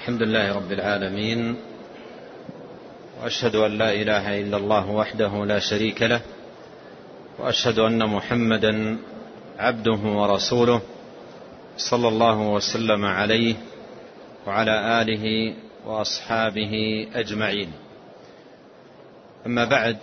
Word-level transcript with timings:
الحمد 0.00 0.22
لله 0.22 0.54
رب 0.54 0.72
العالمين 0.72 1.56
وأشهد 3.20 3.56
أن 3.56 3.78
لا 3.78 3.92
إله 3.92 4.40
إلا 4.40 4.56
الله 4.56 4.90
وحده 4.90 5.44
لا 5.44 5.58
شريك 5.58 6.02
له 6.02 6.20
وأشهد 7.38 7.78
أن 7.78 8.08
محمدا 8.08 8.98
عبده 9.58 10.00
ورسوله 10.04 10.80
صلى 11.76 12.08
الله 12.08 12.38
وسلم 12.40 13.04
عليه 13.04 13.54
وعلى 14.46 15.02
آله 15.02 15.54
وأصحابه 15.86 17.06
أجمعين. 17.14 17.72
أما 19.46 19.64
بعد 19.64 19.96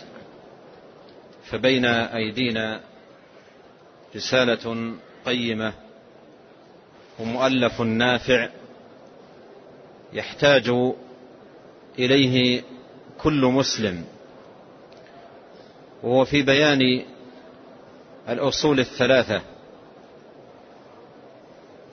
فبين 1.50 1.86
أيدينا 1.86 2.80
رسالة 4.16 4.94
قيمة 5.26 5.74
ومؤلف 7.20 7.82
نافع 7.82 8.50
يحتاج 10.18 10.70
إليه 12.00 12.62
كل 13.18 13.42
مسلم. 13.46 14.06
وهو 16.04 16.26
في 16.26 16.42
بيان 16.42 17.04
الأصول 18.30 18.80
الثلاثة 18.80 19.42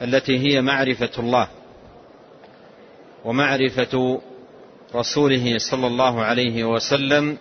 التي 0.02 0.38
هي 0.38 0.62
معرفة 0.62 1.10
الله 1.18 1.48
ومعرفة 3.24 4.20
رسوله 4.94 5.58
صلى 5.58 5.86
الله 5.86 6.22
عليه 6.22 6.64
وسلم 6.64 7.38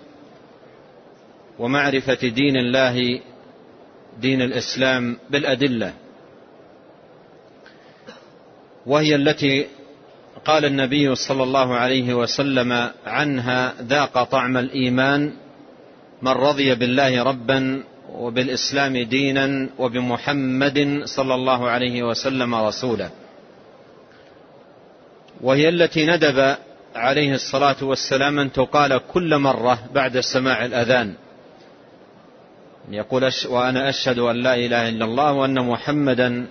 ومعرفة 1.59 2.27
دين 2.27 2.55
الله 2.57 3.19
دين 4.19 4.41
الإسلام 4.41 5.17
بالأدلة. 5.29 5.93
وهي 8.85 9.15
التي 9.15 9.67
قال 10.45 10.65
النبي 10.65 11.15
صلى 11.15 11.43
الله 11.43 11.75
عليه 11.75 12.13
وسلم 12.13 12.89
عنها 13.05 13.73
ذاق 13.81 14.23
طعم 14.23 14.57
الإيمان 14.57 15.31
من 16.21 16.31
رضي 16.31 16.75
بالله 16.75 17.23
ربا 17.23 17.83
وبالإسلام 18.13 18.97
دينا 18.97 19.69
وبمحمد 19.79 21.01
صلى 21.05 21.35
الله 21.35 21.69
عليه 21.69 22.03
وسلم 22.03 22.55
رسولا 22.55 23.09
وهي 25.41 25.69
التي 25.69 26.05
ندب 26.05 26.55
عليه 26.95 27.33
الصلاة 27.35 27.83
والسلام 27.83 28.39
أن 28.39 28.51
تقال 28.51 29.01
كل 29.13 29.37
مرة 29.37 29.79
بعد 29.93 30.19
سماع 30.19 30.65
الأذان. 30.65 31.13
يقول 32.91 33.31
وأنا 33.49 33.89
أشهد 33.89 34.19
أن 34.19 34.35
لا 34.35 34.55
إله 34.55 34.89
إلا 34.89 35.05
الله 35.05 35.31
وأن 35.33 35.59
محمدا 35.67 36.47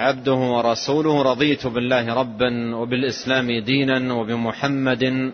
عبده 0.00 0.32
ورسوله 0.32 1.22
رضيت 1.22 1.66
بالله 1.66 2.14
ربا 2.14 2.76
وبالإسلام 2.76 3.58
دينا 3.64 4.14
وبمحمد 4.14 5.32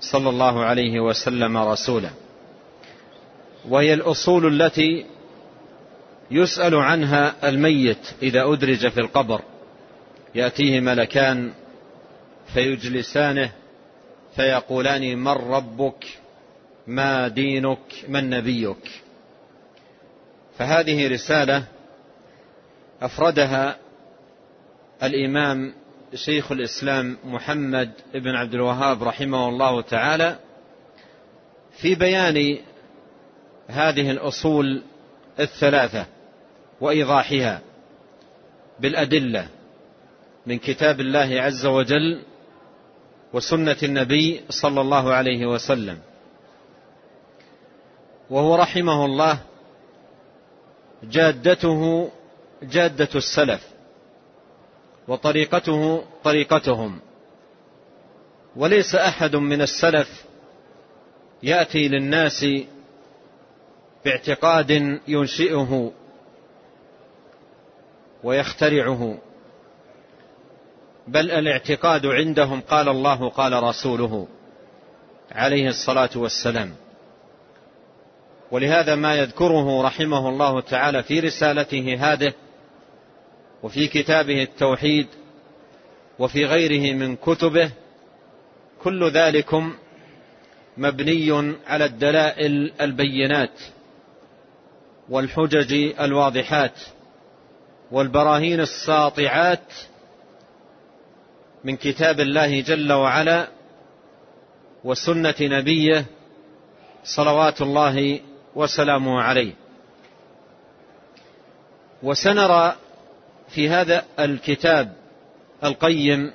صلى 0.00 0.28
الله 0.28 0.64
عليه 0.64 1.00
وسلم 1.00 1.56
رسولا. 1.56 2.10
وهي 3.68 3.94
الأصول 3.94 4.62
التي 4.62 5.04
يسأل 6.30 6.74
عنها 6.74 7.48
الميت 7.48 7.98
إذا 8.22 8.42
أدرج 8.52 8.88
في 8.88 9.00
القبر. 9.00 9.40
يأتيه 10.34 10.80
ملكان 10.80 11.52
فيجلسانه 12.54 13.50
فيقولان 14.36 15.18
من 15.18 15.28
ربك؟ 15.28 16.04
ما 16.86 17.28
دينك؟ 17.28 18.04
من 18.08 18.30
نبيك؟ 18.30 18.90
فهذه 20.58 21.08
رسالة 21.08 21.64
أفردها 23.02 23.83
الإمام 25.02 25.74
شيخ 26.14 26.52
الإسلام 26.52 27.18
محمد 27.24 27.90
بن 28.14 28.30
عبد 28.30 28.54
الوهاب 28.54 29.02
رحمه 29.02 29.48
الله 29.48 29.80
تعالى 29.80 30.38
في 31.76 31.94
بيان 31.94 32.58
هذه 33.68 34.10
الأصول 34.10 34.82
الثلاثة 35.40 36.06
وإيضاحها 36.80 37.60
بالأدلة 38.80 39.48
من 40.46 40.58
كتاب 40.58 41.00
الله 41.00 41.40
عز 41.40 41.66
وجل 41.66 42.22
وسنة 43.32 43.76
النبي 43.82 44.40
صلى 44.50 44.80
الله 44.80 45.12
عليه 45.12 45.46
وسلم. 45.46 45.98
وهو 48.30 48.54
رحمه 48.54 49.04
الله 49.04 49.38
جادته 51.02 52.10
جادة 52.62 53.08
السلف 53.14 53.73
وطريقته 55.08 56.04
طريقتهم. 56.24 57.00
وليس 58.56 58.94
أحد 58.94 59.36
من 59.36 59.62
السلف 59.62 60.24
يأتي 61.42 61.88
للناس 61.88 62.46
باعتقاد 64.04 64.98
ينشئه 65.08 65.92
ويخترعه. 68.24 69.18
بل 71.08 71.30
الاعتقاد 71.30 72.06
عندهم 72.06 72.60
قال 72.60 72.88
الله 72.88 73.28
قال 73.28 73.62
رسوله 73.62 74.28
عليه 75.32 75.68
الصلاة 75.68 76.10
والسلام. 76.16 76.74
ولهذا 78.50 78.94
ما 78.94 79.14
يذكره 79.14 79.82
رحمه 79.82 80.28
الله 80.28 80.60
تعالى 80.60 81.02
في 81.02 81.20
رسالته 81.20 81.96
هذه 82.00 82.32
وفي 83.64 83.88
كتابه 83.88 84.42
التوحيد 84.42 85.06
وفي 86.18 86.44
غيره 86.44 86.94
من 86.94 87.16
كتبه 87.16 87.70
كل 88.82 89.10
ذلكم 89.10 89.74
مبني 90.76 91.54
على 91.66 91.84
الدلائل 91.84 92.72
البينات 92.80 93.60
والحجج 95.08 95.72
الواضحات 96.00 96.80
والبراهين 97.92 98.60
الساطعات 98.60 99.72
من 101.64 101.76
كتاب 101.76 102.20
الله 102.20 102.60
جل 102.60 102.92
وعلا 102.92 103.48
وسنة 104.84 105.34
نبيه 105.40 106.04
صلوات 107.04 107.62
الله 107.62 108.20
وسلامه 108.54 109.22
عليه. 109.22 109.52
وسنرى 112.02 112.76
في 113.54 113.68
هذا 113.68 114.04
الكتاب 114.18 114.92
القيم 115.64 116.32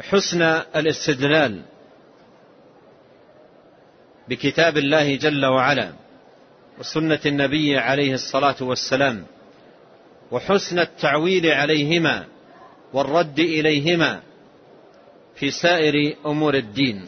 حسن 0.00 0.42
الاستدلال 0.76 1.62
بكتاب 4.28 4.78
الله 4.78 5.16
جل 5.16 5.46
وعلا 5.46 5.92
وسنة 6.78 7.20
النبي 7.26 7.78
عليه 7.78 8.14
الصلاة 8.14 8.56
والسلام 8.60 9.26
وحسن 10.30 10.78
التعويل 10.78 11.46
عليهما 11.46 12.26
والرد 12.92 13.38
إليهما 13.38 14.20
في 15.36 15.50
سائر 15.50 16.16
أمور 16.26 16.54
الدين. 16.54 17.04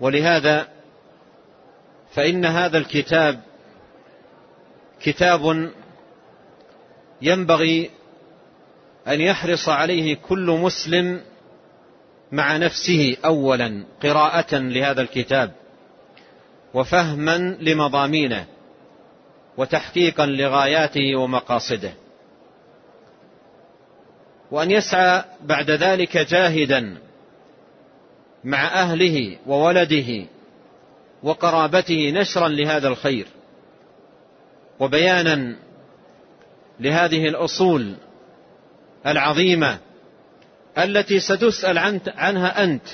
ولهذا 0.00 0.68
فإن 2.14 2.44
هذا 2.44 2.78
الكتاب 2.78 3.40
كتاب 5.00 5.70
ينبغي 7.22 7.90
أن 9.08 9.20
يحرص 9.20 9.68
عليه 9.68 10.14
كل 10.14 10.58
مسلم 10.62 11.20
مع 12.32 12.56
نفسه 12.56 13.16
اولا 13.24 13.84
قراءة 14.02 14.56
لهذا 14.56 15.00
الكتاب 15.02 15.52
وفهما 16.74 17.56
لمضامينه 17.60 18.46
وتحقيقا 19.56 20.26
لغاياته 20.26 21.16
ومقاصده. 21.16 21.92
وأن 24.50 24.70
يسعى 24.70 25.24
بعد 25.42 25.70
ذلك 25.70 26.18
جاهدا 26.18 26.96
مع 28.44 28.66
أهله 28.66 29.36
وولده 29.46 30.24
وقرابته 31.22 32.10
نشرا 32.10 32.48
لهذا 32.48 32.88
الخير 32.88 33.26
وبيانا 34.80 35.56
لهذه 36.80 37.28
الأصول 37.28 37.94
العظيمة 39.06 39.78
التي 40.78 41.20
ستسأل 41.20 41.78
عنها 42.16 42.64
أنت 42.64 42.88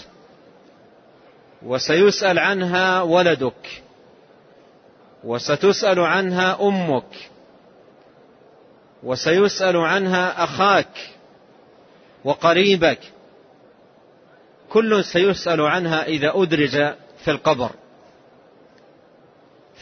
وسيسأل 1.63 2.39
عنها 2.39 3.03
ولدك 3.03 3.83
وستسأل 5.25 6.01
عنها 6.01 6.59
أمك 6.63 7.31
وسيسأل 9.03 9.77
عنها 9.77 10.45
أخاك 10.45 11.11
وقريبك 12.25 12.99
كل 14.71 15.05
سيسأل 15.05 15.61
عنها 15.61 16.05
إذا 16.05 16.33
أدرج 16.35 16.95
في 17.25 17.31
القبر. 17.31 17.71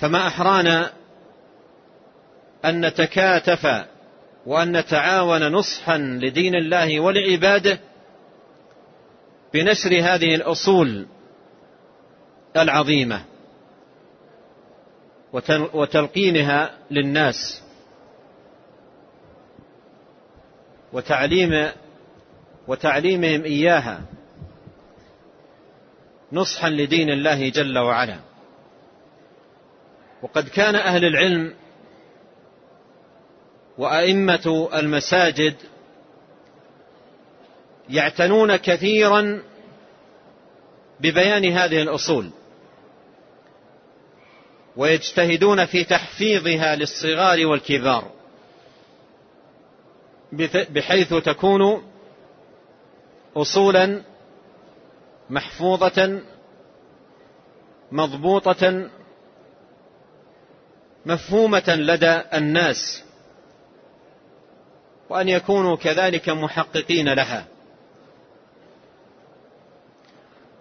فما 0.01 0.27
أحرانا 0.27 0.93
أن 2.65 2.87
نتكاتف 2.87 3.85
وأن 4.47 4.77
نتعاون 4.77 5.53
نصحا 5.53 5.99
لدين 5.99 6.55
الله 6.55 7.01
ولعباده 7.01 7.79
بنشر 9.55 9.91
هذه 10.01 10.35
الأصول 10.35 11.07
العظيمة 12.57 13.25
وتلقينها 15.75 16.71
للناس 16.91 17.63
وتعليم 20.93 21.69
وتعليمهم 22.69 23.45
إياها 23.45 24.01
نصحا 26.33 26.71
لدين 26.71 27.11
الله 27.11 27.49
جل 27.49 27.79
وعلا. 27.79 28.19
وقد 30.23 30.49
كان 30.49 30.75
أهل 30.75 31.05
العلم 31.05 31.55
وأئمة 33.83 34.69
المساجد 34.75 35.55
يعتنون 37.89 38.57
كثيرا 38.57 39.43
ببيان 41.01 41.53
هذه 41.53 41.83
الأصول 41.83 42.31
ويجتهدون 44.77 45.67
في 45.67 45.85
تحفيظها 45.85 46.77
للصغار 46.77 47.47
والكبار 47.47 48.11
بحيث 50.71 51.15
تكون 51.15 51.83
أصولا 53.37 54.03
محفوظة 55.31 56.21
مضبوطة 57.93 58.91
مفهومة 61.07 61.65
لدى 61.69 62.23
الناس. 62.35 63.03
وأن 65.09 65.29
يكونوا 65.29 65.77
كذلك 65.77 66.29
محققين 66.29 67.13
لها. 67.13 67.47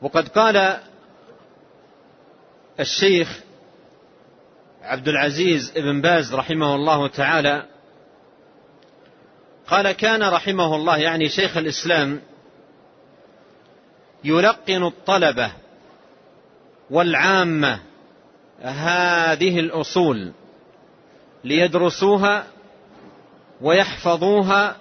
وقد 0.01 0.27
قال 0.27 0.79
الشيخ 2.79 3.39
عبد 4.81 5.07
العزيز 5.07 5.71
بن 5.71 6.01
باز 6.01 6.33
رحمه 6.33 6.75
الله 6.75 7.07
تعالى 7.07 7.65
قال 9.67 9.91
كان 9.91 10.23
رحمه 10.23 10.75
الله 10.75 10.97
يعني 10.97 11.29
شيخ 11.29 11.57
الإسلام 11.57 12.21
يلقن 14.23 14.83
الطلبة 14.83 15.51
والعامة 16.89 17.79
هذه 18.61 19.59
الأصول 19.59 20.31
ليدرسوها 21.43 22.47
ويحفظوها 23.61 24.77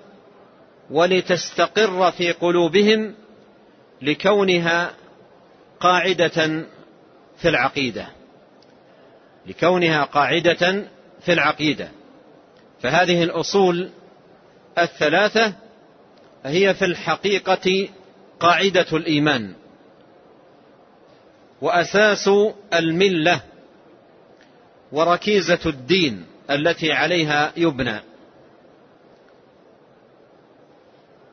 ولتستقر 0.90 2.10
في 2.10 2.32
قلوبهم 2.32 3.14
لكونها 4.02 4.92
قاعدة 5.80 6.64
في 7.36 7.48
العقيدة. 7.48 8.08
لكونها 9.46 10.04
قاعدة 10.04 10.84
في 11.20 11.32
العقيدة. 11.32 11.88
فهذه 12.82 13.22
الأصول 13.22 13.90
الثلاثة 14.78 15.52
هي 16.44 16.74
في 16.74 16.84
الحقيقة 16.84 17.88
قاعدة 18.40 18.86
الإيمان. 18.92 19.52
وأساس 21.60 22.30
الملة 22.74 23.40
وركيزة 24.92 25.60
الدين 25.66 26.26
التي 26.50 26.92
عليها 26.92 27.52
يبنى. 27.56 28.09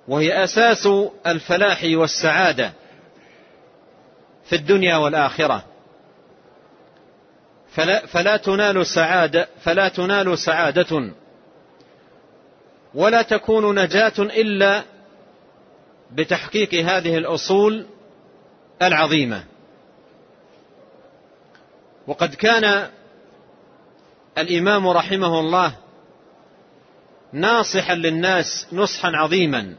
وهي 0.07 0.43
أساس 0.43 0.87
الفلاح 1.27 1.81
والسعادة 1.83 2.73
في 4.45 4.55
الدنيا 4.55 4.97
والآخرة. 4.97 5.65
فلا, 7.69 8.05
فلا 8.05 8.37
تنال 8.37 8.85
سعادة 8.85 9.47
فلا 9.61 9.87
تنال 9.87 10.39
سعادة 10.39 11.11
ولا 12.93 13.21
تكون 13.21 13.79
نجاة 13.79 14.13
إلا 14.19 14.83
بتحقيق 16.11 16.73
هذه 16.73 17.17
الأصول 17.17 17.85
العظيمة. 18.81 19.43
وقد 22.07 22.35
كان 22.35 22.89
الإمام 24.37 24.87
رحمه 24.87 25.39
الله 25.39 25.75
ناصحا 27.33 27.95
للناس 27.95 28.67
نصحا 28.73 29.11
عظيما. 29.15 29.75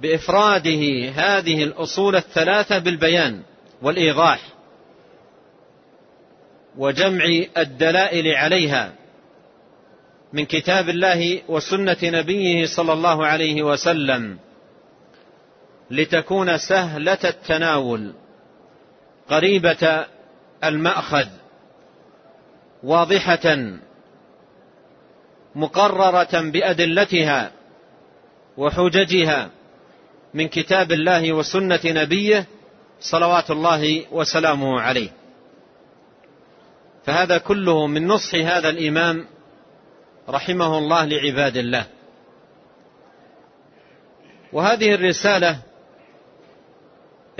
بإفراده 0.00 1.10
هذه 1.14 1.64
الأصول 1.64 2.16
الثلاثة 2.16 2.78
بالبيان 2.78 3.42
والإيضاح 3.82 4.40
وجمع 6.76 7.24
الدلائل 7.58 8.34
عليها 8.34 8.92
من 10.32 10.44
كتاب 10.44 10.88
الله 10.88 11.42
وسنة 11.48 11.96
نبيه 12.02 12.66
صلى 12.66 12.92
الله 12.92 13.26
عليه 13.26 13.62
وسلم 13.62 14.38
لتكون 15.90 16.58
سهلة 16.58 17.18
التناول 17.24 18.12
قريبة 19.28 20.06
المأخذ 20.64 21.26
واضحة 22.82 23.56
مقررة 25.54 26.40
بأدلتها 26.40 27.52
وحججها 28.56 29.50
من 30.34 30.48
كتاب 30.48 30.92
الله 30.92 31.32
وسنة 31.32 31.80
نبيه 31.84 32.46
صلوات 33.00 33.50
الله 33.50 34.06
وسلامه 34.12 34.80
عليه. 34.80 35.10
فهذا 37.04 37.38
كله 37.38 37.86
من 37.86 38.06
نصح 38.06 38.34
هذا 38.34 38.68
الإمام 38.68 39.26
رحمه 40.28 40.78
الله 40.78 41.04
لعباد 41.04 41.56
الله. 41.56 41.86
وهذه 44.52 44.94
الرسالة 44.94 45.58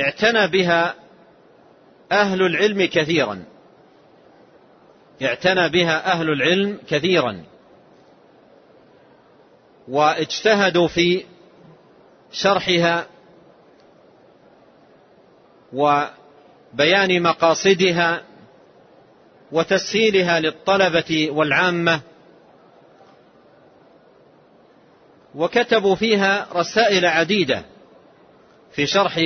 اعتنى 0.00 0.46
بها 0.46 0.94
أهل 2.12 2.42
العلم 2.42 2.84
كثيرا. 2.84 3.44
اعتنى 5.22 5.68
بها 5.68 6.12
أهل 6.12 6.30
العلم 6.30 6.78
كثيرا. 6.88 7.44
واجتهدوا 9.88 10.88
في 10.88 11.24
شرحها 12.32 13.06
وبيان 15.72 17.22
مقاصدها 17.22 18.22
وتسهيلها 19.52 20.40
للطلبة 20.40 21.28
والعامة. 21.30 22.00
وكتبوا 25.34 25.94
فيها 25.94 26.48
رسائل 26.52 27.06
عديدة 27.06 27.64
في 28.72 28.86
شرح 28.86 29.18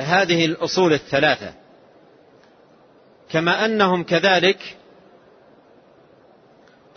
هذه 0.00 0.44
الأصول 0.44 0.92
الثلاثة. 0.92 1.54
كما 3.30 3.64
أنهم 3.64 4.04
كذلك 4.04 4.76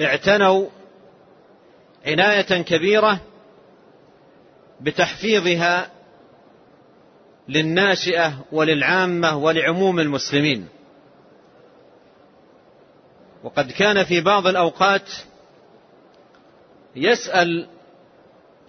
اعتنوا 0.02 0.68
عناية 2.06 2.62
كبيرة 2.62 3.20
بتحفيظها 4.82 5.92
للناشئة 7.50 8.46
وللعامة 8.52 9.38
ولعموم 9.38 10.00
المسلمين. 10.00 10.68
وقد 13.44 13.72
كان 13.72 14.04
في 14.04 14.22
بعض 14.22 14.48
الأوقات 14.48 15.10
يسأل 16.96 17.68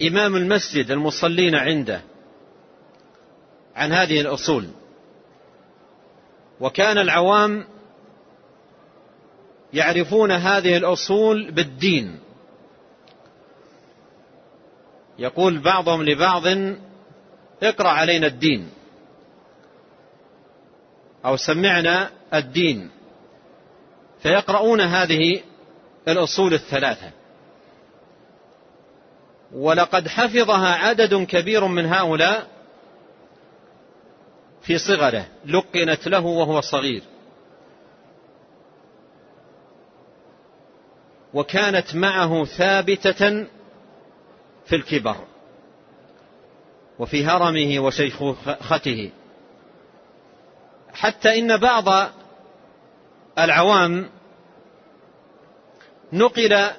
إمام 0.01 0.35
المسجد 0.35 0.91
المصلين 0.91 1.55
عنده 1.55 2.01
عن 3.75 3.91
هذه 3.93 4.21
الأصول. 4.21 4.67
وكان 6.59 6.97
العوام 6.97 7.65
يعرفون 9.73 10.31
هذه 10.31 10.77
الأصول 10.77 11.51
بالدين. 11.51 12.19
يقول 15.19 15.59
بعضهم 15.59 16.03
لبعض 16.03 16.43
اقرأ 17.63 17.89
علينا 17.89 18.27
الدين. 18.27 18.69
أو 21.25 21.37
سمعنا 21.37 22.09
الدين. 22.33 22.89
فيقرؤون 24.19 24.81
هذه 24.81 25.41
الأصول 26.07 26.53
الثلاثة. 26.53 27.11
ولقد 29.51 30.07
حفظها 30.07 30.75
عدد 30.75 31.15
كبير 31.15 31.67
من 31.67 31.85
هؤلاء 31.85 32.47
في 34.61 34.77
صغره 34.77 35.25
لقنت 35.45 36.07
له 36.07 36.25
وهو 36.25 36.61
صغير. 36.61 37.03
وكانت 41.33 41.95
معه 41.95 42.45
ثابتة 42.45 43.45
في 44.65 44.75
الكبر 44.75 45.15
وفي 46.99 47.25
هرمه 47.25 47.79
وشيخوخته. 47.79 49.11
حتى 50.93 51.39
إن 51.39 51.57
بعض 51.57 52.09
العوام 53.39 54.09
نقل 56.13 56.69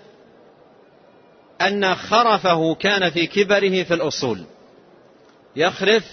أن 1.61 1.95
خرفه 1.95 2.75
كان 2.75 3.11
في 3.11 3.27
كبره 3.27 3.83
في 3.83 3.95
الأصول. 3.95 4.45
يخرف 5.57 6.05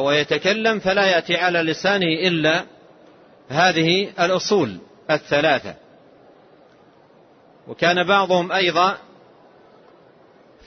ويتكلم 0.00 0.78
فلا 0.78 1.06
يأتي 1.06 1.36
على 1.36 1.58
لسانه 1.58 2.06
إلا 2.06 2.64
هذه 3.48 4.12
الأصول 4.20 4.78
الثلاثة. 5.10 5.74
وكان 7.68 8.06
بعضهم 8.06 8.52
أيضا 8.52 8.98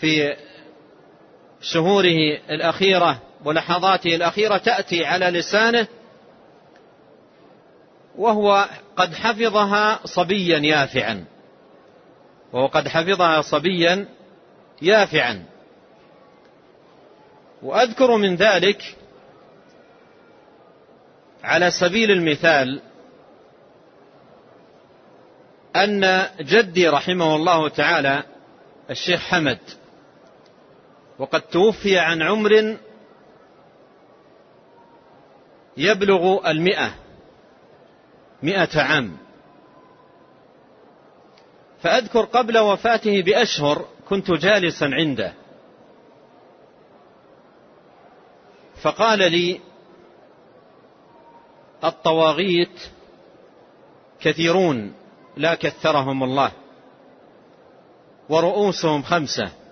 في 0.03 0.36
شهوره 1.62 2.39
الأخيرة 2.50 3.22
ولحظاته 3.45 4.15
الأخيرة 4.15 4.57
تأتي 4.57 5.05
على 5.05 5.25
لسانه 5.25 5.88
وهو 8.15 8.69
قد 8.95 9.13
حفظها 9.13 10.00
صبيا 10.05 10.57
يافعا. 10.60 11.25
وهو 12.53 12.67
قد 12.67 12.88
حفظها 12.88 13.41
صبيا 13.41 14.05
يافعا. 14.81 15.45
وأذكر 17.62 18.17
من 18.17 18.36
ذلك 18.36 18.95
على 21.43 21.72
سبيل 21.72 22.12
المثال 22.12 22.81
أن 25.75 26.25
جدي 26.41 26.89
رحمه 26.89 27.36
الله 27.36 27.69
تعالى 27.69 28.24
الشيخ 28.89 29.19
حمد 29.22 29.60
وقد 31.20 31.41
توفي 31.41 32.00
عن 32.00 32.22
عمر 32.22 32.77
يبلغ 35.77 36.50
المئة 36.50 36.96
مئة 38.43 38.82
عام. 38.82 39.17
فأذكر 41.82 42.25
قبل 42.25 42.58
وفاته 42.58 43.22
بأشهر 43.22 43.86
كنت 44.10 44.32
جالسا 44.32 44.86
عنده. 44.86 45.34
فقال 48.82 49.32
لي 49.32 49.60
الطواغيت 51.84 52.82
كثيرون 54.20 54.93
لا 55.38 55.55
كثرهم 55.55 56.24
الله 56.24 56.51
ورؤوسهم 58.29 59.03
خمسة. 59.03 59.62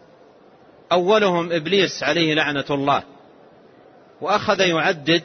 أولهم 0.92 1.52
إبليس 1.52 2.04
عليه 2.04 2.34
لعنة 2.34 2.66
الله 2.70 3.04
وأخذ 4.22 4.60
يعدد 4.60 5.24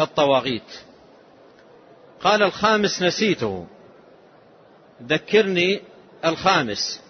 الطواغيت. 0.00 0.80
قال 2.20 2.42
الخامس 2.42 3.02
نسيته. 3.02 3.66
ذكرني 5.02 5.80
الخامس. 6.24 7.00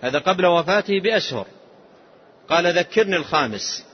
هذا 0.00 0.18
قبل 0.18 0.46
وفاته 0.46 1.00
بأشهر. 1.00 1.46
قال 2.48 2.78
ذكرني 2.78 3.16
الخامس. 3.16 3.84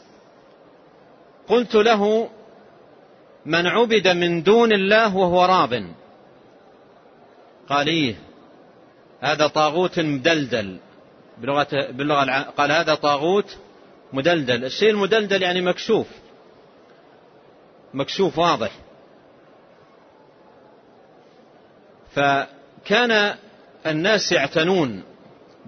قلت 1.49 1.75
له 1.75 2.31
من 3.47 3.67
عبد 3.67 4.09
من 4.09 4.43
دون 4.43 4.73
الله 4.73 5.17
وهو 5.17 5.45
راض. 5.45 5.75
قال 7.69 7.89
إيه 7.89 8.15
هذا 9.21 9.47
طاغوت 9.47 10.01
مدلدل. 10.01 10.79
بلغة, 11.39 11.91
باللغة 11.91 12.43
قال 12.43 12.73
هذا 12.73 12.95
طاغوت 12.95 13.57
مدلدل. 14.13 14.65
الشيء 14.65 14.91
المدلدل 14.91 15.43
يعني 15.43 15.61
مكشوف. 15.61 16.07
مكشوف 17.95 18.39
واضح. 18.39 18.71
فكان 22.15 23.35
الناس 23.87 24.33
يعتنون 24.33 25.03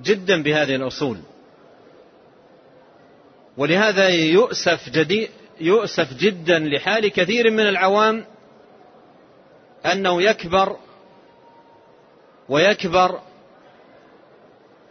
جدا 0.03 0.43
بهذه 0.43 0.75
الأصول. 0.75 1.19
ولهذا 3.57 4.09
يؤسف 4.09 4.89
جديد 4.89 5.31
يؤسف 5.61 6.15
جدا 6.15 6.59
لحال 6.59 7.09
كثير 7.09 7.51
من 7.51 7.69
العوام 7.69 8.25
أنه 9.93 10.23
يكبر 10.23 10.77
ويكبر 12.49 13.21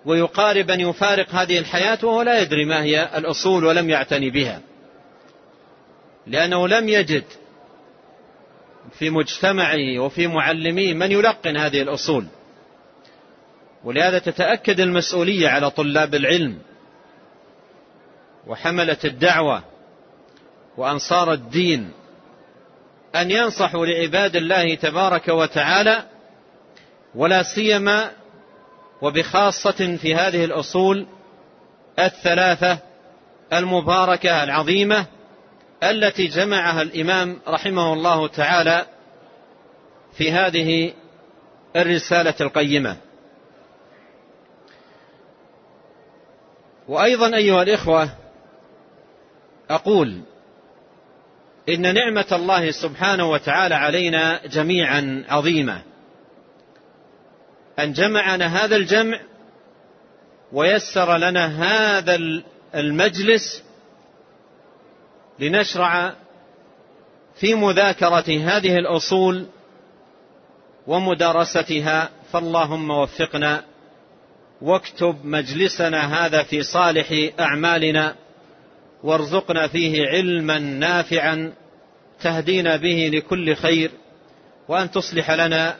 ويقارب 0.05 0.71
أن 0.71 0.79
يفارق 0.79 1.29
هذه 1.29 1.59
الحياة 1.59 1.99
وهو 2.03 2.21
لا 2.21 2.41
يدري 2.41 2.65
ما 2.65 2.83
هي 2.83 3.09
الأصول 3.17 3.65
ولم 3.65 3.89
يعتني 3.89 4.29
بها. 4.29 4.61
لأنه 6.27 6.67
لم 6.67 6.89
يجد 6.89 7.23
في 8.99 9.09
مجتمعه 9.09 9.99
وفي 9.99 10.27
معلميه 10.27 10.93
من 10.93 11.11
يلقن 11.11 11.57
هذه 11.57 11.81
الأصول. 11.81 12.25
ولهذا 13.83 14.19
تتأكد 14.19 14.79
المسؤولية 14.79 15.49
على 15.49 15.71
طلاب 15.71 16.15
العلم 16.15 16.57
وحملة 18.47 18.97
الدعوة 19.05 19.63
وأنصار 20.77 21.33
الدين 21.33 21.91
أن 23.15 23.31
ينصحوا 23.31 23.85
لعباد 23.85 24.35
الله 24.35 24.75
تبارك 24.75 25.27
وتعالى 25.27 26.03
ولا 27.15 27.43
سيما 27.43 28.11
وبخاصة 29.01 29.97
في 30.01 30.15
هذه 30.15 30.45
الأصول 30.45 31.07
الثلاثة 31.99 32.77
المباركة 33.53 34.43
العظيمة 34.43 35.05
التي 35.83 36.27
جمعها 36.27 36.81
الإمام 36.81 37.39
رحمه 37.47 37.93
الله 37.93 38.27
تعالى 38.27 38.85
في 40.17 40.31
هذه 40.31 40.93
الرسالة 41.75 42.33
القيمة. 42.41 42.97
وأيضا 46.87 47.35
أيها 47.35 47.63
الإخوة 47.63 48.09
أقول 49.69 50.21
إن 51.69 51.93
نعمة 51.93 52.27
الله 52.31 52.71
سبحانه 52.71 53.31
وتعالى 53.31 53.75
علينا 53.75 54.47
جميعا 54.47 55.25
عظيمة. 55.29 55.81
أن 57.79 57.93
جمعنا 57.93 58.65
هذا 58.65 58.75
الجمع 58.75 59.19
ويسر 60.53 61.17
لنا 61.17 61.45
هذا 61.45 62.19
المجلس 62.75 63.63
لنشرع 65.39 66.13
في 67.35 67.55
مذاكرة 67.55 68.39
هذه 68.39 68.77
الأصول 68.77 69.45
ومدارستها. 70.87 72.09
فاللهم 72.31 72.89
وفقنا 72.91 73.63
واكتب 74.61 75.15
مجلسنا 75.23 76.25
هذا 76.25 76.43
في 76.43 76.63
صالح 76.63 77.29
أعمالنا 77.39 78.15
وارزقنا 79.03 79.67
فيه 79.67 80.07
علما 80.07 80.59
نافعا 80.59 81.53
تهدينا 82.21 82.75
به 82.77 83.09
لكل 83.13 83.55
خير 83.55 83.91
وأن 84.67 84.91
تصلح 84.91 85.31
لنا 85.31 85.75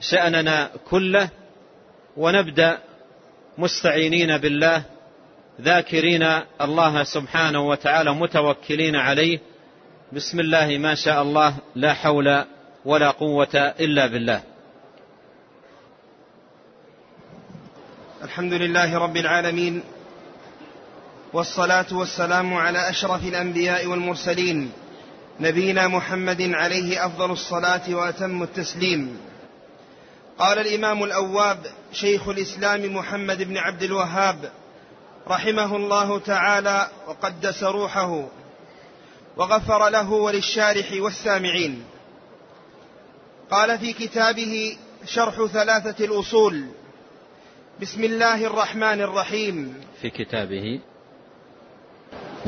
شأننا 0.00 0.70
كله 0.90 1.28
ونبدأ 2.16 2.78
مستعينين 3.58 4.38
بالله 4.38 4.82
ذاكرين 5.60 6.22
الله 6.60 7.04
سبحانه 7.04 7.68
وتعالى 7.68 8.14
متوكلين 8.14 8.96
عليه. 8.96 9.38
بسم 10.12 10.40
الله 10.40 10.78
ما 10.78 10.94
شاء 10.94 11.22
الله 11.22 11.54
لا 11.74 11.92
حول 11.94 12.44
ولا 12.84 13.10
قوة 13.10 13.74
إلا 13.80 14.06
بالله. 14.06 14.40
الحمد 18.22 18.52
لله 18.52 18.98
رب 18.98 19.16
العالمين 19.16 19.82
والصلاة 21.32 21.86
والسلام 21.92 22.54
على 22.54 22.90
أشرف 22.90 23.24
الأنبياء 23.24 23.86
والمرسلين 23.86 24.72
نبينا 25.40 25.88
محمد 25.88 26.42
عليه 26.42 27.06
أفضل 27.06 27.30
الصلاة 27.30 27.94
وأتم 27.94 28.42
التسليم. 28.42 29.18
قال 30.38 30.58
الإمام 30.58 31.04
الأواب 31.04 31.66
شيخ 31.92 32.28
الإسلام 32.28 32.96
محمد 32.96 33.42
بن 33.42 33.56
عبد 33.56 33.82
الوهاب 33.82 34.52
رحمه 35.28 35.76
الله 35.76 36.18
تعالى 36.18 36.88
وقدس 37.06 37.62
روحه 37.62 38.28
وغفر 39.36 39.88
له 39.88 40.12
وللشارح 40.12 40.92
والسامعين. 40.92 41.84
قال 43.50 43.78
في 43.78 43.92
كتابه 43.92 44.76
شرح 45.04 45.44
ثلاثة 45.44 46.04
الأصول. 46.04 46.64
بسم 47.80 48.04
الله 48.04 48.46
الرحمن 48.46 49.00
الرحيم. 49.00 49.74
في 50.02 50.10
كتابه 50.10 50.80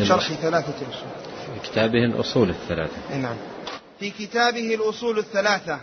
شرح 0.02 0.32
ثلاثة 0.32 0.74
الأصول. 0.82 1.10
في 1.54 1.70
كتابه 1.70 2.04
الأصول 2.04 2.50
الثلاثة. 2.50 3.16
نعم. 3.16 3.36
في 4.00 4.10
كتابه 4.10 4.74
الأصول 4.74 5.18
الثلاثة 5.18 5.80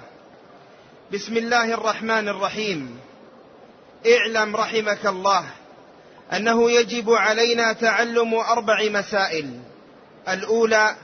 بسم 1.13 1.37
الله 1.37 1.73
الرحمن 1.73 2.29
الرحيم. 2.29 2.99
اعلم 4.07 4.55
رحمك 4.55 5.05
الله 5.05 5.45
أنه 6.33 6.71
يجب 6.71 7.09
علينا 7.09 7.73
تعلم 7.73 8.33
أربع 8.33 8.89
مسائل. 8.89 9.59
الأولى 10.29 10.95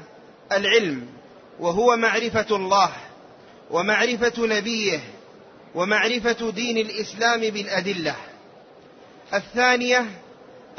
العلم 0.51 1.07
وهو 1.59 1.97
معرفة 1.97 2.55
الله 2.55 2.91
ومعرفة 3.71 4.33
نبيه 4.37 4.99
ومعرفة 5.75 6.51
دين 6.51 6.77
الإسلام 6.77 7.39
بالأدلة. 7.39 8.15
الثانية 9.33 10.05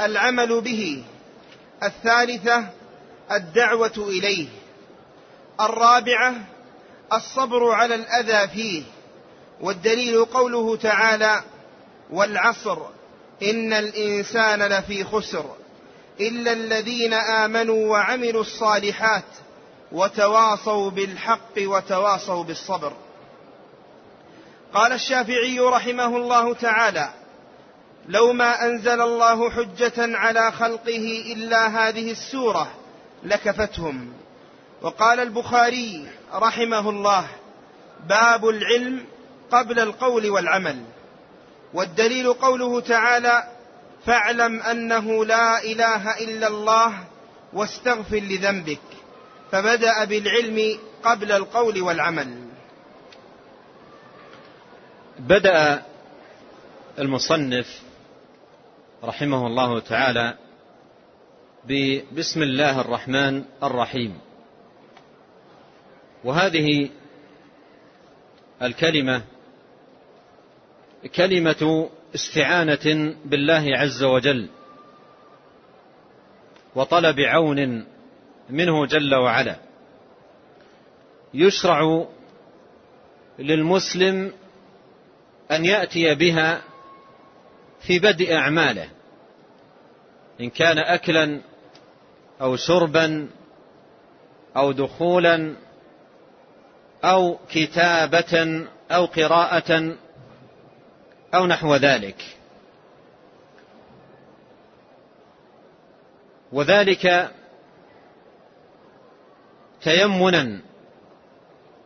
العمل 0.00 0.60
به 0.60 1.04
الثالثة 1.82 2.64
الدعوة 3.32 4.08
إليه. 4.08 4.48
الرابعة 5.60 6.34
الصبر 7.12 7.70
على 7.70 7.94
الأذى 7.94 8.48
فيه. 8.48 8.82
والدليل 9.60 10.24
قوله 10.24 10.76
تعالى 10.76 11.42
والعصر 12.10 12.78
إن 13.42 13.72
الإنسان 13.72 14.62
لفي 14.62 15.04
خسر 15.04 15.44
إلا 16.20 16.52
الذين 16.52 17.14
آمنوا 17.14 17.90
وعملوا 17.90 18.40
الصالحات 18.40 19.24
وتواصوا 19.92 20.90
بالحق 20.90 21.58
وتواصوا 21.58 22.44
بالصبر. 22.44 22.92
قال 24.74 24.92
الشافعي 24.92 25.58
رحمه 25.60 26.16
الله 26.16 26.54
تعالى 26.54 27.08
لو 28.08 28.32
ما 28.32 28.66
أنزل 28.66 29.00
الله 29.00 29.50
حجة 29.50 30.16
على 30.16 30.52
خلقه 30.52 31.24
إلا 31.32 31.66
هذه 31.66 32.10
السورة 32.10 32.70
لكفتهم. 33.22 34.12
وقال 34.82 35.20
البخاري 35.20 36.06
رحمه 36.34 36.90
الله 36.90 37.26
باب 38.08 38.48
العلم 38.48 39.04
قبل 39.54 39.78
القول 39.78 40.30
والعمل. 40.30 40.84
والدليل 41.74 42.32
قوله 42.32 42.80
تعالى 42.80 43.48
فاعلم 44.06 44.60
أنه 44.62 45.24
لا 45.24 45.62
إله 45.62 46.18
إلا 46.18 46.46
الله 46.46 47.04
واستغفر 47.52 48.16
لذنبك. 48.16 48.80
فبدأ 49.52 50.04
بالعلم 50.04 50.78
قبل 51.02 51.32
القول 51.32 51.82
والعمل. 51.82 52.44
بدأ 55.18 55.82
المصنف 56.98 57.82
رحمه 59.04 59.46
الله 59.46 59.80
تعالى 59.80 60.34
بسم 62.12 62.42
الله 62.42 62.80
الرحمن 62.80 63.44
الرحيم. 63.62 64.18
وهذه 66.24 66.90
الكلمة 68.62 69.22
كلمة 71.08 71.90
استعانة 72.14 73.14
بالله 73.24 73.64
عز 73.76 74.02
وجل 74.02 74.48
وطلب 76.74 77.20
عون 77.20 77.86
منه 78.50 78.86
جل 78.86 79.14
وعلا. 79.14 79.56
يشرع 81.34 82.06
للمسلم 83.38 84.32
أن 85.50 85.64
يأتي 85.64 86.14
بها 86.14 86.62
في 87.80 87.98
بدء 87.98 88.34
أعماله 88.34 88.88
إن 90.40 90.50
كان 90.50 90.78
اكلا 90.78 91.40
أو 92.40 92.56
شربا 92.56 93.28
أو 94.56 94.72
دخولا 94.72 95.54
أو 97.04 97.38
كتابة 97.50 98.66
أو 98.90 99.04
قراءة 99.04 99.96
أو 101.34 101.46
نحو 101.46 101.76
ذلك. 101.76 102.16
وذلك 106.52 107.30
تيمنا 109.82 110.60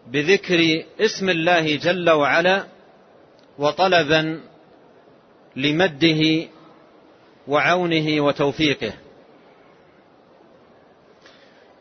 بذكر 0.07 0.85
اسم 1.01 1.29
الله 1.29 1.77
جل 1.77 2.11
وعلا 2.11 2.65
وطلبا 3.59 4.41
لمده 5.57 6.49
وعونه 7.49 8.21
وتوفيقه. 8.21 8.93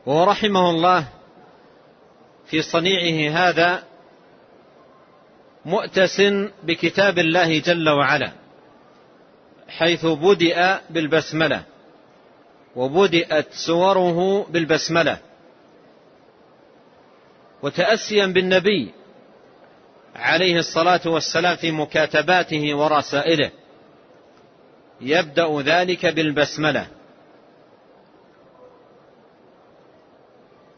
ورحمه 0.05 0.69
الله 0.69 1.07
في 2.49 2.61
صنيعه 2.61 3.49
هذا 3.49 3.83
مؤتس 5.65 6.21
بكتاب 6.63 7.19
الله 7.19 7.59
جل 7.59 7.89
وعلا 7.89 8.31
حيث 9.67 10.05
بدأ 10.05 10.81
بالبسملة 10.89 11.63
وبدأت 12.75 13.53
سوره 13.53 14.43
بالبسملة. 14.49 15.17
وتأسيا 17.63 18.25
بالنبي 18.25 18.91
عليه 20.15 20.59
الصلاة 20.59 21.01
والسلام 21.05 21.55
في 21.55 21.71
مكاتباته 21.71 22.75
ورسائله. 22.75 23.51
يبدأ 25.01 25.61
ذلك 25.61 26.05
بالبسملة. 26.05 26.87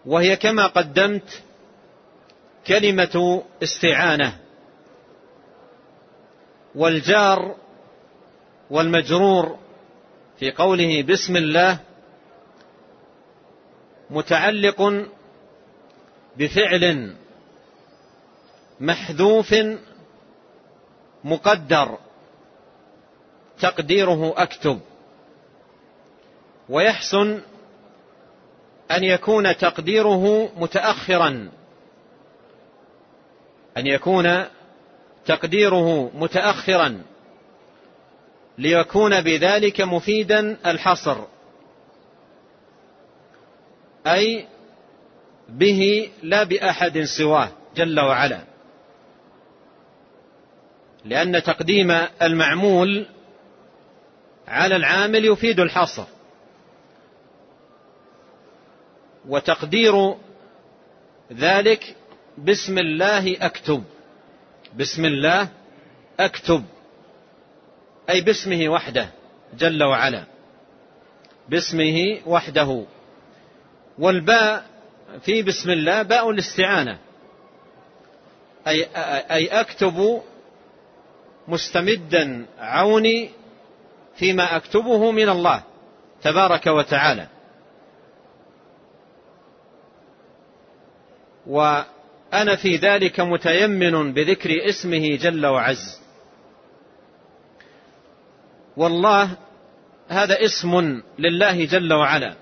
وهي 0.06 0.36
كما 0.36 0.68
قدمت 0.68 1.44
كلمة 2.68 3.44
استعانة. 3.64 4.38
والجار 6.80 7.56
والمجرور 8.70 9.58
في 10.40 10.52
قوله 10.52 11.04
بسم 11.04 11.38
الله 11.38 11.80
متعلق 14.10 15.08
بفعل 16.38 17.16
محذوف 18.80 19.56
مقدر 21.24 21.98
تقديره 23.60 24.34
أكتب. 24.38 24.80
ويحسن 26.70 27.42
أن 28.92 29.04
يكون 29.04 29.58
تقديره 29.58 30.52
متاخرا 30.58 31.52
أن 33.78 33.88
يكون 33.88 34.46
تقديره 35.30 36.12
متاخرا 36.14 37.02
ليكون 38.58 39.22
بذلك 39.22 39.82
مفيدا 39.82 40.58
الحصر 40.66 41.18
أي 44.08 44.46
به 45.50 46.10
لا 46.24 46.44
بأحد 46.44 47.04
سواه 47.04 47.50
جل 47.76 48.00
وعلا. 48.00 48.42
لأن 51.06 51.44
تقديم 51.44 51.92
المعمول 52.22 53.06
على 54.48 54.76
العامل 54.76 55.26
يفيد 55.26 55.60
الحصر. 55.60 56.06
وتقدير 59.28 60.16
ذلك 61.34 61.96
بسم 62.38 62.78
الله 62.78 63.38
أكتب. 63.46 63.84
بسم 64.78 65.06
الله 65.06 65.50
اكتب. 66.20 66.64
أي 68.10 68.22
باسمه 68.22 68.70
وحده 68.70 69.10
جل 69.54 69.84
وعلا. 69.84 70.24
باسمه 71.50 72.20
وحده. 72.26 72.84
والباء 74.00 74.66
في 75.22 75.42
بسم 75.42 75.70
الله 75.70 76.02
باء 76.02 76.30
الاستعانة. 76.30 76.98
أي 78.68 78.88
أي 79.32 79.48
أكتب 79.48 80.22
مستمدا 81.48 82.46
عوني 82.60 83.30
فيما 84.16 84.56
أكتبه 84.56 85.12
من 85.12 85.30
الله 85.30 85.64
تبارك 86.22 86.68
وتعالى. 86.68 87.28
و 91.48 91.82
أنا 92.34 92.56
في 92.56 92.76
ذلك 92.76 93.20
متيمن 93.20 94.14
بذكر 94.14 94.70
اسمه 94.70 95.16
جل 95.16 95.46
وعز. 95.46 96.00
والله 98.78 99.30
هذا 100.08 100.46
اسم 100.46 101.02
لله 101.20 101.66
جل 101.66 101.94
وعلا. 101.94 102.36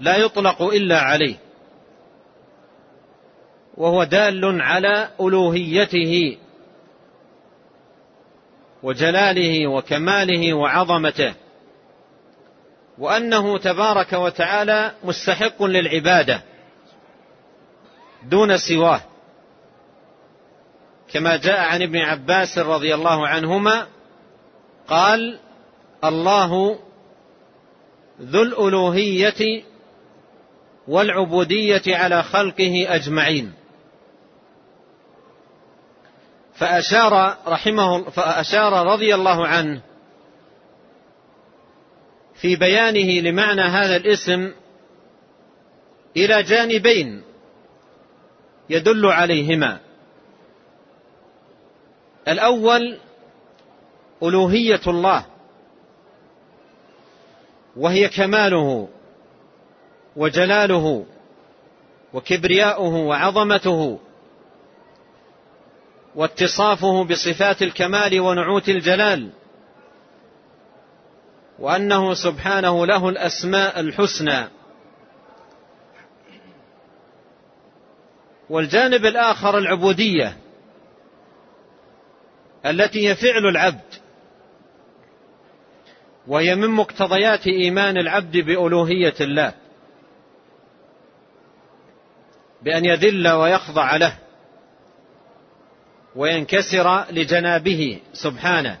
لا 0.00 0.16
يطلق 0.16 0.62
إلا 0.62 1.00
عليه. 1.00 1.36
وهو 3.76 4.04
دال 4.04 4.62
على 4.62 5.08
ألوهيته 5.20 6.38
وجلاله 8.82 9.66
وكماله 9.66 10.52
وعظمته. 10.54 11.34
وأنه 12.98 13.58
تبارك 13.58 14.12
وتعالى 14.12 14.94
مستحق 15.04 15.62
للعبادة. 15.62 16.51
دون 18.24 18.56
سواه. 18.56 19.00
كما 21.12 21.36
جاء 21.36 21.60
عن 21.60 21.82
ابن 21.82 21.96
عباس 21.96 22.58
رضي 22.58 22.94
الله 22.94 23.28
عنهما 23.28 23.86
قال 24.88 25.38
الله 26.04 26.78
ذو 28.20 28.42
الألوهية 28.42 29.62
والعبودية 30.88 31.82
على 31.86 32.22
خلقه 32.22 32.86
أجمعين. 32.88 33.52
فأشار 36.54 37.36
رحمه 37.46 38.10
فأشار 38.10 38.86
رضي 38.86 39.14
الله 39.14 39.46
عنه 39.46 39.80
في 42.34 42.56
بيانه 42.56 43.20
لمعنى 43.20 43.60
هذا 43.60 43.96
الاسم 43.96 44.52
إلى 46.16 46.42
جانبين 46.42 47.22
يدل 48.72 49.06
عليهما. 49.06 49.80
الأول 52.28 52.98
ألوهية 54.22 54.80
الله 54.86 55.26
وهي 57.76 58.08
كماله 58.08 58.88
وجلاله 60.16 61.06
وكبرياؤه 62.12 62.94
وعظمته 62.94 63.98
واتصافه 66.14 67.04
بصفات 67.04 67.62
الكمال 67.62 68.20
ونعوت 68.20 68.68
الجلال 68.68 69.30
وأنه 71.58 72.14
سبحانه 72.14 72.86
له 72.86 73.08
الأسماء 73.08 73.80
الحسنى. 73.80 74.61
والجانب 78.50 79.06
الآخر 79.06 79.58
العبودية 79.58 80.36
التي 82.66 83.08
هي 83.08 83.14
فعل 83.14 83.46
العبد. 83.46 83.94
وهي 86.26 86.54
من 86.54 86.68
مقتضيات 86.68 87.46
إيمان 87.46 87.96
العبد 87.98 88.36
بألوهية 88.36 89.14
الله. 89.20 89.54
بأن 92.62 92.84
يذل 92.84 93.28
ويخضع 93.28 93.96
له. 93.96 94.18
وينكسر 96.16 97.04
لجنابه 97.10 98.00
سبحانه. 98.12 98.78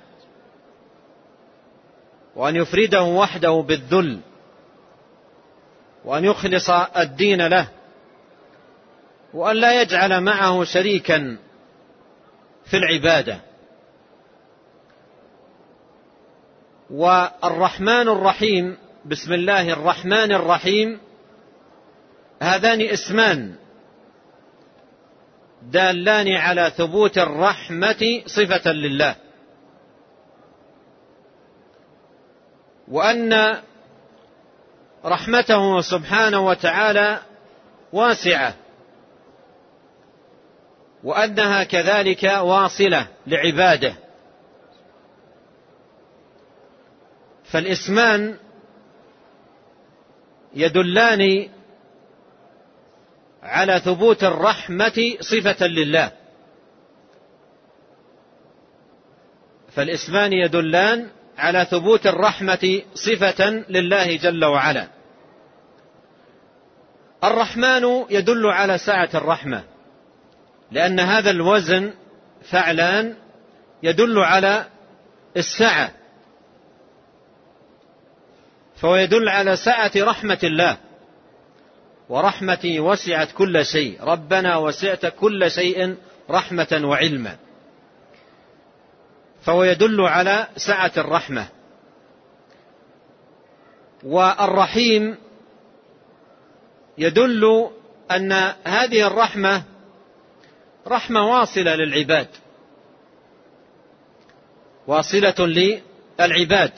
وأن 2.36 2.56
يفرده 2.56 3.02
وحده 3.02 3.64
بالذل. 3.68 4.20
وأن 6.04 6.24
يخلص 6.24 6.70
الدين 6.96 7.46
له. 7.46 7.68
وأن 9.34 9.56
لا 9.56 9.82
يجعل 9.82 10.20
معه 10.20 10.64
شريكا 10.64 11.38
في 12.64 12.76
العبادة. 12.76 13.40
والرحمن 16.90 18.08
الرحيم 18.08 18.78
بسم 19.04 19.32
الله 19.32 19.72
الرحمن 19.72 20.32
الرحيم 20.32 21.00
هذان 22.42 22.80
اسمان 22.80 23.54
دالان 25.62 26.28
على 26.28 26.72
ثبوت 26.76 27.18
الرحمة 27.18 28.22
صفة 28.26 28.72
لله. 28.72 29.14
وأن 32.88 33.62
رحمته 35.04 35.80
سبحانه 35.80 36.46
وتعالى 36.46 37.18
واسعة. 37.92 38.54
وأنها 41.04 41.64
كذلك 41.64 42.22
واصلة 42.24 43.06
لعباده. 43.26 43.94
فالإسمان 47.44 48.36
يدلان 50.54 51.48
على 53.42 53.80
ثبوت 53.84 54.24
الرحمة 54.24 55.16
صفة 55.20 55.66
لله. 55.66 56.12
فالإسمان 59.74 60.32
يدلان 60.32 61.08
على 61.38 61.64
ثبوت 61.70 62.06
الرحمة 62.06 62.82
صفة 62.94 63.50
لله 63.68 64.16
جل 64.16 64.44
وعلا. 64.44 64.88
الرحمن 67.24 68.04
يدل 68.10 68.46
على 68.46 68.78
سعة 68.78 69.08
الرحمة. 69.14 69.71
لأن 70.72 71.00
هذا 71.00 71.30
الوزن 71.30 71.92
فعلان 72.50 73.14
يدل 73.82 74.18
على 74.18 74.66
السعة. 75.36 75.90
فهو 78.76 78.96
يدل 78.96 79.28
على 79.28 79.56
سعة 79.56 79.90
رحمة 79.96 80.38
الله. 80.44 80.76
ورحمتي 82.08 82.80
وسعت 82.80 83.32
كل 83.32 83.66
شيء. 83.66 84.04
ربنا 84.04 84.56
وسعت 84.56 85.06
كل 85.06 85.50
شيء 85.50 85.96
رحمة 86.30 86.80
وعلما. 86.84 87.36
فهو 89.42 89.64
يدل 89.64 90.00
على 90.00 90.46
سعة 90.56 90.92
الرحمة. 90.96 91.46
والرحيم 94.02 95.16
يدل 96.98 97.70
أن 98.10 98.32
هذه 98.64 99.06
الرحمة 99.06 99.62
رحمة 100.88 101.26
واصلة 101.26 101.74
للعباد. 101.74 102.28
واصلة 104.86 105.34
للعباد. 106.18 106.72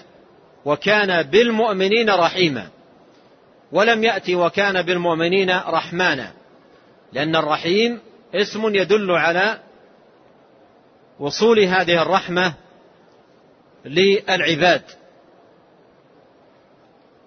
وكان 0.64 1.22
بالمؤمنين 1.22 2.10
رحيما. 2.10 2.68
ولم 3.72 4.04
يأتي 4.04 4.34
وكان 4.34 4.82
بالمؤمنين 4.82 5.50
رحمانا. 5.50 6.32
لأن 7.12 7.36
الرحيم 7.36 8.00
اسم 8.34 8.74
يدل 8.74 9.10
على 9.10 9.58
وصول 11.18 11.60
هذه 11.60 12.02
الرحمة 12.02 12.54
للعباد. 13.84 14.82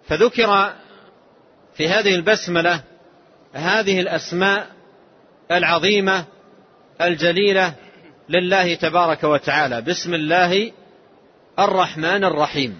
فذكر 0.07 0.73
في 1.73 1.87
هذه 1.87 2.15
البسملة 2.15 2.83
هذه 3.53 3.99
الأسماء 3.99 4.67
العظيمة 5.51 6.25
الجليلة 7.01 7.73
لله 8.29 8.75
تبارك 8.75 9.23
وتعالى. 9.23 9.81
بسم 9.81 10.13
الله 10.13 10.71
الرحمن 11.59 12.23
الرحيم. 12.23 12.79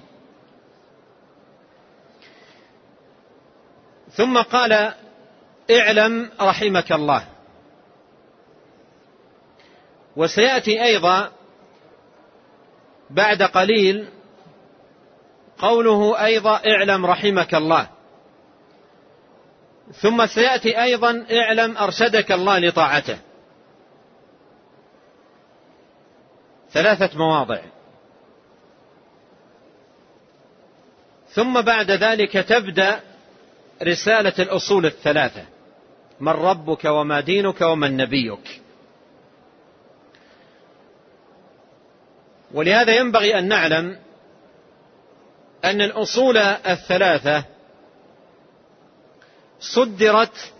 ثم 4.12 4.41
قال 4.41 4.93
اعلم 5.71 6.30
رحمك 6.41 6.91
الله. 6.91 7.23
وسيأتي 10.15 10.84
أيضا 10.84 11.32
بعد 13.10 13.43
قليل 13.43 14.08
قوله 15.58 16.25
أيضا 16.25 16.62
اعلم 16.67 17.06
رحمك 17.06 17.56
الله. 17.56 17.88
ثم 19.93 20.25
سيأتي 20.25 20.84
أيضا 20.84 21.25
اعلم 21.32 21.77
أرشدك 21.77 22.32
الله 22.32 22.60
لطاعته. 22.60 23.27
ثلاثة 26.71 27.17
مواضع. 27.17 27.60
ثم 31.30 31.62
بعد 31.62 31.91
ذلك 31.91 32.34
تبدأ 32.34 32.99
رسالة 33.84 34.34
الأصول 34.39 34.86
الثلاثة. 34.86 35.45
من 36.19 36.32
ربك 36.32 36.86
وما 36.86 37.19
دينك 37.19 37.62
ومن 37.62 37.97
نبيك. 37.97 38.62
ولهذا 42.53 42.95
ينبغي 42.95 43.39
أن 43.39 43.47
نعلم 43.47 43.99
أن 45.65 45.82
الأصول 45.82 46.38
الثلاثة 46.38 47.43
صدرت 49.60 50.53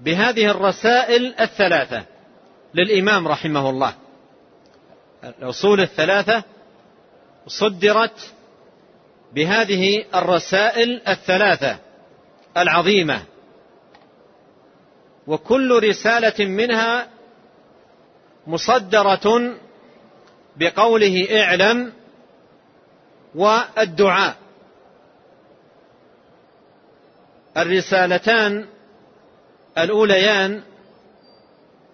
بهذه 0.00 0.50
الرسائل 0.50 1.34
الثلاثة 1.40 2.04
للإمام 2.74 3.28
رحمه 3.28 3.70
الله. 3.70 3.94
الأصول 5.26 5.80
الثلاثة 5.80 6.42
صدرت 7.46 8.34
بهذه 9.32 10.04
الرسائل 10.14 11.02
الثلاثة 11.08 11.78
العظيمة. 12.56 13.22
وكل 15.26 15.82
رسالة 15.88 16.46
منها 16.46 17.08
مصدرة 18.46 19.54
بقوله 20.56 21.42
اعلم 21.42 21.92
والدعاء. 23.34 24.36
الرسالتان 27.56 28.66
الأوليان 29.78 30.62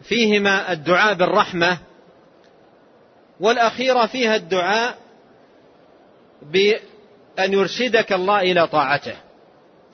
فيهما 0.02 0.72
الدعاء 0.72 1.14
بالرحمة 1.14 1.78
والأخيرة 3.42 4.06
فيها 4.06 4.36
الدعاء 4.36 4.98
بأن 6.42 7.52
يرشدك 7.52 8.12
الله 8.12 8.40
إلى 8.40 8.66
طاعته. 8.66 9.16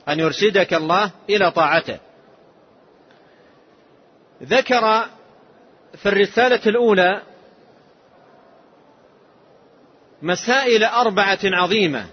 أن 0.09 0.19
يرشدك 0.19 0.73
الله 0.73 1.11
إلى 1.29 1.51
طاعته. 1.51 1.97
ذكر 4.43 5.05
في 5.97 6.05
الرسالة 6.05 6.61
الأولى 6.67 7.21
مسائل 10.21 10.83
أربعة 10.83 11.39
عظيمة 11.43 12.05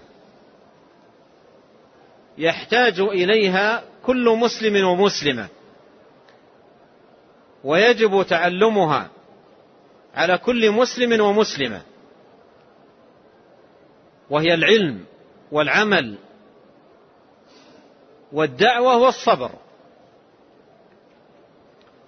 يحتاج 2.37 2.99
إليها 2.99 3.83
كل 4.05 4.29
مسلم 4.29 4.87
ومسلمة 4.87 5.47
ويجب 7.63 8.25
تعلمها. 8.29 9.09
على 10.17 10.37
كل 10.37 10.71
مسلم 10.71 11.21
ومسلمة. 11.21 11.81
وهي 14.29 14.53
العلم 14.53 15.05
والعمل 15.51 16.17
والدعوة 18.31 18.97
والصبر. 18.97 19.51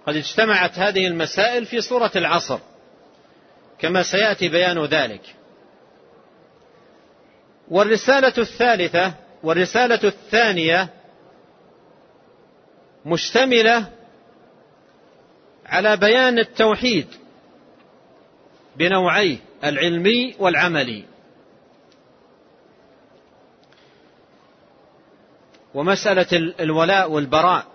قد 0.06 0.16
اجتمعت 0.16 0.78
هذه 0.78 1.06
المسائل 1.06 1.66
في 1.66 1.80
سورة 1.80 2.10
العصر 2.16 2.58
كما 3.78 4.02
سيأتي 4.02 4.48
بيان 4.48 4.84
ذلك. 4.84 5.34
والرسالة 7.68 8.34
الثالثة 8.38 9.14
والرسالة 9.42 10.00
الثانية 10.04 10.88
مشتملة 13.06 13.86
على 15.66 15.96
بيان 15.96 16.38
التوحيد. 16.38 17.06
بنوعيه 18.80 19.36
العلمي 19.64 20.34
والعملي. 20.38 21.04
ومسألة 25.74 26.26
الولاء 26.60 27.10
والبراء. 27.10 27.66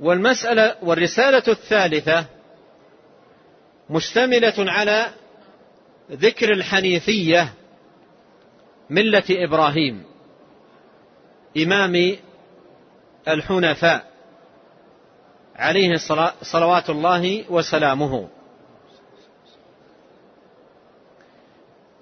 والمسألة 0.00 0.76
والرسالة 0.82 1.42
الثالثة 1.48 2.26
مشتملة 3.90 4.54
على 4.58 5.10
ذكر 6.10 6.52
الحنيفية 6.52 7.54
ملة 8.90 9.24
إبراهيم 9.30 10.04
إمام 11.56 12.16
الحنفاء. 13.28 14.07
عليه 15.58 15.96
صلوات 16.42 16.90
الله 16.90 17.44
وسلامه. 17.50 18.28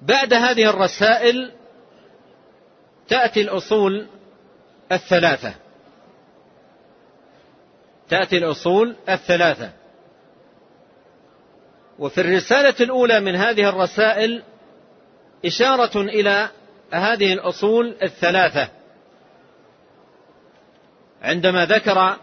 بعد 0.02 0.34
هذه 0.34 0.70
الرسائل 0.70 1.52
تأتي 3.08 3.40
الأصول 3.40 4.06
الثلاثة. 4.92 5.54
تأتي 8.08 8.38
الأصول 8.38 8.96
الثلاثة. 9.08 9.70
وفي 11.98 12.20
الرسالة 12.20 12.74
الأولى 12.80 13.20
من 13.20 13.36
هذه 13.36 13.68
الرسائل 13.68 14.42
إشارة 15.44 16.00
إلى 16.00 16.48
هذه 16.92 17.32
الأصول 17.32 17.96
الثلاثة. 18.02 18.68
عندما 21.22 21.66
ذكر 21.66 22.16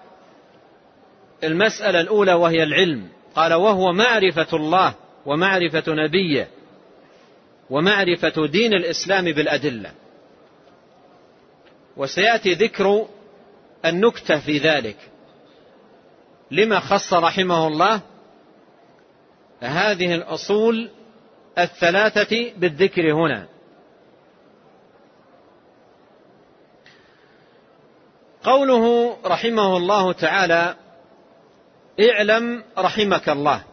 المسألة 1.43 2.01
الأولى 2.01 2.33
وهي 2.33 2.63
العلم. 2.63 3.07
قال 3.35 3.53
وهو 3.53 3.93
معرفة 3.93 4.47
الله 4.57 4.95
ومعرفة 5.25 5.83
نبيه 5.87 6.47
ومعرفة 7.69 8.47
دين 8.47 8.73
الإسلام 8.73 9.25
بالأدلة. 9.25 9.91
وسيأتي 11.97 12.53
ذكر 12.53 13.07
النكتة 13.85 14.39
في 14.39 14.57
ذلك. 14.57 14.97
لما 16.51 16.79
خص 16.79 17.13
رحمه 17.13 17.67
الله 17.67 18.01
هذه 19.59 20.15
الأصول 20.15 20.89
الثلاثة 21.57 22.51
بالذكر 22.57 23.13
هنا. 23.13 23.47
قوله 28.43 29.17
رحمه 29.25 29.77
الله 29.77 30.11
تعالى 30.11 30.75
اعلم 31.99 32.63
رحمك 32.77 33.29
الله. 33.29 33.63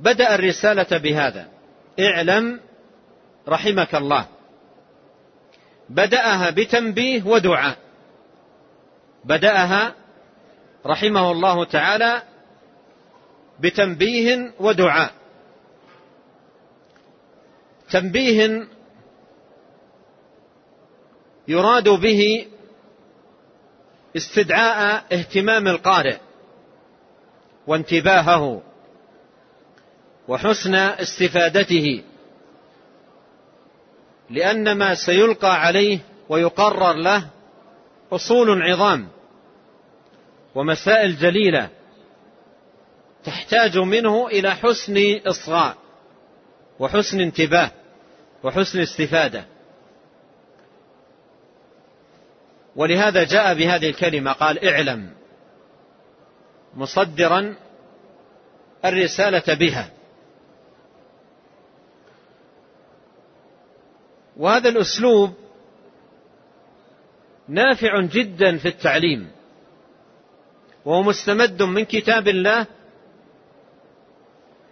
بدأ 0.00 0.34
الرسالة 0.34 0.98
بهذا. 0.98 1.48
اعلم 2.00 2.60
رحمك 3.48 3.94
الله. 3.94 4.26
بدأها 5.88 6.50
بتنبيه 6.50 7.26
ودعاء. 7.26 7.76
بدأها 9.24 9.94
رحمه 10.86 11.32
الله 11.32 11.64
تعالى 11.64 12.22
بتنبيه 13.60 14.52
ودعاء. 14.60 15.12
تنبيه 17.90 18.66
يراد 21.48 21.88
به 21.88 22.46
استدعاء 24.16 25.04
اهتمام 25.12 25.68
القارئ 25.68 26.16
وانتباهه 27.66 28.62
وحسن 30.28 30.74
استفادته 30.74 32.02
لأن 34.30 34.72
ما 34.72 34.94
سيلقى 34.94 35.60
عليه 35.60 35.98
ويقرر 36.28 36.92
له 36.92 37.26
أصول 38.12 38.62
عظام 38.62 39.08
ومسائل 40.54 41.16
جليلة 41.16 41.68
تحتاج 43.24 43.78
منه 43.78 44.26
إلى 44.26 44.50
حسن 44.50 45.20
إصغاء 45.26 45.76
وحسن 46.78 47.20
انتباه 47.20 47.70
وحسن 48.42 48.80
استفادة. 48.80 49.44
ولهذا 52.76 53.24
جاء 53.24 53.54
بهذه 53.54 53.90
الكلمة 53.90 54.32
قال 54.32 54.64
اعلم 54.64 55.10
مصدرا 56.74 57.54
الرسالة 58.84 59.54
بها. 59.54 59.90
وهذا 64.36 64.68
الأسلوب 64.68 65.34
نافع 67.48 68.00
جدا 68.00 68.58
في 68.58 68.68
التعليم 68.68 69.30
وهو 70.84 71.02
مستمد 71.02 71.62
من 71.62 71.84
كتاب 71.84 72.28
الله 72.28 72.66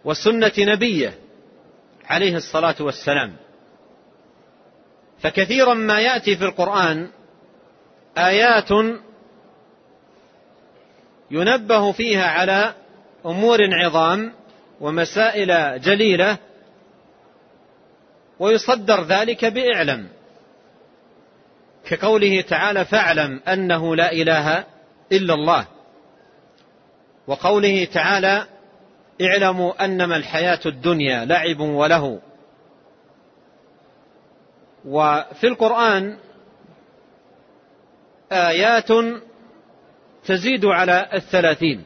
وسنة 0.04 0.52
نبيه 0.58 1.18
عليه 2.04 2.36
الصلاة 2.36 2.76
والسلام. 2.80 3.36
فكثيرا 5.18 5.74
ما 5.74 6.00
يأتي 6.00 6.36
في 6.36 6.44
القرآن 6.44 7.10
آيات 8.18 8.70
ينبه 11.30 11.92
فيها 11.92 12.26
على 12.26 12.74
أمور 13.26 13.58
عظام 13.74 14.32
ومسائل 14.80 15.80
جليلة 15.80 16.38
ويصدر 18.38 19.04
ذلك 19.04 19.44
بإعلم 19.44 20.08
كقوله 21.86 22.40
تعالى 22.40 22.84
فاعلم 22.84 23.40
أنه 23.48 23.96
لا 23.96 24.12
إله 24.12 24.64
إلا 25.12 25.34
الله 25.34 25.66
وقوله 27.26 27.84
تعالى 27.84 28.46
اعلموا 29.22 29.84
أنما 29.84 30.16
الحياة 30.16 30.60
الدنيا 30.66 31.24
لعب 31.24 31.60
وله 31.60 32.20
وفي 34.84 35.46
القرآن 35.46 36.18
آيات 38.32 38.88
تزيد 40.24 40.64
على 40.64 41.08
الثلاثين. 41.14 41.84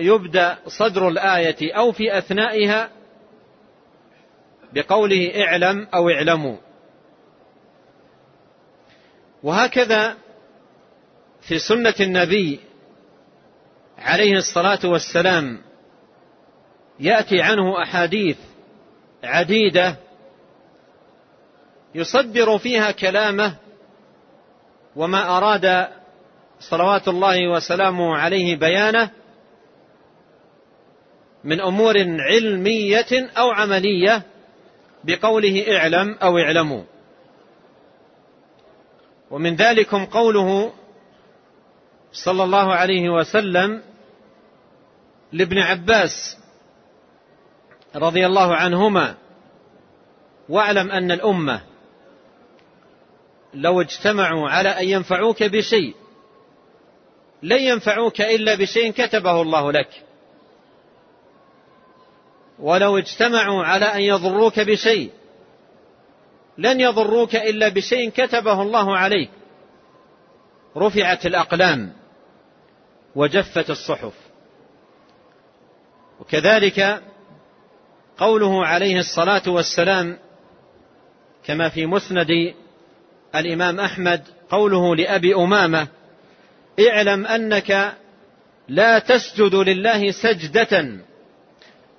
يبدأ 0.00 0.58
صدر 0.66 1.08
الآية 1.08 1.74
أو 1.74 1.92
في 1.92 2.18
أثنائها 2.18 2.90
بقوله 4.72 5.44
اعلم 5.44 5.88
أو 5.94 6.10
اعلموا. 6.10 6.56
وهكذا 9.42 10.16
في 11.40 11.58
سنة 11.58 11.94
النبي 12.00 12.60
عليه 13.98 14.36
الصلاة 14.36 14.78
والسلام 14.84 15.58
يأتي 17.00 17.42
عنه 17.42 17.82
أحاديث 17.82 18.38
عديدة 19.24 19.96
يصدر 21.94 22.58
فيها 22.58 22.90
كلامه 22.90 23.56
وما 24.96 25.36
أراد 25.38 25.88
صلوات 26.60 27.08
الله 27.08 27.48
وسلامه 27.48 28.16
عليه 28.16 28.56
بيانه 28.56 29.10
من 31.44 31.60
أمور 31.60 31.94
علمية 32.20 33.30
أو 33.38 33.50
عملية 33.50 34.22
بقوله 35.04 35.76
اعلم 35.76 36.16
أو 36.22 36.38
اعلموا. 36.38 36.82
ومن 39.30 39.56
ذلكم 39.56 40.04
قوله 40.06 40.72
صلى 42.12 42.44
الله 42.44 42.74
عليه 42.74 43.10
وسلم 43.10 43.82
لابن 45.32 45.58
عباس 45.58 46.38
رضي 47.96 48.26
الله 48.26 48.54
عنهما 48.54 49.14
واعلم 50.48 50.90
أن 50.90 51.10
الأمة 51.10 51.60
لو 53.56 53.80
اجتمعوا 53.80 54.48
على 54.48 54.68
أن 54.68 54.84
ينفعوك 54.84 55.42
بشيء 55.42 55.94
لن 57.42 57.60
ينفعوك 57.62 58.20
إلا 58.20 58.54
بشيء 58.54 58.92
كتبه 58.92 59.42
الله 59.42 59.72
لك. 59.72 59.88
ولو 62.58 62.98
اجتمعوا 62.98 63.64
على 63.64 63.84
أن 63.84 64.00
يضروك 64.00 64.60
بشيء 64.60 65.10
لن 66.58 66.80
يضروك 66.80 67.36
إلا 67.36 67.68
بشيء 67.68 68.10
كتبه 68.10 68.62
الله 68.62 68.96
عليك. 68.96 69.30
رفعت 70.76 71.26
الأقلام 71.26 71.92
وجفت 73.14 73.70
الصحف. 73.70 74.14
وكذلك 76.20 77.02
قوله 78.18 78.66
عليه 78.66 78.98
الصلاة 78.98 79.42
والسلام 79.46 80.18
كما 81.44 81.68
في 81.68 81.86
مسند 81.86 82.54
الإمام 83.40 83.80
أحمد 83.80 84.22
قوله 84.50 84.96
لأبي 84.96 85.34
أمامة 85.34 85.88
اعلم 86.88 87.26
أنك 87.26 87.94
لا 88.68 88.98
تسجد 88.98 89.54
لله 89.54 90.10
سجدة 90.10 90.98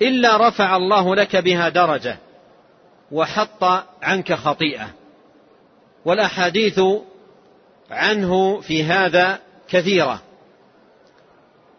إلا 0.02 0.48
رفع 0.48 0.76
الله 0.76 1.16
لك 1.16 1.36
بها 1.36 1.70
درجة 1.70 2.18
وحط 3.12 3.64
عنك 4.02 4.34
خطيئة. 4.34 4.90
والأحاديث 6.06 6.80
عنه 7.92 8.62
في 8.62 8.84
هذا 8.84 9.40
كثيرة. 9.70 10.22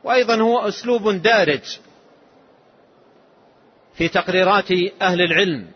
وأيضا 0.05 0.41
هو 0.41 0.59
أسلوب 0.59 1.09
دارج 1.09 1.79
في 3.95 4.09
تقريرات 4.09 4.73
أهل 5.03 5.21
العلم 5.21 5.67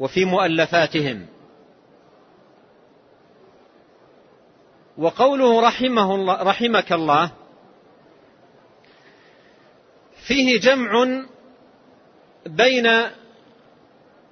وفي 0.00 0.24
مؤلفاتهم. 0.24 1.26
وقوله 4.98 5.60
رحمه 5.60 6.14
الله 6.14 6.42
رحمك 6.42 6.92
الله 6.92 7.30
فيه 10.26 10.60
جمع 10.60 11.22
بين 12.46 12.86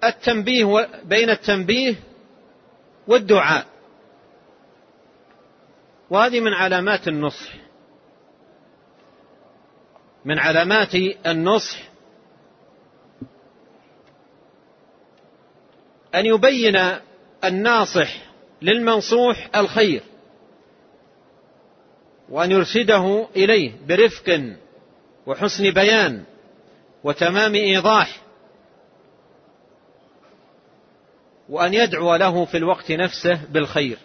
التنبيه 0.05 0.89
بين 1.05 1.31
التنبيه 1.31 1.95
والدعاء. 3.09 3.67
وهذه 6.11 6.41
من 6.41 6.53
علامات 6.53 7.09
النصح. 7.09 7.53
من 10.25 10.39
علامات 10.39 10.95
النصح 11.27 11.79
أن 16.15 16.27
يبين 16.27 16.77
الناصح 17.45 18.09
للمنصوح 18.63 19.49
الخير. 19.57 20.03
وأن 22.31 22.53
يرشده 22.53 23.29
إليه 23.37 23.73
برفق 23.89 24.55
وحسن 25.27 25.71
بيان 25.71 26.25
وتمام 27.05 27.55
إيضاح 27.55 28.23
وأن 31.49 31.75
يدعو 31.75 32.17
له 32.17 32.45
في 32.45 32.57
الوقت 32.57 32.93
نفسه 32.93 33.41
بالخير. 33.51 33.99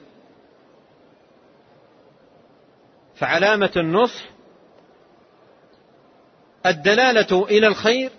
فعلامة 3.15 3.71
النصح 3.77 4.23
الدلالة 6.65 7.45
إلى 7.45 7.67
الخير 7.67 8.11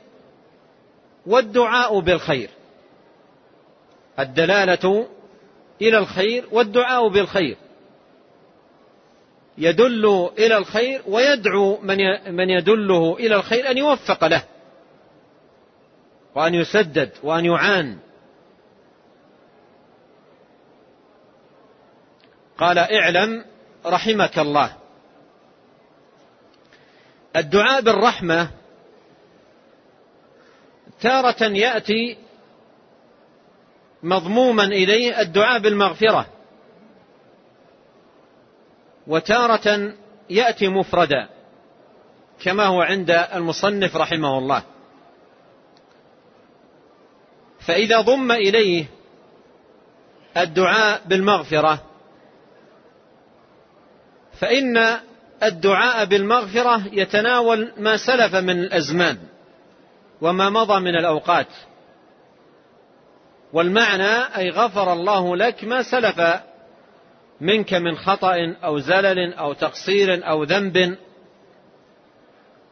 والدعاء 1.27 2.01
بالخير. 2.01 2.51
الدلالة 4.19 5.09
إلى 5.83 5.99
الخير 5.99 6.49
والدعاء 6.53 7.09
بالخير. 7.09 7.57
يدل 9.59 10.31
إلى 10.39 10.57
الخير 10.57 11.03
ويدعو 11.07 11.81
من 12.27 12.51
يدله 12.51 13.17
إلى 13.17 13.35
الخير 13.35 13.71
أن 13.71 13.79
يوفق 13.79 14.25
له 14.25 14.43
وأن 16.35 16.55
يسدد 16.55 17.11
وأن 17.23 17.45
يعان. 17.45 17.99
قال 22.59 22.79
اعلم 22.79 23.45
رحمك 23.87 24.39
الله. 24.39 24.77
الدعاء 27.37 27.81
بالرحمة 27.81 28.51
تارة 31.01 31.43
يأتي 31.43 32.17
مضموما 34.03 34.65
إليه 34.65 35.21
الدعاء 35.21 35.59
بالمغفرة. 35.59 36.27
وتارة 39.07 39.93
يأتي 40.31 40.69
مفردا 40.69 41.29
كما 42.43 42.67
هو 42.67 42.81
عند 42.81 43.11
المصنف 43.11 43.97
رحمه 43.97 44.39
الله. 44.39 44.63
فإذا 47.61 48.01
ضم 48.01 48.33
إليه 48.33 48.87
الدعاء 50.37 51.03
بالمغفرة 51.07 51.83
فإن 54.41 55.01
الدعاء 55.43 56.05
بالمغفرة 56.05 56.83
يتناول 56.93 57.73
ما 57.79 57.97
سلف 57.97 58.35
من 58.35 58.59
الأزمان 58.59 59.19
وما 60.21 60.51
مضى 60.51 60.81
من 60.81 60.97
الأوقات. 60.97 61.49
والمعنى 63.53 64.37
أي 64.37 64.51
غفر 64.51 64.93
الله 64.93 65.37
لك 65.37 65.65
ما 65.65 65.83
سلف 65.83 66.21
منك 67.43 67.75
من 67.75 67.97
خطأ 67.97 68.57
أو 68.65 68.79
زلل 68.79 69.35
أو 69.35 69.53
تقصير 69.53 70.29
أو 70.29 70.43
ذنب. 70.43 70.97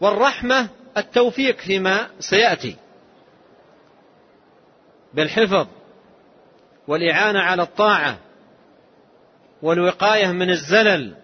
والرحمة 0.01 0.69
التوفيق 0.97 1.57
فيما 1.57 2.11
سيأتي. 2.19 2.77
بالحفظ 5.15 5.67
والإعانة 6.89 7.41
على 7.41 7.63
الطاعة 7.63 8.19
والوقاية 9.63 10.27
من 10.27 10.51
الزلل. 10.51 11.17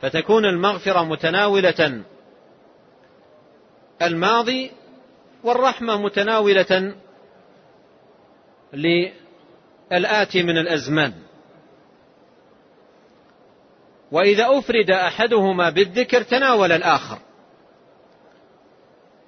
فتكون 0.00 0.44
المغفرة 0.44 1.04
متناولة 1.04 2.02
الماضي 4.02 4.70
والرحمة 5.44 6.02
متناولة 6.02 6.94
للآتي 9.92 10.42
من 10.42 10.58
الأزمان. 10.58 11.12
وإذا 14.12 14.46
أفرد 14.58 14.90
أحدهما 14.90 15.70
بالذكر 15.70 16.22
تناول 16.22 16.72
الآخر. 16.72 17.18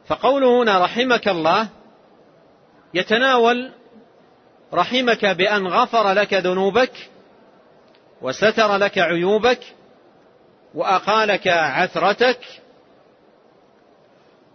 فقوله 0.07 0.63
هنا 0.63 0.85
رحمك 0.85 1.29
الله 1.29 1.69
يتناول 2.95 3.71
رحمك 4.75 5.25
بأن 5.25 5.67
غفر 5.67 6.13
لك 6.13 6.35
ذنوبك 6.35 6.93
وستر 8.23 8.77
لك 8.77 8.99
عيوبك 8.99 9.61
وأقالك 10.75 11.49
عثرتك 11.49 12.39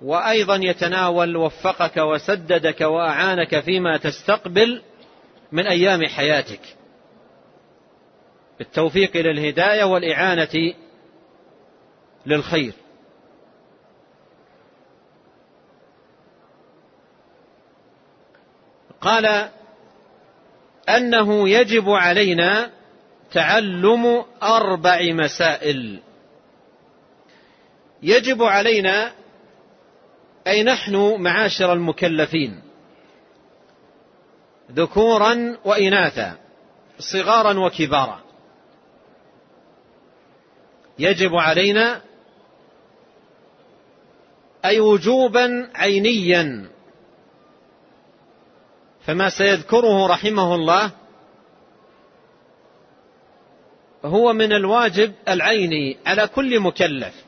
وأيضا 0.02 0.56
يتناول 0.56 1.38
وفقك 1.38 1.98
وسددك 1.98 2.82
وأعانك 2.82 3.60
فيما 3.60 3.98
تستقبل 3.98 4.82
من 5.56 5.68
أيام 5.68 6.06
حياتك. 6.06 6.60
بالتوفيق 8.60 9.16
إلى 9.16 9.32
الهداية 9.32 9.84
والإعانة 9.84 10.74
للخير. 12.26 12.74
قال 19.02 19.50
أنه 20.90 21.50
يجب 21.50 21.90
علينا 21.90 22.72
تعلم 23.32 24.26
أربع 24.44 25.00
مسائل. 25.02 26.00
يجب 28.04 28.44
علينا 28.44 29.12
أي 30.48 30.64
نحن 30.64 31.22
معاشر 31.22 31.74
المكلفين. 31.74 32.65
ذكورا 34.72 35.58
وإناثا 35.66 36.38
صغارا 37.00 37.60
وكبارا. 37.60 38.20
يجب 41.00 41.36
علينا 41.36 42.02
أي 44.66 44.80
وجوبا 44.80 45.70
عينيا. 45.76 46.70
فما 49.06 49.30
سيذكره 49.30 50.08
رحمه 50.08 50.56
الله 50.56 50.92
هو 54.06 54.34
من 54.34 54.54
الواجب 54.54 55.14
العيني 55.30 55.98
على 56.06 56.28
كل 56.28 56.60
مكلف. 56.60 57.26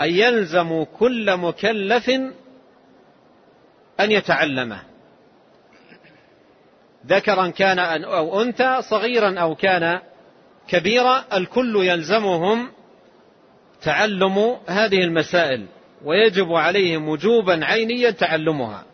أن 0.00 0.10
يلزم 0.10 0.84
كل 0.84 1.36
مكلف 1.36 2.08
أن 4.00 4.12
يتعلمه. 4.12 4.91
ذكرا 7.06 7.48
كان 7.48 7.78
أو 8.04 8.42
أنثى 8.42 8.82
صغيرا 8.82 9.40
أو 9.40 9.54
كان 9.54 10.00
كبيرا 10.68 11.24
الكل 11.32 11.76
يلزمهم 11.76 12.72
تعلم 13.82 14.56
هذه 14.66 15.04
المسائل 15.04 15.66
ويجب 16.04 16.52
عليهم 16.52 17.08
وجوبا 17.08 17.64
عينيا 17.64 18.10
تعلمها. 18.10 18.84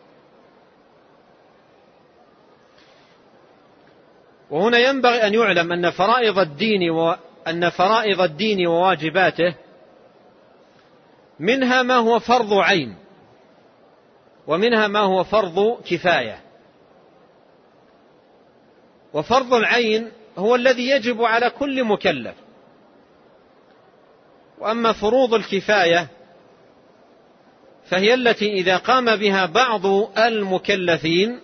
وهنا 4.50 4.78
ينبغي 4.78 5.26
أن 5.26 5.34
يعلم 5.34 5.72
أن 5.72 5.90
فرائض 5.90 6.38
الدين 6.38 6.90
وأن 6.90 7.70
فرائض 7.70 8.20
الدين 8.20 8.66
وواجباته 8.66 9.54
منها 11.40 11.82
ما 11.82 11.94
هو 11.94 12.18
فرض 12.18 12.52
عين 12.52 12.96
ومنها 14.46 14.86
ما 14.86 15.00
هو 15.00 15.24
فرض 15.24 15.82
كفاية. 15.84 16.47
وفرض 19.18 19.54
العين 19.54 20.12
هو 20.38 20.54
الذي 20.54 20.88
يجب 20.90 21.22
على 21.22 21.50
كل 21.50 21.84
مكلف. 21.84 22.34
وأما 24.58 24.92
فروض 24.92 25.34
الكفاية 25.34 26.08
فهي 27.84 28.14
التي 28.14 28.52
إذا 28.52 28.76
قام 28.76 29.16
بها 29.16 29.46
بعض 29.46 29.86
المكلفين 30.18 31.40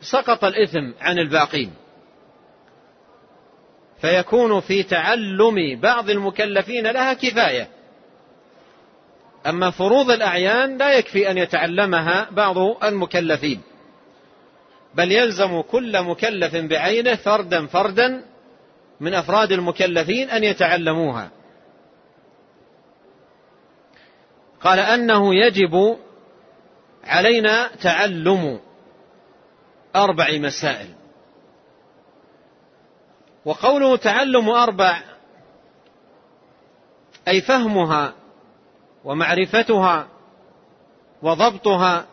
سقط 0.00 0.44
الإثم 0.44 0.90
عن 1.00 1.18
الباقين. 1.18 1.72
فيكون 4.00 4.60
في 4.60 4.82
تعلم 4.82 5.80
بعض 5.80 6.10
المكلفين 6.10 6.86
لها 6.86 7.12
كفاية. 7.12 7.68
أما 9.46 9.70
فروض 9.70 10.10
الأعيان 10.10 10.78
لا 10.78 10.92
يكفي 10.92 11.30
أن 11.30 11.38
يتعلمها 11.38 12.28
بعض 12.30 12.58
المكلفين. 12.84 13.69
بل 14.94 15.12
يلزم 15.12 15.60
كل 15.60 16.02
مكلف 16.02 16.56
بعينه 16.56 17.14
فردا 17.14 17.66
فردا 17.66 18.24
من 19.00 19.14
أفراد 19.14 19.52
المكلفين 19.52 20.30
أن 20.30 20.44
يتعلموها. 20.44 21.30
قال 24.60 24.78
أنه 24.78 25.34
يجب 25.34 25.96
علينا 27.04 27.66
تعلم 27.66 28.60
أربع 29.96 30.38
مسائل. 30.38 30.88
وقوله 33.44 33.96
تعلم 33.96 34.48
أربع 34.50 35.02
أي 37.28 37.40
فهمها 37.40 38.14
ومعرفتها 39.04 40.08
وضبطها 41.22 42.06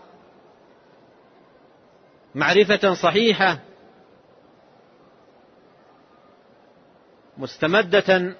معرفة 2.37 2.93
صحيحة 2.93 3.59
مستمدة 7.37 8.35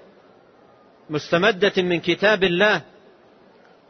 مستمدة 1.09 1.73
من 1.77 1.99
كتاب 1.99 2.43
الله 2.43 2.81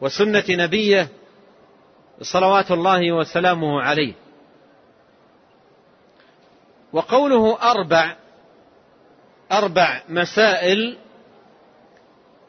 وسنة 0.00 0.44
نبيه 0.48 1.08
صلوات 2.22 2.70
الله 2.70 3.12
وسلامه 3.12 3.82
عليه. 3.82 4.14
وقوله 6.92 7.58
أربع 7.62 8.16
أربع 9.52 10.02
مسائل 10.08 10.98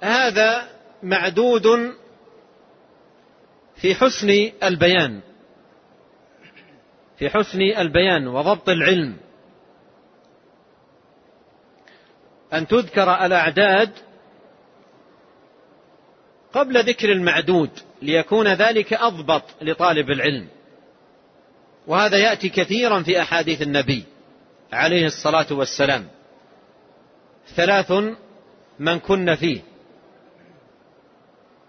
هذا 0.01 0.69
معدود 1.03 1.95
في 3.75 3.95
حسن 3.95 4.51
البيان. 4.63 5.28
في 7.19 7.29
حسن 7.29 7.61
البيان 7.61 8.27
وضبط 8.27 8.69
العلم. 8.69 9.17
أن 12.53 12.67
تذكر 12.67 13.25
الأعداد 13.25 13.91
قبل 16.53 16.83
ذكر 16.83 17.11
المعدود 17.11 17.69
ليكون 18.01 18.47
ذلك 18.47 18.93
أضبط 18.93 19.43
لطالب 19.61 20.11
العلم. 20.11 20.47
وهذا 21.87 22.17
يأتي 22.17 22.49
كثيرا 22.49 23.03
في 23.03 23.21
أحاديث 23.21 23.61
النبي 23.61 24.03
عليه 24.73 25.05
الصلاة 25.05 25.47
والسلام. 25.51 26.07
ثلاث 27.55 27.93
من 28.79 28.99
كن 28.99 29.35
فيه. 29.35 29.61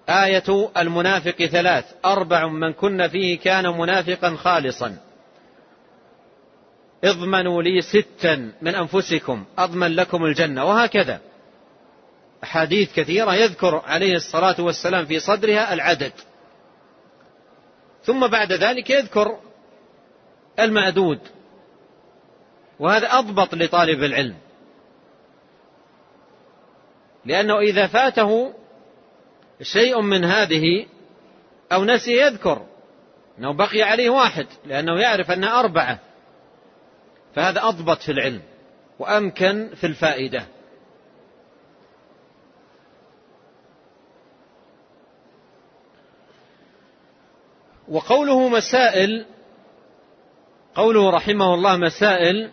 آية 0.09 0.71
المنافق 0.77 1.45
ثلاث. 1.45 1.85
أربع 2.05 2.47
من 2.47 2.73
كن 2.73 3.09
فيه 3.09 3.39
كان 3.39 3.79
منافقا 3.79 4.37
خالصا. 4.37 5.10
اضمنوا 7.05 7.63
لي 7.63 7.81
ستا 7.81 8.53
من 8.63 8.75
أنفسكم 8.75 9.45
أضمن 9.59 9.97
لكم 9.97 10.25
الجنة 10.25 10.65
وهكذا. 10.65 11.21
أحاديث 12.45 12.93
كثيرة 12.95 13.35
يذكر 13.35 13.83
عليه 13.87 14.17
الصلاة 14.17 14.61
والسلام 14.61 15.07
في 15.07 15.21
صدرها 15.21 15.75
العدد. 15.75 16.13
ثم 18.05 18.27
بعد 18.27 18.53
ذلك 18.53 18.91
يذكر 18.91 19.39
المعدود 20.59 21.19
وهذا 22.79 23.19
أضبط 23.19 23.55
لطالب 23.55 24.05
العلم. 24.05 24.37
لأنه 27.25 27.59
إذا 27.59 27.87
فاته 27.87 28.55
شيء 29.63 30.01
من 30.01 30.25
هذه 30.25 30.87
أو 31.73 31.85
نسي 31.85 32.21
يذكر 32.21 32.67
أنه 33.39 33.53
بقي 33.53 33.83
عليه 33.83 34.11
واحد 34.11 34.47
لأنه 34.67 35.01
يعرف 35.01 35.31
أن 35.31 35.45
أربعة. 35.45 35.99
فهذا 37.35 37.69
أضبط 37.69 38.03
في 38.03 38.13
العلم 38.13 38.43
وأمكن 38.99 39.71
في 39.75 39.87
الفائدة. 39.87 40.47
وقوله 47.89 48.49
مسائل 48.49 49.27
قوله 50.75 51.11
رحمه 51.11 51.55
الله 51.55 51.77
مسائل 51.77 52.51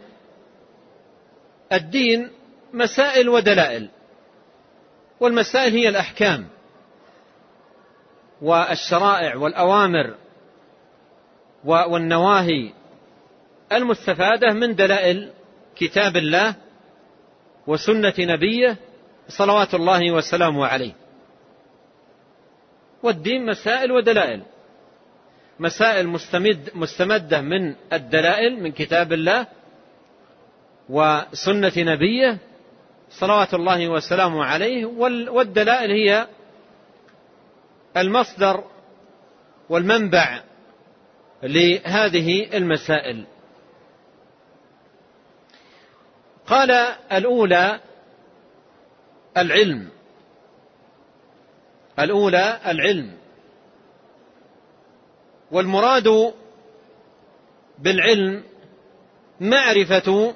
الدين 1.74 2.30
مسائل 2.74 3.30
ودلائل 3.30 3.90
والمسائل 5.20 5.74
هي 5.74 5.90
الأحكام 5.90 6.48
والشرائع 8.42 9.36
والأوامر 9.36 10.16
والنواهي 11.64 12.74
المستفادة 13.72 14.54
من 14.54 14.76
دلائل 14.76 15.32
كتاب 15.76 16.18
الله 16.18 16.56
وسنة 17.68 18.14
نبيه 18.20 18.78
صلوات 19.28 19.74
الله 19.74 20.12
وسلامه 20.12 20.66
عليه. 20.66 20.94
والدين 23.04 23.46
مسائل 23.46 23.92
ودلائل. 23.92 24.42
مسائل 25.60 26.08
مستمد 26.08 26.70
مستمدة 26.76 27.42
من 27.42 27.76
الدلائل 27.94 28.64
من 28.64 28.72
كتاب 28.72 29.14
الله 29.14 29.48
وسنة 30.90 31.74
نبيه 31.78 32.38
صلوات 33.10 33.54
الله 33.54 33.90
وسلامه 33.90 34.44
عليه 34.44 34.86
والدلائل 35.30 35.92
هي 35.92 36.28
المصدر 37.98 38.64
والمنبع 39.70 40.42
لهذه 41.44 42.58
المسائل. 42.58 43.26
قال 46.48 46.72
الأولى 47.12 47.80
العلم. 49.38 49.90
الأولى 52.00 52.60
العلم. 52.66 53.18
والمراد 55.52 56.34
بالعلم 57.80 58.44
معرفة 59.40 60.36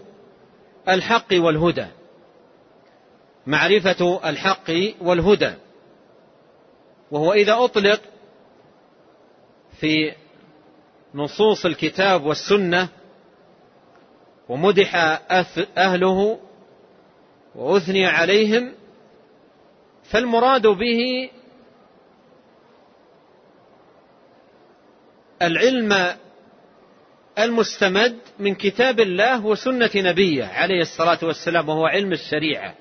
الحق 0.89 1.28
والهدى. 1.34 1.88
معرفة 3.47 4.30
الحق 4.30 4.72
والهدى. 5.01 5.53
وهو 7.12 7.34
إذا 7.34 7.53
أطلق 7.53 8.01
في 9.80 10.16
نصوص 11.16 11.66
الكتاب 11.66 12.26
والسنة 12.26 12.89
ومدح 14.52 14.95
أهله 15.78 16.39
وأثني 17.56 18.06
عليهم 18.06 18.74
فالمراد 20.04 20.68
به 20.68 21.30
العلم 25.41 26.16
المستمد 27.39 28.18
من 28.39 28.56
كتاب 28.56 28.99
الله 28.99 29.45
وسنة 29.45 29.89
نبيه 29.95 30.45
عليه 30.45 30.82
الصلاة 30.82 31.20
والسلام 31.24 31.70
وهو 31.70 31.86
علم 31.86 32.12
الشريعة. 32.12 32.76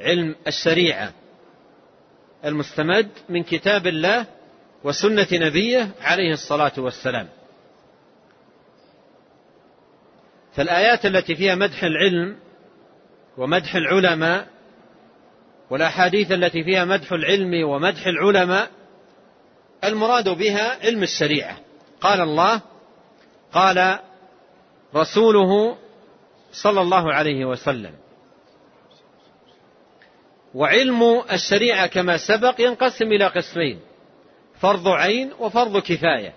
علم 0.00 0.36
الشريعة 0.46 1.12
المستمد 2.44 3.10
من 3.28 3.42
كتاب 3.42 3.86
الله 3.86 4.26
وسنة 4.84 5.28
نبيه 5.32 5.90
عليه 6.00 6.32
الصلاة 6.32 6.72
والسلام. 6.78 7.37
فالآيات 10.58 11.06
التي 11.06 11.34
فيها 11.36 11.54
مدح 11.54 11.82
العلم 11.82 12.36
ومدح 13.36 13.74
العلماء 13.74 14.46
والأحاديث 15.70 16.32
التي 16.32 16.64
فيها 16.64 16.84
مدح 16.84 17.12
العلم 17.12 17.68
ومدح 17.68 18.06
العلماء 18.06 18.70
المراد 19.84 20.28
بها 20.28 20.84
علم 20.84 21.02
الشريعة. 21.02 21.58
قال 22.00 22.20
الله 22.20 22.62
قال 23.52 23.98
رسوله 24.94 25.78
صلى 26.52 26.80
الله 26.80 27.12
عليه 27.12 27.44
وسلم 27.44 27.94
وعلم 30.54 31.22
الشريعة 31.32 31.86
كما 31.86 32.16
سبق 32.16 32.60
ينقسم 32.60 33.06
إلى 33.06 33.26
قسمين 33.26 33.80
فرض 34.60 34.88
عين 34.88 35.32
وفرض 35.38 35.78
كفاية. 35.78 36.34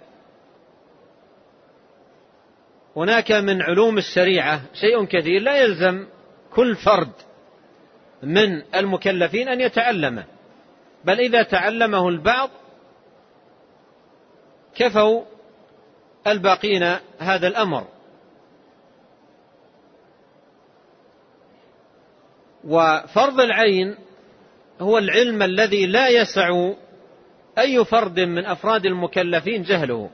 هناك 2.95 3.31
من 3.31 3.61
علوم 3.61 3.97
الشريعة 3.97 4.61
شيء 4.73 5.05
كثير 5.05 5.41
لا 5.41 5.57
يلزم 5.57 6.07
كل 6.55 6.75
فرد 6.75 7.11
من 8.23 8.61
المكلفين 8.75 9.49
أن 9.49 9.61
يتعلمه. 9.61 10.23
بل 11.05 11.19
إذا 11.19 11.43
تعلمه 11.43 12.09
البعض 12.09 12.49
كفوا 14.75 15.23
الباقين 16.27 16.95
هذا 17.19 17.47
الأمر. 17.47 17.87
وفرض 22.63 23.39
العين 23.39 23.95
هو 24.81 24.97
العلم 24.97 25.41
الذي 25.41 25.85
لا 25.85 26.07
يسع 26.07 26.71
أي 27.57 27.85
فرد 27.85 28.19
من 28.19 28.45
أفراد 28.45 28.85
المكلفين 28.85 29.63
جهله. 29.63 30.09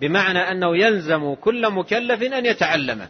بمعنى 0.00 0.38
أنه 0.38 0.76
يلزم 0.76 1.34
كل 1.34 1.70
مكلف 1.70 2.22
أن 2.22 2.46
يتعلمه 2.46 3.08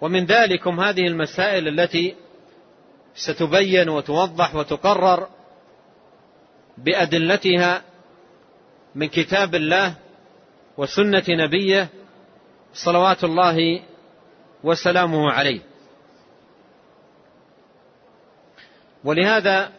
ومن 0.00 0.24
ذلكم 0.24 0.80
هذه 0.80 1.06
المسائل 1.06 1.68
التي 1.68 2.16
ستبين 3.14 3.88
وتوضح 3.88 4.54
وتقرر 4.54 5.28
بأدلتها 6.78 7.82
من 8.94 9.08
كتاب 9.08 9.54
الله 9.54 9.94
وسنة 10.76 11.24
نبيه 11.28 11.88
صلوات 12.74 13.24
الله 13.24 13.82
وسلامه 14.64 15.30
عليه. 15.30 15.60
ولهذا 19.04 19.72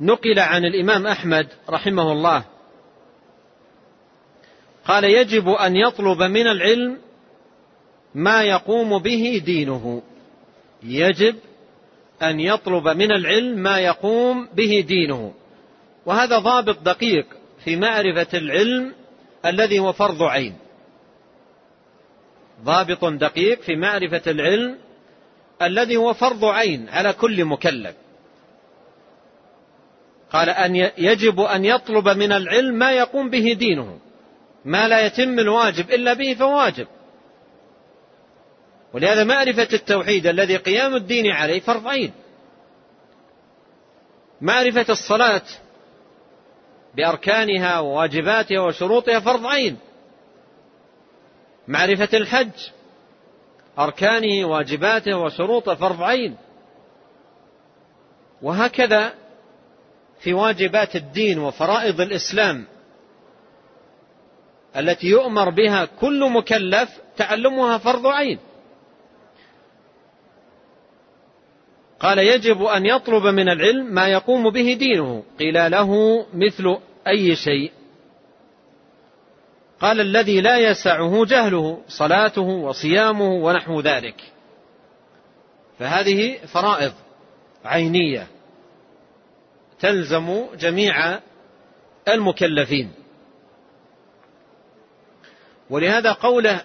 نقل 0.00 0.38
عن 0.38 0.64
الإمام 0.64 1.06
أحمد 1.06 1.48
رحمه 1.70 2.12
الله. 2.12 2.44
قال 4.86 5.04
يجب 5.04 5.48
أن 5.48 5.76
يطلب 5.76 6.22
من 6.22 6.46
العلم 6.46 6.98
ما 8.14 8.42
يقوم 8.42 8.98
به 8.98 9.42
دينه. 9.44 10.02
يجب 10.82 11.36
أن 12.22 12.40
يطلب 12.40 12.88
من 12.88 13.12
العلم 13.12 13.58
ما 13.58 13.78
يقوم 13.78 14.48
به 14.54 14.84
دينه. 14.88 15.34
وهذا 16.06 16.38
ضابط 16.38 16.78
دقيق 16.78 17.26
في 17.64 17.76
معرفة 17.76 18.38
العلم 18.38 18.92
الذي 19.46 19.78
هو 19.78 19.92
فرض 19.92 20.22
عين. 20.22 20.54
ضابط 22.64 23.04
دقيق 23.04 23.60
في 23.60 23.76
معرفة 23.76 24.30
العلم 24.30 24.78
الذي 25.62 25.96
هو 25.96 26.14
فرض 26.14 26.44
عين 26.44 26.88
على 26.88 27.12
كل 27.12 27.44
مكلف. 27.44 27.94
قال 30.34 30.50
أن 30.50 30.76
يجب 30.98 31.40
أن 31.40 31.64
يطلب 31.64 32.08
من 32.08 32.32
العلم 32.32 32.74
ما 32.74 32.92
يقوم 32.92 33.30
به 33.30 33.56
دينه. 33.58 33.98
ما 34.64 34.88
لا 34.88 35.06
يتم 35.06 35.38
الواجب 35.38 35.90
إلا 35.90 36.14
به 36.14 36.34
فواجب. 36.34 36.86
ولهذا 38.94 39.24
معرفة 39.24 39.68
التوحيد 39.72 40.26
الذي 40.26 40.56
قيام 40.56 40.94
الدين 40.94 41.32
عليه 41.32 41.60
فرض 41.60 41.88
عين. 41.88 42.12
معرفة 44.40 44.86
الصلاة 44.88 45.42
بأركانها 46.94 47.78
وواجباتها 47.78 48.60
وشروطها 48.60 49.20
فرض 49.20 49.46
عين. 49.46 49.78
معرفة 51.68 52.08
الحج 52.14 52.68
أركانه 53.78 54.44
واجباته 54.48 55.18
وشروطه 55.18 55.74
فرض 55.74 56.02
عين. 56.02 56.36
وهكذا 58.42 59.23
في 60.24 60.32
واجبات 60.32 60.96
الدين 60.96 61.38
وفرائض 61.38 62.00
الإسلام 62.00 62.64
التي 64.76 65.06
يؤمر 65.06 65.50
بها 65.50 65.84
كل 65.84 66.30
مكلف 66.30 66.88
تعلمها 67.16 67.78
فرض 67.78 68.06
عين. 68.06 68.38
قال 72.00 72.18
يجب 72.18 72.62
أن 72.62 72.86
يطلب 72.86 73.26
من 73.26 73.48
العلم 73.48 73.94
ما 73.94 74.08
يقوم 74.08 74.50
به 74.50 74.72
دينه. 74.72 75.24
قيل 75.38 75.70
له 75.70 75.90
مثل 76.34 76.78
أي 77.08 77.36
شيء. 77.36 77.72
قال 79.80 80.00
الذي 80.00 80.40
لا 80.40 80.58
يسعه 80.58 81.24
جهله 81.24 81.82
صلاته 81.88 82.42
وصيامه 82.42 83.30
ونحو 83.30 83.80
ذلك. 83.80 84.20
فهذه 85.78 86.38
فرائض 86.46 86.92
عينية. 87.64 88.33
تلزم 89.84 90.46
جميع 90.58 91.20
المكلفين. 92.08 92.92
ولهذا 95.70 96.12
قوله 96.12 96.60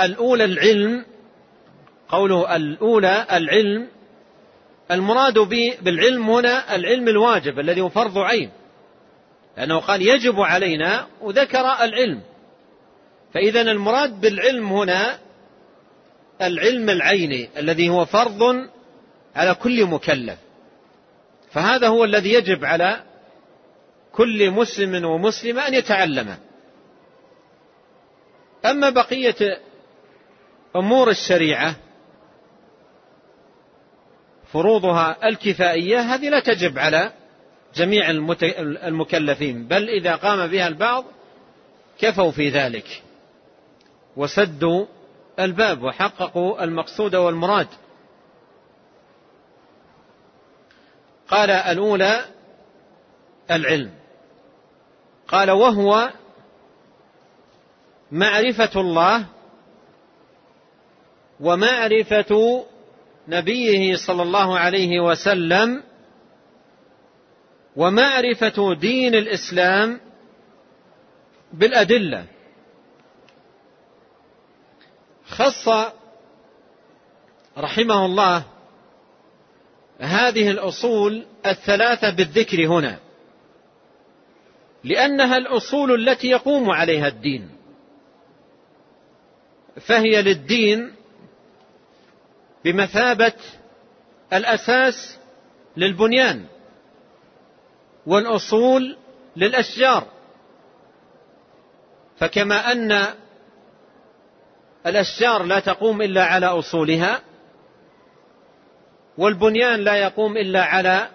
الأولى 0.00 0.44
العلم 0.44 1.04
قوله 2.08 2.56
الأولى 2.56 3.26
العلم 3.32 3.88
المراد 4.90 5.38
بالعلم 5.82 6.30
هنا 6.30 6.74
العلم 6.74 7.08
الواجب 7.08 7.58
الذي 7.58 7.80
هو 7.80 7.88
فرض 7.88 8.18
عين. 8.18 8.50
لأنه 9.56 9.78
قال 9.78 10.02
يجب 10.02 10.40
علينا 10.40 11.06
وذكر 11.20 11.60
العلم. 11.60 12.20
فإذا 13.34 13.60
المراد 13.60 14.20
بالعلم 14.20 14.72
هنا 14.72 15.18
العلم 16.42 16.90
العيني 16.90 17.48
الذي 17.56 17.88
هو 17.88 18.04
فرض 18.04 18.42
على 19.36 19.54
كل 19.54 19.86
مكلف. 19.86 20.38
فهذا 21.52 21.88
هو 21.88 22.04
الذي 22.04 22.32
يجب 22.32 22.64
على 22.64 23.02
كل 24.12 24.50
مسلم 24.50 25.04
ومسلمة 25.04 25.68
أن 25.68 25.74
يتعلمه 25.74 26.38
أما 28.64 28.90
بقية 28.90 29.58
أمور 30.76 31.10
الشريعة 31.10 31.76
فروضها 34.52 35.28
الكفائية 35.28 36.00
هذه 36.00 36.28
لا 36.28 36.40
تجب 36.40 36.78
على 36.78 37.12
جميع 37.74 38.10
المكلفين 38.86 39.66
بل 39.66 39.88
إذا 39.88 40.14
قام 40.14 40.46
بها 40.46 40.68
البعض 40.68 41.04
كفوا 41.98 42.30
في 42.30 42.48
ذلك 42.48 43.02
وسدوا 44.16 44.86
الباب 45.38 45.82
وحققوا 45.82 46.64
المقصود 46.64 47.14
والمراد. 47.14 47.68
قال 51.32 51.50
الأولى 51.50 52.24
العلم. 53.50 53.90
قال 55.28 55.50
وهو 55.50 56.10
معرفة 58.12 58.80
الله 58.80 59.26
ومعرفة 61.40 62.64
نبيه 63.28 63.96
صلى 63.96 64.22
الله 64.22 64.58
عليه 64.58 65.00
وسلم 65.00 65.82
ومعرفة 67.76 68.74
دين 68.74 69.14
الإسلام 69.14 70.00
بالأدلة. 71.52 72.26
خص 75.28 75.68
رحمه 77.58 78.06
الله 78.06 78.51
هذه 80.00 80.50
الأصول 80.50 81.26
الثلاثة 81.46 82.10
بالذكر 82.10 82.66
هنا. 82.66 82.98
لأنها 84.84 85.36
الأصول 85.36 86.08
التي 86.08 86.28
يقوم 86.28 86.70
عليها 86.70 87.08
الدين. 87.08 87.50
فهي 89.80 90.22
للدين 90.22 90.94
بمثابة 92.64 93.32
الأساس 94.32 95.18
للبنيان 95.76 96.44
والأصول 98.06 98.96
للأشجار. 99.36 100.06
فكما 102.18 102.72
أن 102.72 103.06
الأشجار 104.86 105.42
لا 105.42 105.60
تقوم 105.60 106.02
إلا 106.02 106.24
على 106.24 106.46
أصولها 106.46 107.20
والبنيان 109.18 109.80
لا 109.80 109.94
يقوم 109.94 110.36
إلا 110.36 110.64
على 110.64 111.08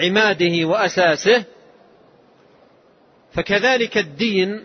عماده 0.00 0.64
وأساسه 0.68 1.44
فكذلك 3.32 3.98
الدين 3.98 4.64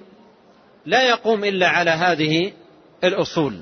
لا 0.86 1.10
يقوم 1.10 1.44
إلا 1.44 1.68
على 1.68 1.92
هذه 1.92 2.54
الأصول. 3.04 3.62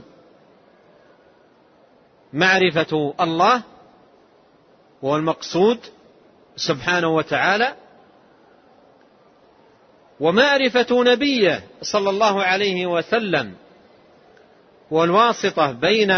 معرفة 2.33 3.13
الله 3.19 3.63
هو 5.03 5.15
المقصود 5.15 5.79
سبحانه 6.55 7.07
وتعالى 7.07 7.75
ومعرفة 10.19 11.03
نبيه 11.03 11.63
صلى 11.81 12.09
الله 12.09 12.43
عليه 12.43 12.85
وسلم 12.85 13.53
والواسطة 14.91 15.71
بين 15.71 16.13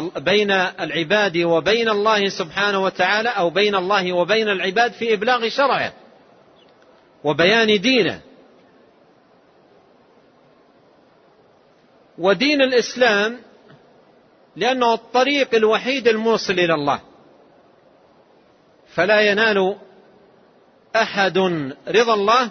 بين 0.00 0.50
العباد 0.50 1.38
وبين 1.38 1.88
الله 1.88 2.28
سبحانه 2.28 2.82
وتعالى 2.82 3.28
أو 3.28 3.50
بين 3.50 3.74
الله 3.74 4.12
وبين 4.12 4.48
العباد 4.48 4.92
في 4.92 5.14
إبلاغ 5.14 5.48
شرعه 5.48 5.92
وبيان 7.24 7.80
دينه. 7.80 8.20
ودين 12.18 12.62
الإسلام 12.62 13.38
لأنه 14.56 14.94
الطريق 14.94 15.54
الوحيد 15.54 16.08
الموصل 16.08 16.52
إلى 16.52 16.74
الله. 16.74 17.00
فلا 18.94 19.20
ينال 19.20 19.76
أحد 20.96 21.38
رضا 21.88 22.14
الله 22.14 22.50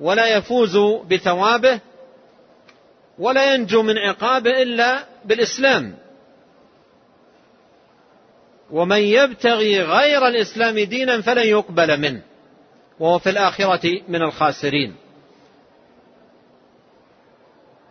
ولا 0.00 0.36
يفوز 0.36 0.76
بثوابه 1.10 1.80
ولا 3.18 3.54
ينجو 3.54 3.82
من 3.82 3.98
عقابه 3.98 4.62
إلا 4.62 5.04
بالإسلام. 5.24 6.01
ومن 8.72 8.98
يبتغي 8.98 9.82
غير 9.82 10.28
الإسلام 10.28 10.78
دينا 10.78 11.20
فلن 11.20 11.46
يقبل 11.46 12.00
منه. 12.00 12.22
وهو 13.00 13.18
في 13.18 13.30
الآخرة 13.30 14.00
من 14.08 14.22
الخاسرين. 14.22 14.94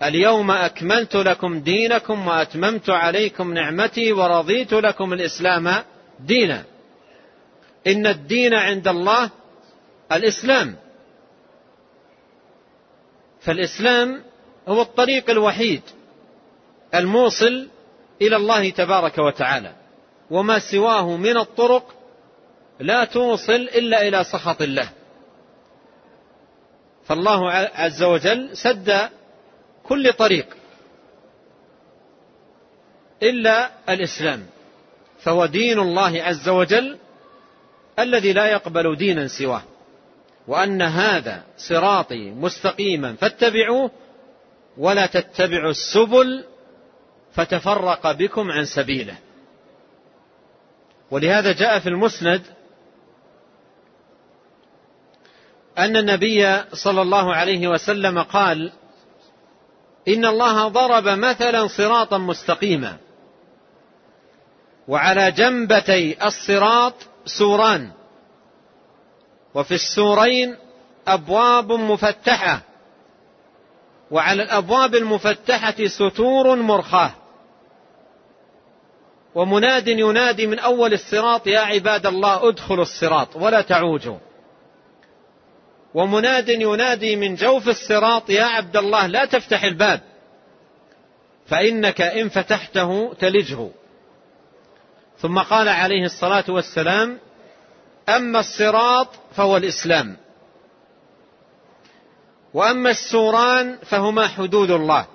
اليوم 0.03 0.51
أكملت 0.51 1.15
لكم 1.15 1.59
دينكم 1.59 2.27
وأتممت 2.27 2.89
عليكم 2.89 3.53
نعمتي 3.53 4.11
ورضيت 4.11 4.73
لكم 4.73 5.13
الإسلام 5.13 5.84
دينا. 6.19 6.63
إن 7.88 8.07
الدين 8.07 8.53
عند 8.53 8.88
الله 8.88 9.29
الإسلام. 10.11 10.75
فالإسلام 13.41 14.23
هو 14.67 14.82
الطريق 14.82 15.29
الوحيد 15.29 15.82
الموصل 16.95 17.67
إلى 18.21 18.36
الله 18.36 18.69
تبارك 18.69 19.17
وتعالى. 19.17 19.80
وما 20.32 20.59
سواه 20.59 21.17
من 21.17 21.38
الطرق 21.38 21.95
لا 22.79 23.05
توصل 23.05 23.53
إلا 23.53 24.07
إلى 24.07 24.23
سخط 24.23 24.61
الله. 24.61 24.89
فالله 27.05 27.51
عز 27.51 28.03
وجل 28.03 28.57
سد 28.57 29.09
كل 29.84 30.13
طريق 30.13 30.47
إلا 33.23 33.71
الإسلام 33.89 34.45
فهو 35.19 35.45
دين 35.45 35.79
الله 35.79 36.23
عز 36.23 36.49
وجل 36.49 36.97
الذي 37.99 38.34
لا 38.34 38.45
يقبل 38.45 38.95
دينا 38.95 39.27
سواه. 39.27 39.63
وأن 40.47 40.82
هذا 40.82 41.43
صراطي 41.57 42.32
مستقيما 42.32 43.15
فاتبعوه 43.15 43.91
ولا 44.77 45.05
تتبعوا 45.05 45.71
السبل 45.71 46.43
فتفرق 47.34 48.11
بكم 48.11 48.51
عن 48.51 48.65
سبيله. 48.65 49.15
ولهذا 51.12 51.51
جاء 51.51 51.80
في 51.80 51.89
المسند 51.89 52.41
أن 55.78 55.97
النبي 55.97 56.64
صلى 56.74 57.01
الله 57.01 57.36
عليه 57.36 57.68
وسلم 57.68 58.22
قال 58.22 58.72
إن 60.07 60.26
الله 60.26 60.68
ضرب 60.68 61.07
مثلا 61.07 61.68
صراطا 61.68 62.18
مستقيما 62.18 62.97
وعلى 64.88 65.32
جنبتي 65.32 66.28
الصراط 66.28 66.93
سوران 67.26 67.91
وفي 69.53 69.74
السورين 69.74 70.55
أبواب 71.07 71.72
مفتحة 71.72 72.62
وعلى 74.12 74.43
الأبواب 74.43 74.95
المفتحة 74.95 75.76
ستور 75.88 76.55
مرخاة 76.55 77.12
ومناد 79.36 79.88
ينادي 79.88 80.47
من 80.47 80.59
أول 80.59 80.93
الصراط 80.93 81.47
يا 81.47 81.59
عباد 81.59 82.05
الله 82.05 82.49
ادخلوا 82.49 82.84
الصراط 82.84 83.36
ولا 83.36 83.61
تعوجوا. 83.61 84.17
ومناد 85.93 86.49
ينادي 86.49 87.15
من 87.15 87.36
جوف 87.36 87.69
الصراط 87.69 88.29
يا 88.29 88.43
عبد 88.43 88.77
الله 88.77 89.07
لا 89.07 89.25
تفتح 89.25 89.63
الباب. 89.63 90.01
فإنك 91.45 92.01
إن 92.01 92.29
فتحته 92.29 93.13
تلجه. 93.19 93.69
ثم 95.17 95.39
قال 95.39 95.67
عليه 95.67 96.05
الصلاة 96.05 96.45
والسلام 96.49 97.19
أما 98.09 98.39
الصراط 98.39 99.07
فهو 99.36 99.57
الإسلام. 99.57 100.17
وأما 102.53 102.89
السوران 102.89 103.77
فهما 103.77 104.27
حدود 104.27 104.71
الله. 104.71 105.05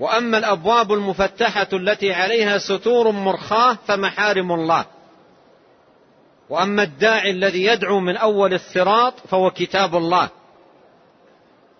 وأما 0.00 0.38
الأبواب 0.38 0.92
المفتحة 0.92 1.68
التي 1.72 2.12
عليها 2.12 2.58
ستور 2.58 3.10
مرخاة 3.10 3.78
فمحارم 3.86 4.52
الله. 4.52 4.86
وأما 6.48 6.82
الداعي 6.82 7.30
الذي 7.30 7.64
يدعو 7.64 8.00
من 8.00 8.16
أول 8.16 8.54
الصراط 8.54 9.14
فهو 9.26 9.50
كتاب 9.50 9.96
الله. 9.96 10.28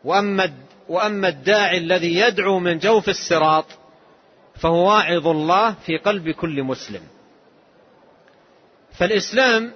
وأما 0.05 0.53
وأما 0.89 1.29
الداعي 1.29 1.79
الذي 1.79 2.19
يدعو 2.19 2.59
من 2.59 2.79
جوف 2.79 3.09
الصراط 3.09 3.65
فهو 4.57 4.89
واعظ 4.89 5.27
الله 5.27 5.75
في 5.87 5.99
قلب 5.99 6.31
كل 6.31 6.63
مسلم. 6.63 7.03
فالإسلام 8.93 9.73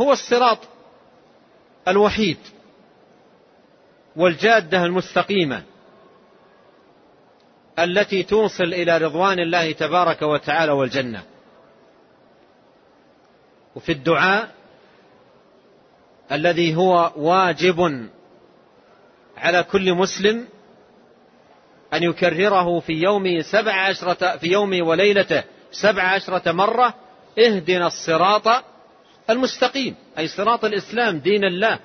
هو 0.00 0.12
الصراط 0.12 0.58
الوحيد 1.88 2.38
والجادة 4.16 4.84
المستقيمة. 4.84 5.62
التي 7.78 8.22
توصل 8.22 8.64
إلى 8.64 8.98
رضوان 8.98 9.38
الله 9.38 9.72
تبارك 9.72 10.22
وتعالى 10.22 10.72
والجنة. 10.72 11.22
وفي 13.76 13.92
الدعاء 13.92 14.48
الذي 16.32 16.76
هو 16.76 17.12
واجب 17.16 18.08
على 19.36 19.62
كل 19.62 19.94
مسلم 19.94 20.48
أن 21.94 22.02
يكرره 22.02 22.80
في 22.80 22.92
يوم 22.92 23.42
سبع 23.42 23.72
عشرة 23.72 24.36
في 24.36 24.46
يوم 24.46 24.86
وليلته 24.86 25.44
سبع 25.72 26.02
عشرة 26.02 26.52
مرة 26.52 26.94
اهدنا 27.38 27.86
الصراط 27.86 28.64
المستقيم 29.30 29.94
أي 30.18 30.28
صراط 30.28 30.64
الإسلام 30.64 31.18
دين 31.18 31.44
الله 31.44 31.78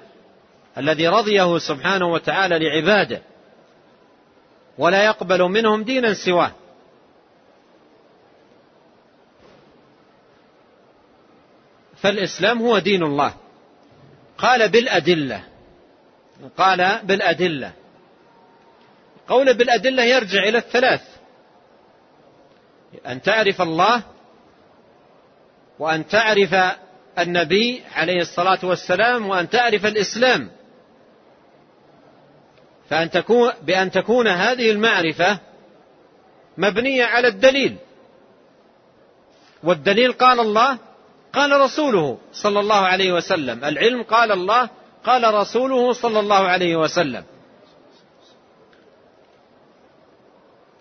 الذي 0.78 1.08
رضيه 1.08 1.58
سبحانه 1.58 2.08
وتعالى 2.12 2.60
لعباده. 2.60 3.22
ولا 4.78 5.06
يقبل 5.06 5.42
منهم 5.42 5.84
دينا 5.84 6.14
سواه. 6.14 6.52
فالإسلام 11.98 12.62
هو 12.62 12.80
دين 12.80 13.04
الله. 13.04 13.34
قال 14.38 14.70
بالأدلة. 14.70 15.44
قال 16.58 17.00
بالأدلة. 17.04 17.72
قول 19.28 19.54
بالأدلة 19.54 20.04
يرجع 20.04 20.44
إلى 20.44 20.58
الثلاث. 20.58 21.02
أن 23.08 23.22
تعرف 23.22 23.62
الله 23.62 24.04
وأن 25.80 26.08
تعرف 26.08 26.56
النبي 27.20 27.84
عليه 27.96 28.22
الصلاة 28.22 28.60
والسلام 28.64 29.30
وأن 29.30 29.50
تعرف 29.50 29.86
الإسلام. 29.86 30.52
فأن 32.90 33.10
تكون 33.10 33.52
بأن 33.62 33.92
تكون 33.92 34.28
هذه 34.28 34.72
المعرفة 34.72 35.40
مبنية 36.58 37.06
على 37.06 37.28
الدليل. 37.28 37.78
والدليل 39.64 40.12
قال 40.14 40.40
الله 40.40 40.78
قال 41.34 41.62
رسوله 41.62 42.18
صلى 42.34 42.60
الله 42.60 42.76
عليه 42.76 43.12
وسلم. 43.14 43.66
العلم 43.66 44.04
قال 44.04 44.32
الله 44.32 44.70
قال 45.04 45.34
رسوله 45.34 45.94
صلى 45.94 46.20
الله 46.20 46.48
عليه 46.48 46.76
وسلم. 46.76 47.24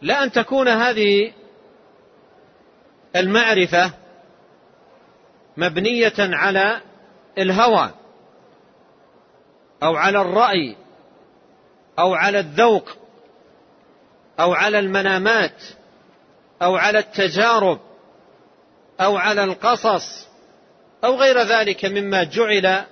لا 0.02 0.22
أن 0.22 0.32
تكون 0.32 0.68
هذه 0.68 1.32
المعرفة 3.16 3.92
مبنية 5.56 6.12
على 6.18 6.80
الهوى 7.38 7.90
أو 9.82 9.96
على 9.96 10.20
الرأي 10.20 10.76
أو 11.98 12.14
على 12.14 12.38
الذوق 12.40 12.88
أو 14.40 14.54
على 14.54 14.78
المنامات 14.78 15.62
أو 16.62 16.76
على 16.76 16.98
التجارب 16.98 17.80
أو 19.00 19.16
على 19.16 19.44
القصص 19.44 20.26
أو 21.04 21.16
غير 21.16 21.42
ذلك 21.42 21.84
مما 21.84 22.24
جعل 22.24 22.84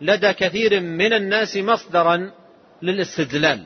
لدى 0.00 0.32
كثير 0.32 0.80
من 0.80 1.12
الناس 1.12 1.56
مصدرا 1.56 2.30
للاستدلال. 2.82 3.64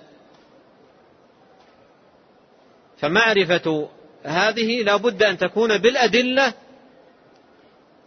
فمعرفة 2.98 3.88
هذه 4.24 4.82
لا 4.82 4.96
بد 4.96 5.22
أن 5.22 5.38
تكون 5.38 5.78
بالأدلة 5.78 6.54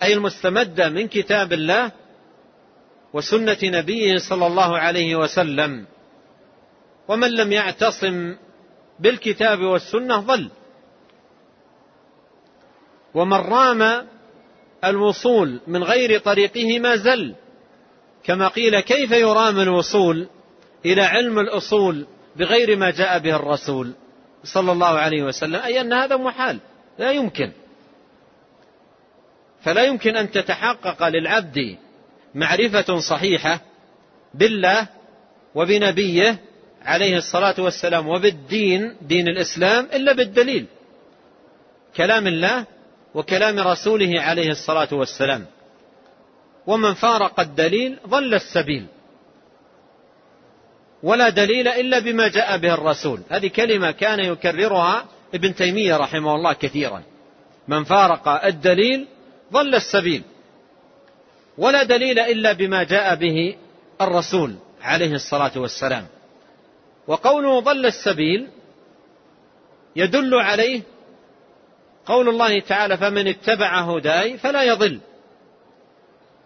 أي 0.04 0.14
المستمدة 0.14 0.90
من 0.90 1.08
كتاب 1.08 1.54
الله 1.54 1.92
وسنة 3.14 3.58
نبيه 3.64 4.18
صلى 4.18 4.48
الله 4.48 4.78
عليه 4.78 5.16
وسلم. 5.16 5.86
ومن 7.08 7.32
لم 7.32 7.52
يعتصم 7.52 8.36
بالكتاب 9.00 9.60
والسنة 9.60 10.18
ضل. 10.18 10.50
ومن 13.14 13.38
رام 13.38 14.08
الوصول 14.84 15.60
من 15.68 15.84
غير 15.84 16.20
طريقه 16.20 16.80
ما 16.80 16.96
زل. 16.96 17.36
كما 18.24 18.48
قيل 18.48 18.80
كيف 18.80 19.12
يرام 19.12 19.60
الوصول 19.60 20.28
إلى 20.86 21.02
علم 21.02 21.40
الأصول 21.40 22.06
بغير 22.36 22.76
ما 22.76 22.92
جاء 22.92 23.20
به 23.20 23.36
الرسول 23.36 23.94
صلى 24.44 24.72
الله 24.72 24.88
عليه 25.00 25.24
وسلم؟ 25.24 25.56
أي 25.56 25.82
أن 25.82 25.94
هذا 25.94 26.18
محال. 26.18 26.60
لا 27.00 27.12
يمكن. 27.12 27.52
فلا 29.62 29.84
يمكن 29.84 30.16
أن 30.16 30.32
تتحقق 30.32 31.08
للعبد 31.08 31.78
معرفة 32.36 33.00
صحيحة 33.00 33.62
بالله 34.34 34.88
وبنبيه 35.56 36.40
عليه 36.88 37.18
الصلاة 37.18 37.56
والسلام 37.60 38.08
وبالدين 38.08 38.96
دين 39.02 39.28
الإسلام 39.28 39.88
إلا 39.94 40.14
بالدليل. 40.14 40.66
كلام 41.98 42.28
الله 42.28 42.66
وكلام 43.14 43.60
رسوله 43.60 44.22
عليه 44.22 44.50
الصلاة 44.52 44.88
والسلام. 44.92 45.46
ومن 46.68 46.94
فارق 46.94 47.40
الدليل 47.40 48.00
ضل 48.08 48.34
السبيل. 48.34 48.86
ولا 51.04 51.30
دليل 51.30 51.68
إلا 51.68 52.00
بما 52.00 52.28
جاء 52.28 52.58
به 52.58 52.74
الرسول. 52.74 53.20
هذه 53.30 53.48
كلمة 53.48 53.92
كان 53.92 54.20
يكررها 54.20 55.06
ابن 55.34 55.56
تيمية 55.56 55.98
رحمه 55.98 56.36
الله 56.36 56.54
كثيرا. 56.54 57.04
من 57.68 57.84
فارق 57.84 58.46
الدليل 58.46 59.08
ضل 59.54 59.76
السبيل. 59.76 60.24
ولا 61.58 61.84
دليل 61.84 62.20
إلا 62.20 62.52
بما 62.52 62.84
جاء 62.84 63.16
به 63.16 63.56
الرسول 64.02 64.56
عليه 64.82 65.14
الصلاة 65.14 65.52
والسلام. 65.56 66.08
وقوله 67.08 67.60
ضل 67.60 67.86
السبيل 67.86 68.48
يدل 69.96 70.36
عليه 70.36 70.82
قول 72.06 72.30
الله 72.30 72.60
تعالى 72.60 72.98
فمن 72.98 73.28
اتبع 73.28 73.80
هداي 73.80 74.38
فلا 74.38 74.64
يضل. 74.64 75.00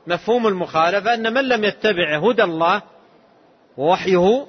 مفهوم 0.08 0.48
المخالفة 0.48 1.14
أن 1.14 1.34
من 1.34 1.48
لم 1.48 1.64
يتبع 1.64 2.18
هدى 2.18 2.44
الله 2.44 2.82
ووحيه 3.78 4.48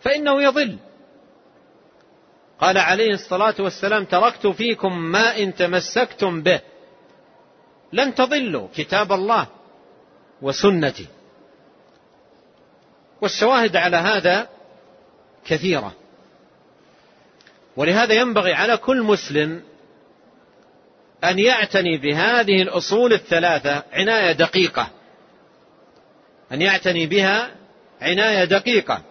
فإنه 0.00 0.42
يضل. 0.42 0.76
قال 2.60 2.78
عليه 2.78 3.14
الصلاة 3.14 3.54
والسلام 3.58 4.04
تركت 4.04 4.46
فيكم 4.46 4.98
ما 4.98 5.38
إن 5.38 5.54
تمسكتم 5.54 6.42
به. 6.42 6.60
لن 7.92 8.14
تضلوا 8.14 8.68
كتاب 8.74 9.12
الله 9.12 9.46
وسنتي. 10.42 11.06
والشواهد 13.22 13.76
على 13.76 13.96
هذا 13.96 14.48
كثيرة. 15.46 15.94
ولهذا 17.76 18.14
ينبغي 18.14 18.52
على 18.52 18.76
كل 18.76 19.02
مسلم 19.02 19.62
أن 21.24 21.38
يعتني 21.38 21.98
بهذه 21.98 22.62
الأصول 22.62 23.12
الثلاثة 23.12 23.82
عناية 23.92 24.32
دقيقة. 24.32 24.90
أن 26.52 26.62
يعتني 26.62 27.06
بها 27.06 27.50
عناية 28.00 28.44
دقيقة. 28.44 29.02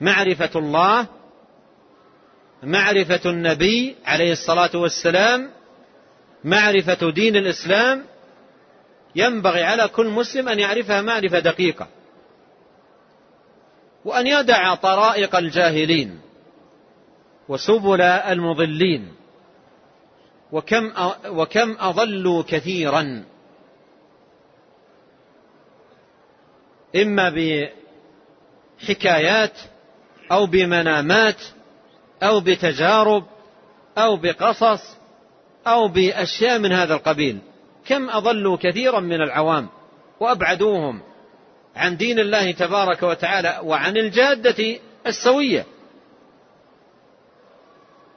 معرفة 0.00 0.50
الله 0.56 1.06
معرفة 2.62 3.30
النبي 3.30 3.96
عليه 4.04 4.32
الصلاة 4.32 4.70
والسلام 4.74 5.50
معرفة 6.44 7.10
دين 7.10 7.36
الإسلام. 7.36 8.04
ينبغي 9.16 9.62
على 9.62 9.88
كل 9.88 10.06
مسلم 10.06 10.48
أن 10.48 10.58
يعرفها 10.58 11.02
معرفة 11.02 11.38
دقيقة. 11.38 11.88
وأن 14.04 14.26
يدع 14.26 14.74
طرائق 14.74 15.36
الجاهلين 15.36 16.20
وسبل 17.48 18.00
المضلين 18.00 19.12
وكم 20.52 20.92
وكم 21.26 21.76
أضلوا 21.80 22.42
كثيرا. 22.42 23.24
إما 26.96 27.32
بحكايات 28.80 29.58
أو 30.32 30.46
بمنامات 30.46 31.42
أو 32.22 32.40
بتجارب 32.40 33.24
أو 33.98 34.16
بقصص 34.16 34.96
أو 35.66 35.88
بأشياء 35.88 36.58
من 36.58 36.72
هذا 36.72 36.94
القبيل. 36.94 37.38
كم 37.86 38.10
أضلوا 38.10 38.56
كثيرا 38.56 39.00
من 39.00 39.22
العوام 39.22 39.68
وأبعدوهم. 40.20 41.02
عن 41.76 41.96
دين 41.96 42.18
الله 42.18 42.52
تبارك 42.52 43.02
وتعالى 43.02 43.60
وعن 43.62 43.96
الجادة 43.96 44.78
السوية. 45.06 45.66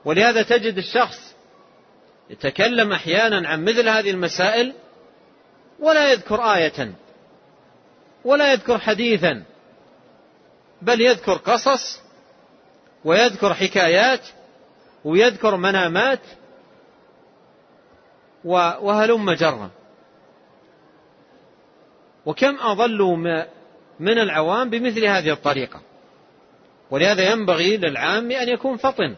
ولهذا 0.05 0.41
تجد 0.41 0.77
الشخص 0.77 1.35
يتكلم 2.29 2.91
أحيانا 2.91 3.47
عن 3.49 3.63
مثل 3.63 3.89
هذه 3.89 4.11
المسائل 4.11 4.73
ولا 5.79 6.11
يذكر 6.11 6.41
آية 6.41 6.93
ولا 8.25 8.51
يذكر 8.51 8.79
حديثا 8.79 9.43
بل 10.81 11.01
يذكر 11.01 11.33
قصص 11.33 11.99
ويذكر 13.05 13.53
حكايات 13.53 14.21
ويذكر 15.05 15.55
منامات 15.55 16.19
وهلم 18.45 19.31
جرا. 19.31 19.69
وكم 22.27 22.57
أضلوا 22.59 23.15
من 23.99 24.19
العوام 24.19 24.69
بمثل 24.69 25.05
هذه 25.05 25.31
الطريقة. 25.31 25.81
ولهذا 26.91 27.31
ينبغي 27.31 27.77
للعام 27.77 28.31
أن 28.31 28.49
يكون 28.49 28.77
فطن. 28.77 29.15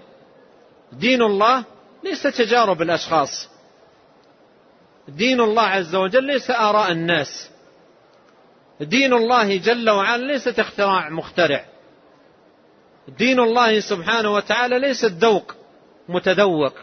دين 0.92 1.22
الله 1.22 1.64
ليس 2.04 2.24
تجارب 2.24 2.82
الأشخاص. 2.82 3.50
دين 5.08 5.42
الله 5.42 5.62
عز 5.62 5.96
وجل 5.96 6.24
ليس 6.24 6.52
آراء 6.52 6.92
الناس. 6.92 7.50
دين 8.82 9.14
الله 9.14 9.58
جل 9.58 9.90
وعلا 9.90 10.32
ليست 10.32 10.60
اختراع 10.60 11.10
مخترع. 11.10 11.66
دين 13.18 13.40
الله 13.40 13.80
سبحانه 13.80 14.34
وتعالى 14.34 14.80
ليس 14.80 15.06
الذوق 15.06 15.56
متذوق. 16.10 16.74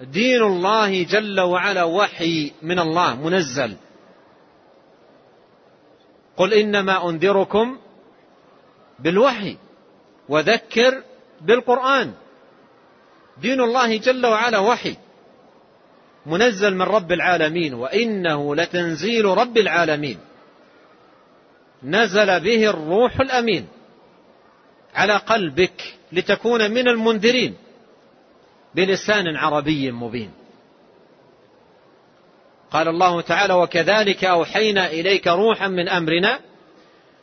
دين 0.00 0.42
الله 0.42 1.02
جل 1.02 1.40
وعلا 1.40 1.84
وحي 1.84 2.52
من 2.62 2.78
الله 2.78 3.14
منزل. 3.14 3.76
قل 6.38 6.54
إنما 6.54 7.08
أنذركم 7.08 7.78
بالوحي 8.98 9.56
وذكر 10.28 11.02
بالقرآن. 11.40 12.12
دين 13.42 13.60
الله 13.60 13.96
جل 13.96 14.26
وعلا 14.26 14.58
وحي. 14.58 14.96
منزل 16.26 16.74
من 16.74 16.82
رب 16.82 17.12
العالمين 17.12 17.74
وإنه 17.74 18.56
لتنزيل 18.56 19.24
رب 19.24 19.58
العالمين. 19.58 20.18
نزل 21.82 22.40
به 22.40 22.70
الروح 22.70 23.20
الأمين 23.20 23.66
على 24.94 25.16
قلبك 25.16 25.94
لتكون 26.12 26.70
من 26.70 26.88
المنذرين 26.88 27.54
بلسان 28.74 29.36
عربي 29.36 29.92
مبين. 29.92 30.30
قال 32.70 32.88
الله 32.88 33.20
تعالى 33.20 33.54
وكذلك 33.54 34.24
أوحينا 34.24 34.86
إليك 34.86 35.26
روحا 35.26 35.68
من 35.68 35.88
أمرنا 35.88 36.40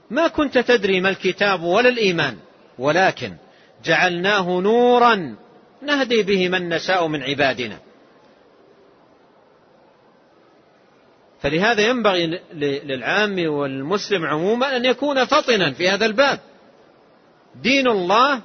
ما 0.10 0.28
كنت 0.28 0.58
تدري 0.58 1.02
ما 1.02 1.10
الكتاب 1.10 1.64
ولا 1.64 1.90
الإيمان 1.90 2.38
ولكن 2.80 3.36
جعلناه 3.84 4.60
نورا 4.60 5.36
نهدي 5.82 6.24
به 6.24 6.50
من 6.50 6.70
نشاء 6.70 7.08
من 7.08 7.24
عبادنا. 7.24 7.80
فلهذا 11.42 11.82
ينبغي 11.82 12.42
للعام 12.84 13.50
والمسلم 13.50 14.26
عموما 14.26 14.76
أن 14.76 14.86
يكون 14.86 15.26
فطنا 15.26 15.74
في 15.74 15.90
هذا 15.90 16.06
الباب. 16.06 16.40
دين 17.56 17.88
الله 17.88 18.42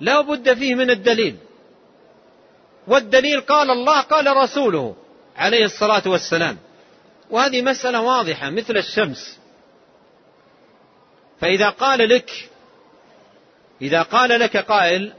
لا 0.00 0.20
بد 0.20 0.54
فيه 0.54 0.74
من 0.74 0.90
الدليل. 0.90 1.36
والدليل 2.86 3.40
قال 3.40 3.70
الله 3.70 4.00
قال 4.00 4.36
رسوله. 4.36 4.96
عليه 5.36 5.64
الصلاة 5.64 6.02
والسلام. 6.06 6.58
وهذه 7.30 7.62
مسألة 7.62 8.00
واضحة 8.00 8.50
مثل 8.50 8.76
الشمس. 8.76 9.38
فإذا 11.40 11.68
قال 11.68 12.08
لك 12.08 12.30
إذا 13.82 14.02
قال 14.02 14.40
لك 14.40 14.56
قائل 14.56 15.12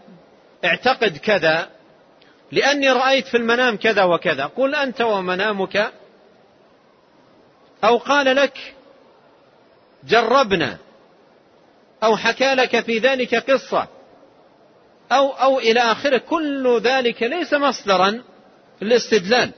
اعتقد 0.65 1.17
كذا 1.17 1.69
لأني 2.51 2.89
رأيت 2.89 3.27
في 3.27 3.37
المنام 3.37 3.77
كذا 3.77 4.03
وكذا 4.03 4.45
قل 4.45 4.75
أنت 4.75 5.01
ومنامك. 5.01 5.91
أو 7.83 7.97
قال 7.97 8.35
لك 8.35 8.73
جربنا 10.03 10.77
أو 12.03 12.17
حكى 12.17 12.53
لك 12.53 12.79
في 12.79 12.99
ذلك 12.99 13.35
قصة 13.51 13.87
أو 15.11 15.31
أو 15.31 15.59
إلى 15.59 15.79
آخره 15.79 16.17
كل 16.17 16.79
ذلك 16.83 17.23
ليس 17.23 17.53
مصدرا 17.53 18.23
للاستدلال. 18.81 19.51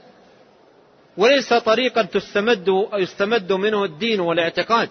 وليس 1.16 1.54
طريقا 1.54 2.02
تستمد 2.02 2.88
يستمد 2.92 3.52
منه 3.52 3.84
الدين 3.84 4.20
والاعتقاد. 4.20 4.88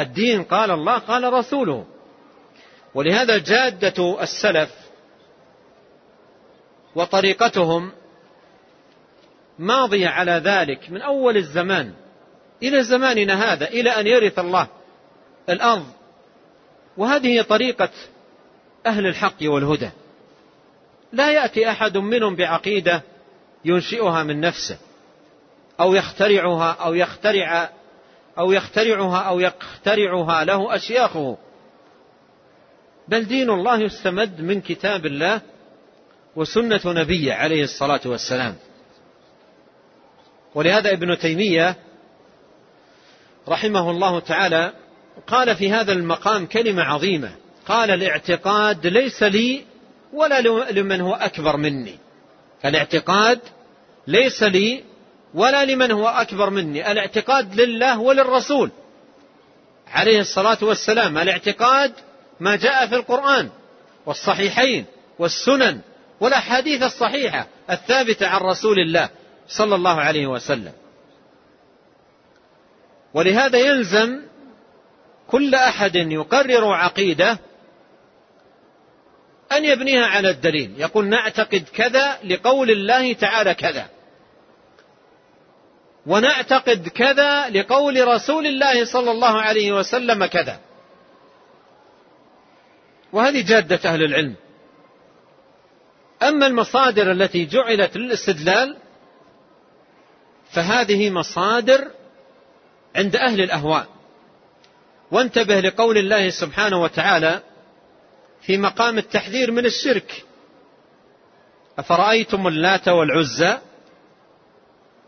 الدين 0.00 0.42
قال 0.42 0.70
الله 0.70 0.98
قال 0.98 1.32
رسوله. 1.32 1.86
ولهذا 2.94 3.38
جادة 3.38 4.22
السلف 4.22 4.70
وطريقتهم 6.94 7.92
ماضية 9.58 10.08
على 10.08 10.32
ذلك 10.32 10.90
من 10.90 11.02
أول 11.02 11.36
الزمان 11.36 11.92
إلى 12.62 12.82
زماننا 12.82 13.52
هذا 13.52 13.68
إلى 13.68 13.90
أن 13.90 14.06
يرث 14.06 14.38
الله 14.38 14.68
الأرض. 15.48 15.86
وهذه 16.96 17.42
طريقة 17.42 17.90
أهل 18.86 19.06
الحق 19.06 19.36
والهدى. 19.42 19.90
لا 21.12 21.30
يأتي 21.30 21.70
أحد 21.70 21.96
منهم 21.98 22.36
بعقيدة 22.36 23.02
ينشئها 23.64 24.22
من 24.22 24.40
نفسه 24.40 24.78
أو 25.80 25.94
يخترعها 25.94 26.72
أو 26.72 26.94
يخترع 26.94 27.70
أو 28.38 28.52
يخترعها 28.52 29.18
أو 29.18 29.40
يخترعها 29.40 30.44
له 30.44 30.76
أشياخه. 30.76 31.38
بل 33.08 33.24
دين 33.24 33.50
الله 33.50 33.80
يستمد 33.80 34.40
من 34.40 34.60
كتاب 34.60 35.06
الله 35.06 35.40
وسنة 36.36 36.80
نبيه 36.86 37.32
عليه 37.34 37.64
الصلاة 37.64 38.00
والسلام. 38.04 38.54
ولهذا 40.54 40.92
ابن 40.92 41.18
تيمية 41.18 41.76
رحمه 43.48 43.90
الله 43.90 44.20
تعالى 44.20 44.72
قال 45.26 45.56
في 45.56 45.70
هذا 45.70 45.92
المقام 45.92 46.46
كلمة 46.46 46.82
عظيمة 46.82 47.36
قال 47.66 47.90
الإعتقاد 47.90 48.86
ليس 48.86 49.22
لي 49.22 49.64
ولا 50.12 50.40
لمن 50.70 51.00
هو 51.00 51.14
أكبر 51.14 51.56
مني. 51.56 51.98
الاعتقاد 52.64 53.40
ليس 54.06 54.42
لي 54.42 54.84
ولا 55.34 55.64
لمن 55.64 55.90
هو 55.90 56.08
أكبر 56.08 56.50
مني. 56.50 56.92
الاعتقاد 56.92 57.60
لله 57.60 58.00
وللرسول. 58.00 58.70
عليه 59.88 60.20
الصلاة 60.20 60.58
والسلام. 60.62 61.18
الاعتقاد 61.18 61.92
ما 62.40 62.56
جاء 62.56 62.86
في 62.86 62.94
القرآن 62.94 63.50
والصحيحين 64.06 64.84
والسنن 65.18 65.80
والأحاديث 66.20 66.82
الصحيحة 66.82 67.46
الثابتة 67.70 68.26
عن 68.26 68.40
رسول 68.40 68.78
الله 68.78 69.08
صلى 69.48 69.74
الله 69.74 70.00
عليه 70.00 70.26
وسلم. 70.26 70.72
ولهذا 73.14 73.58
يلزم 73.58 74.20
كل 75.28 75.54
أحد 75.54 75.96
يقرر 75.96 76.72
عقيدة 76.72 77.38
أن 79.52 79.64
يبنيها 79.64 80.06
على 80.06 80.30
الدليل. 80.30 80.74
يقول 80.78 81.06
نعتقد 81.08 81.64
كذا 81.74 82.18
لقول 82.24 82.70
الله 82.70 83.12
تعالى 83.12 83.54
كذا. 83.54 83.86
ونعتقد 86.06 86.88
كذا 86.88 87.48
لقول 87.48 88.08
رسول 88.08 88.46
الله 88.46 88.84
صلى 88.84 89.10
الله 89.10 89.40
عليه 89.40 89.72
وسلم 89.72 90.26
كذا. 90.26 90.60
وهذه 93.12 93.44
جادة 93.46 93.90
أهل 93.90 94.04
العلم. 94.04 94.34
أما 96.22 96.46
المصادر 96.46 97.12
التي 97.12 97.44
جعلت 97.44 97.96
للاستدلال 97.96 98.76
فهذه 100.50 101.10
مصادر 101.10 101.90
عند 102.96 103.16
أهل 103.16 103.40
الأهواء. 103.40 103.86
وانتبه 105.10 105.60
لقول 105.60 105.98
الله 105.98 106.30
سبحانه 106.30 106.82
وتعالى 106.82 107.42
في 108.46 108.58
مقام 108.58 108.98
التحذير 108.98 109.50
من 109.50 109.66
الشرك. 109.66 110.24
أفرأيتم 111.78 112.46
اللات 112.46 112.88
والعزى 112.88 113.58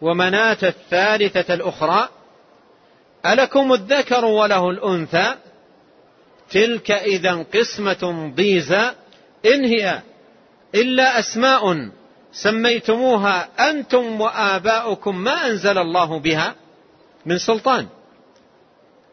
ومناة 0.00 0.58
الثالثة 0.62 1.54
الأخرى؟ 1.54 2.08
ألكم 3.26 3.72
الذكر 3.72 4.24
وله 4.24 4.70
الأنثى؟ 4.70 5.34
تلك 6.50 6.90
إذا 6.90 7.46
قسمة 7.54 8.32
ضيزى. 8.34 8.90
إن 9.46 9.64
هي 9.64 10.02
إلا 10.74 11.18
أسماء 11.18 11.90
سميتموها 12.32 13.48
أنتم 13.70 14.20
وآباؤكم 14.20 15.18
ما 15.18 15.46
أنزل 15.46 15.78
الله 15.78 16.18
بها 16.18 16.54
من 17.26 17.38
سلطان. 17.38 17.86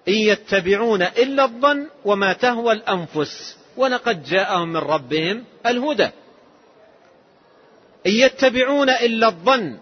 إن 0.07 0.13
يتبعون 0.13 1.01
إلا 1.01 1.43
الظن 1.45 1.87
وما 2.05 2.33
تهوى 2.33 2.73
الأنفس. 2.73 3.54
ولقد 3.77 4.23
جاءهم 4.23 4.69
من 4.69 4.77
ربهم 4.77 5.43
الهدى. 5.65 6.09
إن 8.05 8.11
يتبعون 8.11 8.89
إلا 8.89 9.27
الظن 9.27 9.77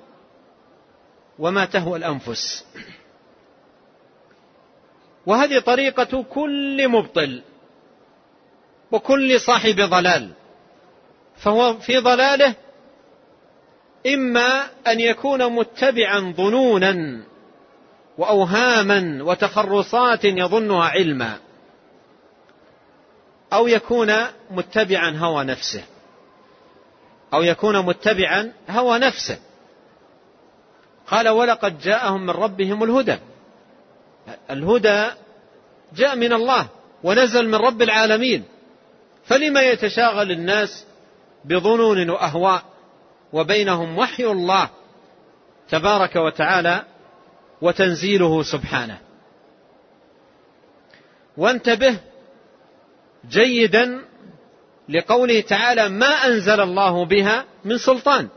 وما 1.40 1.66
تهوى 1.66 1.98
الأنفس. 1.98 2.66
وهذه 5.26 5.60
طريقة 5.60 6.24
كل 6.24 6.88
مبطل 6.88 7.42
وكل 8.92 9.40
صاحب 9.40 9.76
ضلال. 9.76 10.30
فهو 11.38 11.80
في 11.80 11.98
ضلاله 11.98 12.56
إما 14.08 14.68
أن 14.88 15.00
يكون 15.00 15.54
متبعا 15.56 16.34
ظنونا 16.38 17.24
وأوهاما 18.18 19.24
وتخرصات 19.24 20.26
يظنها 20.26 20.84
علما. 20.84 21.40
أو 23.54 23.68
يكون 23.68 24.14
متبعا 24.52 25.18
هوى 25.18 25.44
نفسه. 25.44 25.84
أو 27.34 27.42
يكون 27.42 27.86
متبعا 27.86 28.54
هوى 28.70 29.00
نفسه. 29.00 29.40
قال 31.08 31.30
ولقد 31.30 31.80
جاءهم 31.80 32.22
من 32.22 32.30
ربهم 32.30 32.84
الهدى. 32.84 33.18
الهدى 34.52 35.08
جاء 35.96 36.16
من 36.16 36.34
الله 36.34 36.68
ونزل 37.04 37.48
من 37.50 37.56
رب 37.56 37.82
العالمين. 37.82 38.44
فلما 39.26 39.62
يتشاغل 39.62 40.32
الناس 40.32 40.86
بظنون 41.46 42.10
وأهواء 42.10 42.64
وبينهم 43.34 43.98
وحي 43.98 44.26
الله 44.26 44.70
تبارك 45.70 46.16
وتعالى 46.16 46.84
وتنزيله 47.62 48.44
سبحانه. 48.44 48.98
وانتبه 51.38 51.98
جيدا 53.30 54.02
لقوله 54.90 55.42
تعالى 55.42 55.90
ما 55.90 56.28
أنزل 56.28 56.62
الله 56.62 57.06
بها 57.06 57.46
من 57.66 57.78
سلطان. 57.78 58.28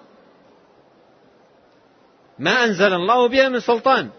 ما 2.38 2.64
أنزل 2.64 2.92
الله 2.92 3.28
بها 3.28 3.48
من 3.48 3.60
سلطان. 3.60 4.10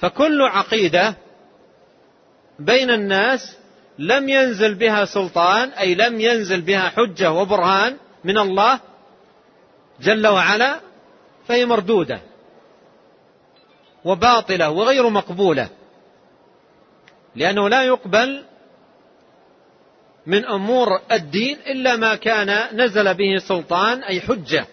فكل 0.00 0.42
عقيدة 0.42 1.14
بين 2.58 2.90
الناس 2.90 3.56
لم 3.98 4.28
ينزل 4.28 4.74
بها 4.74 5.04
سلطان 5.04 5.68
أي 5.68 5.94
لم 5.94 6.20
ينزل 6.20 6.60
بها 6.60 6.88
حجة 6.88 7.32
وبرهان 7.32 7.96
من 8.24 8.38
الله 8.38 8.80
جل 10.00 10.26
وعلا 10.26 10.80
فهي 11.48 11.66
مردودة 11.66 12.20
وباطلة 14.04 14.70
وغير 14.70 15.08
مقبولة. 15.08 15.68
لأنه 17.36 17.68
لا 17.68 17.82
يقبل 17.82 18.44
من 20.26 20.44
أمور 20.44 21.00
الدين 21.12 21.58
إلا 21.66 21.96
ما 21.96 22.14
كان 22.14 22.76
نزل 22.76 23.14
به 23.14 23.38
سلطان 23.38 24.02
أي 24.02 24.20
حجة. 24.20 24.66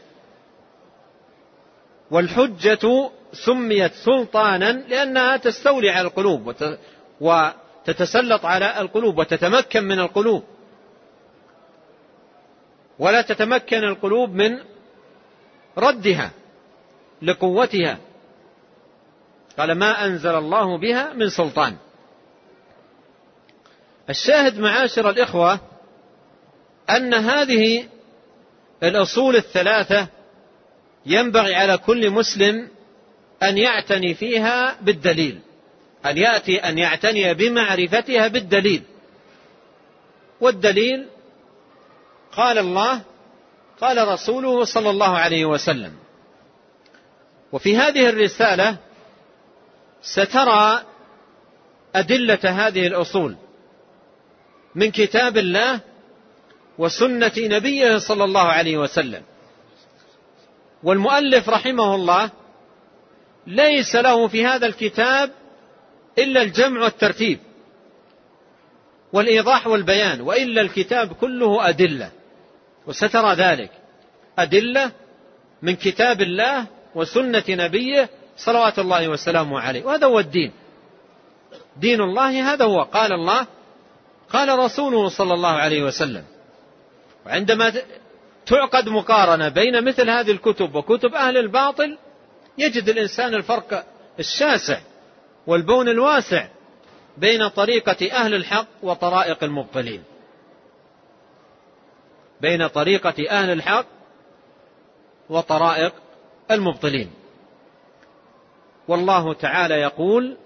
والحجة 2.11 3.09
سميت 3.33 3.93
سلطانا 3.93 4.71
لأنها 4.71 5.37
تستولي 5.37 5.89
على 5.89 6.07
القلوب 6.07 6.55
وتتسلط 7.21 8.45
على 8.45 8.81
القلوب 8.81 9.17
وتتمكن 9.17 9.83
من 9.83 9.99
القلوب. 9.99 10.43
ولا 12.99 13.21
تتمكن 13.21 13.83
القلوب 13.83 14.29
من 14.29 14.59
ردها 15.77 16.31
لقوتها. 17.21 17.97
قال 19.59 19.71
ما 19.71 20.05
أنزل 20.05 20.35
الله 20.35 20.77
بها 20.77 21.13
من 21.13 21.29
سلطان. 21.29 21.77
الشاهد 24.09 24.59
معاشر 24.59 25.09
الإخوة 25.09 25.59
أن 26.89 27.13
هذه 27.13 27.87
الأصول 28.83 29.35
الثلاثة 29.35 30.07
ينبغي 31.05 31.55
على 31.55 31.77
كل 31.77 32.09
مسلم 32.09 32.69
أن 33.43 33.57
يعتني 33.57 34.13
فيها 34.13 34.77
بالدليل 34.81 35.39
أن 36.05 36.17
يأتي 36.17 36.57
أن 36.57 36.77
يعتني 36.77 37.33
بمعرفتها 37.33 38.27
بالدليل. 38.27 38.83
والدليل 40.41 41.07
قال 42.31 42.57
الله 42.57 43.01
قال 43.81 44.07
رسوله 44.07 44.65
صلى 44.65 44.89
الله 44.89 45.17
عليه 45.17 45.45
وسلم. 45.45 45.93
وفي 47.51 47.77
هذه 47.77 48.09
الرسالة 48.09 48.77
سترى 50.01 50.83
أدلة 51.95 52.39
هذه 52.43 52.87
الأصول. 52.87 53.35
من 54.77 54.91
كتاب 54.91 55.37
الله 55.37 55.79
وسنة 56.77 57.31
نبيه 57.37 57.97
صلى 57.97 58.23
الله 58.23 58.41
عليه 58.41 58.77
وسلم. 58.77 59.23
والمؤلف 60.83 61.49
رحمه 61.49 61.95
الله 61.95 62.29
ليس 63.47 63.95
له 63.95 64.27
في 64.27 64.45
هذا 64.45 64.67
الكتاب 64.67 65.31
إلا 66.17 66.41
الجمع 66.41 66.81
والترتيب 66.81 67.39
والإيضاح 69.13 69.67
والبيان 69.67 70.21
وإلا 70.21 70.61
الكتاب 70.61 71.13
كله 71.13 71.69
أدلة 71.69 72.11
وسترى 72.87 73.33
ذلك. 73.33 73.71
أدلة 74.39 74.91
من 75.61 75.75
كتاب 75.75 76.21
الله 76.21 76.65
وسنة 76.95 77.43
نبيه 77.49 78.09
صلوات 78.37 78.79
الله 78.79 79.07
وسلامه 79.07 79.59
عليه. 79.59 79.83
وهذا 79.85 80.07
هو 80.07 80.19
الدين. 80.19 80.51
دين 81.77 82.01
الله 82.01 82.53
هذا 82.53 82.65
هو. 82.65 82.81
قال 82.81 83.13
الله 83.13 83.56
قال 84.33 84.59
رسوله 84.59 85.09
صلى 85.09 85.33
الله 85.33 85.49
عليه 85.49 85.83
وسلم 85.83 86.23
وعندما 87.25 87.73
تعقد 88.45 88.89
مقارنة 88.89 89.49
بين 89.49 89.83
مثل 89.83 90.09
هذه 90.09 90.31
الكتب 90.31 90.75
وكتب 90.75 91.15
أهل 91.15 91.37
الباطل 91.37 91.97
يجد 92.57 92.89
الإنسان 92.89 93.33
الفرق 93.33 93.85
الشاسع 94.19 94.79
والبون 95.47 95.89
الواسع 95.89 96.47
بين 97.17 97.47
طريقة 97.47 98.11
أهل 98.11 98.33
الحق 98.33 98.67
وطرائق 98.83 99.43
المبطلين. 99.43 100.03
بين 102.41 102.67
طريقة 102.67 103.29
أهل 103.29 103.51
الحق 103.51 103.85
وطرائق 105.29 105.93
المبطلين. 106.51 107.11
والله 108.87 109.33
تعالى 109.33 109.75
يقول 109.75 110.37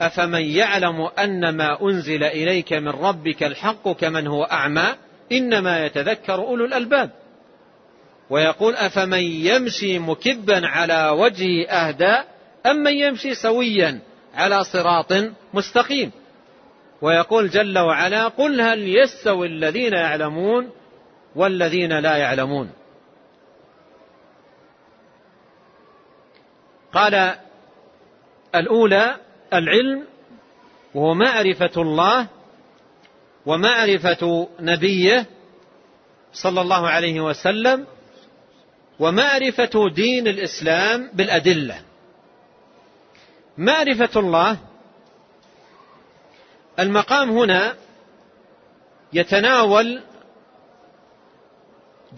أفمن 0.00 0.42
يعلم 0.42 1.00
أن 1.18 1.56
ما 1.56 1.82
أنزل 1.82 2.24
إليك 2.24 2.72
من 2.72 2.88
ربك 2.88 3.42
الحق 3.42 3.88
كمن 3.88 4.26
هو 4.26 4.44
أعمى 4.44 4.94
إنما 5.32 5.86
يتذكر 5.86 6.34
أولو 6.34 6.64
الألباب. 6.64 7.10
ويقول 8.30 8.74
أفمن 8.74 9.22
يمشي 9.22 9.98
مكبا 9.98 10.66
على 10.66 11.08
وجهه 11.08 11.68
أهدى 11.68 12.22
أم 12.66 12.76
من 12.76 12.94
يمشي 12.94 13.34
سويا 13.34 14.00
على 14.34 14.64
صراط 14.64 15.12
مستقيم. 15.54 16.12
ويقول 17.02 17.48
جل 17.48 17.78
وعلا 17.78 18.28
قل 18.28 18.60
هل 18.60 18.96
يستوي 18.98 19.46
الذين 19.46 19.92
يعلمون 19.92 20.70
والذين 21.36 21.98
لا 21.98 22.16
يعلمون. 22.16 22.70
قال 26.92 27.34
الأولى 28.54 29.16
العلم 29.54 30.06
وهو 30.94 31.14
معرفة 31.14 31.70
الله 31.76 32.26
ومعرفة 33.46 34.48
نبيه 34.60 35.26
صلى 36.32 36.60
الله 36.60 36.88
عليه 36.88 37.20
وسلم 37.20 37.86
ومعرفة 38.98 39.88
دين 39.94 40.28
الإسلام 40.28 41.10
بالأدلة. 41.12 41.80
معرفة 43.58 44.20
الله 44.20 44.58
المقام 46.78 47.30
هنا 47.30 47.76
يتناول 49.12 50.02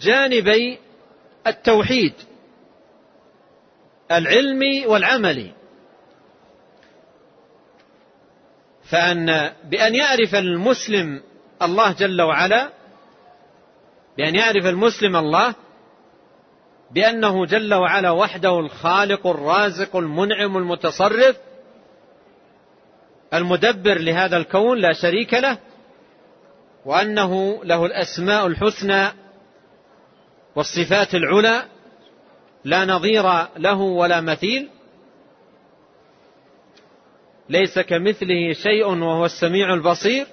جانبي 0.01 0.79
التوحيد 1.47 2.13
العلمي 4.13 4.87
والعملي 4.87 5.53
فأن 8.91 9.53
بأن 9.65 9.95
يعرف 9.95 10.35
المسلم 10.35 11.23
الله 11.63 11.93
جل 11.93 12.23
وعلا 12.23 12.71
بأن 14.17 14.35
يعرف 14.35 14.67
المسلم 14.67 15.17
الله 15.17 15.55
بأنه 16.91 17.47
جل 17.47 17.75
وعلا 17.75 18.11
وحده 18.11 18.59
الخالق 18.61 19.27
الرازق 19.27 19.97
المنعم 19.97 20.57
المتصرف 20.57 21.37
المدبر 23.35 23.99
لهذا 23.99 24.37
الكون 24.37 24.79
لا 24.79 24.93
شريك 24.93 25.35
له 25.35 25.59
وأنه 26.85 27.65
له 27.65 27.87
الأسماء 27.87 28.47
الحسنى 28.47 29.09
والصفات 30.57 31.15
العلى 31.15 31.63
لا 32.65 32.85
نظير 32.85 33.47
له 33.57 33.81
ولا 33.81 34.21
مثيل. 34.21 34.69
ليس 37.49 37.79
كمثله 37.79 38.53
شيء 38.53 38.87
وهو 38.87 39.25
السميع 39.25 39.75
البصير. 39.75 40.27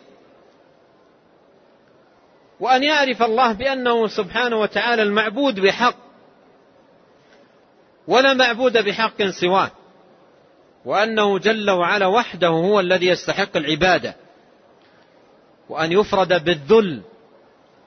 وأن 2.59 2.83
يعرف 2.83 3.23
الله 3.23 3.53
بأنه 3.53 4.07
سبحانه 4.07 4.55
وتعالى 4.59 5.03
المعبود 5.03 5.59
بحق 5.59 5.95
ولا 8.07 8.33
معبود 8.33 8.77
بحق 8.77 9.23
سواه 9.23 9.71
وأنه 10.85 11.39
جل 11.39 11.71
وعلا 11.71 12.05
وحده 12.05 12.47
هو 12.47 12.79
الذي 12.79 13.07
يستحق 13.07 13.57
العبادة. 13.57 14.15
وأن 15.69 15.91
يفرد 15.91 16.43
بالذل 16.45 17.01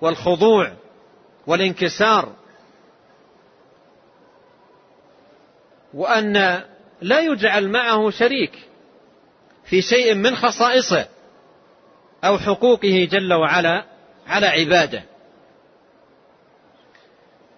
والخضوع 0.00 0.72
والانكسار. 1.46 2.32
وأن 5.94 6.62
لا 7.02 7.20
يجعل 7.20 7.68
معه 7.68 8.10
شريك. 8.10 8.65
في 9.66 9.82
شيء 9.82 10.14
من 10.14 10.36
خصائصه 10.36 11.08
أو 12.24 12.38
حقوقه 12.38 13.08
جل 13.12 13.32
وعلا 13.32 13.84
على 14.26 14.46
عباده. 14.46 15.02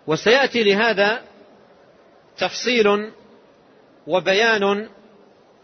وسيأتي 0.06 0.62
لهذا 0.62 1.22
تفصيل 2.38 3.12
وبيان 4.06 4.88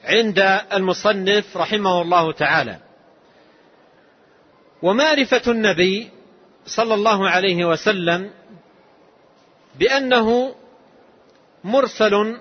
عند 0.04 0.38
المصنف 0.72 1.56
رحمه 1.56 2.02
الله 2.02 2.32
تعالى. 2.32 2.78
ومعرفة 4.82 5.42
النبي 5.48 6.10
صلى 6.66 6.94
الله 6.94 7.28
عليه 7.28 7.64
وسلم 7.64 8.30
بأنه 9.78 10.54
مرسل 11.64 12.36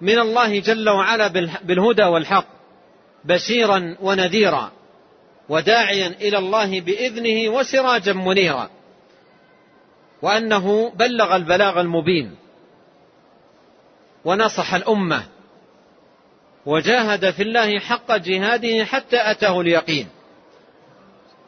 من 0.00 0.18
الله 0.18 0.60
جل 0.60 0.88
وعلا 0.88 1.28
بالهدى 1.62 2.04
والحق. 2.04 2.63
بشيرا 3.24 3.96
ونذيرا 4.00 4.72
وداعيا 5.48 6.06
إلى 6.06 6.38
الله 6.38 6.80
بإذنه 6.80 7.48
وسراجا 7.48 8.12
منيرا. 8.12 8.70
وأنه 10.22 10.90
بلغ 10.90 11.36
البلاغ 11.36 11.80
المبين. 11.80 12.36
ونصح 14.24 14.74
الأمة. 14.74 15.24
وجاهد 16.66 17.30
في 17.30 17.42
الله 17.42 17.78
حق 17.78 18.16
جهاده 18.16 18.84
حتى 18.84 19.30
أتاه 19.30 19.60
اليقين. 19.60 20.08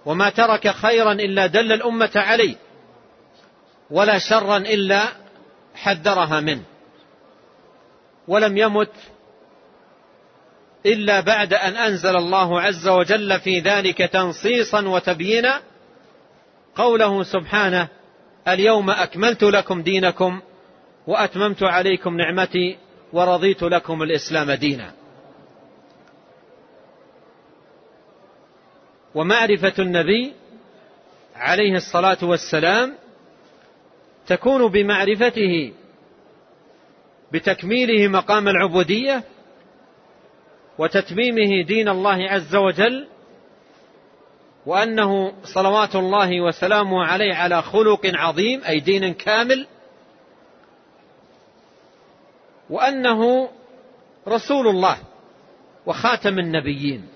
وما 0.07 0.31
ترك 0.31 0.69
خيرا 0.69 1.13
إلا 1.13 1.47
دل 1.47 1.73
الأمة 1.73 2.13
عليه. 2.17 2.57
ولا 3.91 4.19
شرا 4.19 4.57
إلا 4.57 5.03
حذرها 5.75 6.41
منه. 6.41 6.63
ولم 8.29 8.57
يمت 8.57 8.93
إلا 10.87 11.21
بعد 11.21 11.55
أن 11.55 11.77
أنزل 11.77 12.17
الله 12.17 12.61
عز 12.61 12.89
وجل 12.89 13.41
في 13.41 13.61
ذلك 13.61 13.99
تنصيصا 13.99 14.89
وتبيينا 14.89 15.61
قوله 16.77 17.23
سبحانه 17.23 17.89
اليوم 18.49 18.91
أكملت 18.91 19.43
لكم 19.43 19.83
دينكم 19.83 20.41
وأتممت 21.07 21.63
عليكم 21.63 22.17
نعمتي 22.17 22.79
ورضيت 23.13 23.63
لكم 23.63 24.03
الإسلام 24.03 24.51
دينا. 24.53 24.93
ومعرفة 29.15 29.73
النبي 29.79 30.33
عليه 31.37 31.77
الصلاة 31.77 32.19
والسلام 32.23 32.95
تكون 34.27 34.69
بمعرفته 34.69 35.73
بتكميله 37.33 38.09
مقام 38.09 38.49
العبودية 38.49 39.25
وتتميمه 40.79 41.63
دين 41.63 41.89
الله 41.89 42.31
عز 42.31 42.57
وجل 42.57 43.07
وأنه 44.67 45.33
صلوات 45.45 45.97
الله 45.97 46.41
وسلامه 46.41 47.05
عليه 47.05 47.35
على 47.35 47.63
خلق 47.63 48.01
عظيم 48.05 48.65
أي 48.65 48.81
دين 48.81 49.15
كامل 49.15 49.67
وأنه 52.71 53.49
رسول 54.29 54.69
الله 54.69 54.97
وخاتم 55.87 56.39
النبيين 56.39 57.09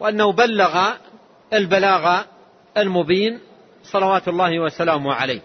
وأنه 0.00 0.32
بلغ 0.32 0.92
البلاغ 1.52 2.22
المبين 2.76 3.40
صلوات 3.82 4.28
الله 4.28 4.60
وسلامه 4.60 5.14
عليه 5.14 5.40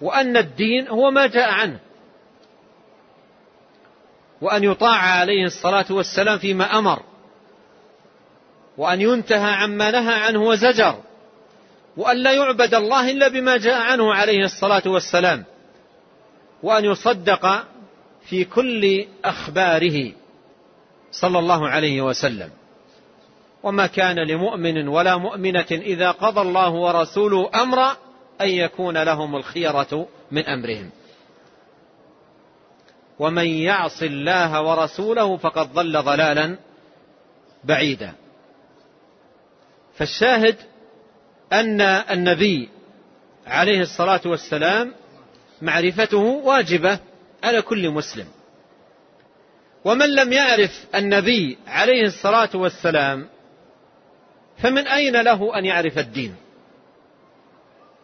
وأن 0.00 0.36
الدين 0.36 0.88
هو 0.88 1.10
ما 1.10 1.26
جاء 1.26 1.50
عنه. 1.50 1.78
وأن 4.40 4.64
يطاع 4.64 4.96
عليه 4.96 5.44
الصلاة 5.44 5.86
والسلام 5.90 6.38
فيما 6.38 6.78
أمر 6.78 7.02
وأن 8.78 9.00
ينتهى 9.00 9.54
عما 9.54 9.90
نهى 9.90 10.14
عنه 10.14 10.42
وزجر 10.42 10.98
وأن 11.96 12.16
لا 12.16 12.32
يعبد 12.32 12.74
الله 12.74 13.10
إلا 13.10 13.28
بما 13.28 13.56
جاء 13.56 13.80
عنه 13.80 14.14
عليه 14.14 14.44
الصلاة 14.44 14.82
والسلام 14.86 15.44
وأن 16.62 16.84
يصدق 16.84 17.64
في 18.28 18.44
كل 18.44 19.04
أخباره 19.24 20.12
صلى 21.12 21.38
الله 21.38 21.68
عليه 21.68 22.00
وسلم. 22.00 22.50
وما 23.62 23.86
كان 23.86 24.18
لمؤمن 24.18 24.88
ولا 24.88 25.16
مؤمنة 25.16 25.66
إذا 25.70 26.10
قضى 26.10 26.40
الله 26.40 26.70
ورسوله 26.70 27.50
أمرا 27.62 27.96
أن 28.40 28.48
يكون 28.48 29.02
لهم 29.02 29.36
الخيرة 29.36 30.08
من 30.30 30.44
أمرهم. 30.46 30.90
ومن 33.18 33.46
يعص 33.46 34.02
الله 34.02 34.62
ورسوله 34.62 35.36
فقد 35.36 35.72
ضل 35.72 36.02
ضلالا 36.02 36.58
بعيدا. 37.64 38.12
فالشاهد 39.96 40.56
أن 41.52 41.80
النبي 41.80 42.68
عليه 43.46 43.80
الصلاة 43.80 44.20
والسلام 44.24 44.92
معرفته 45.62 46.18
واجبة 46.18 46.98
على 47.44 47.62
كل 47.62 47.90
مسلم. 47.90 48.26
ومن 49.84 50.14
لم 50.14 50.32
يعرف 50.32 50.84
النبي 50.94 51.58
عليه 51.66 52.06
الصلاة 52.06 52.50
والسلام 52.54 53.28
فمن 54.58 54.86
أين 54.86 55.16
له 55.20 55.58
أن 55.58 55.64
يعرف 55.64 55.98
الدين؟ 55.98 56.34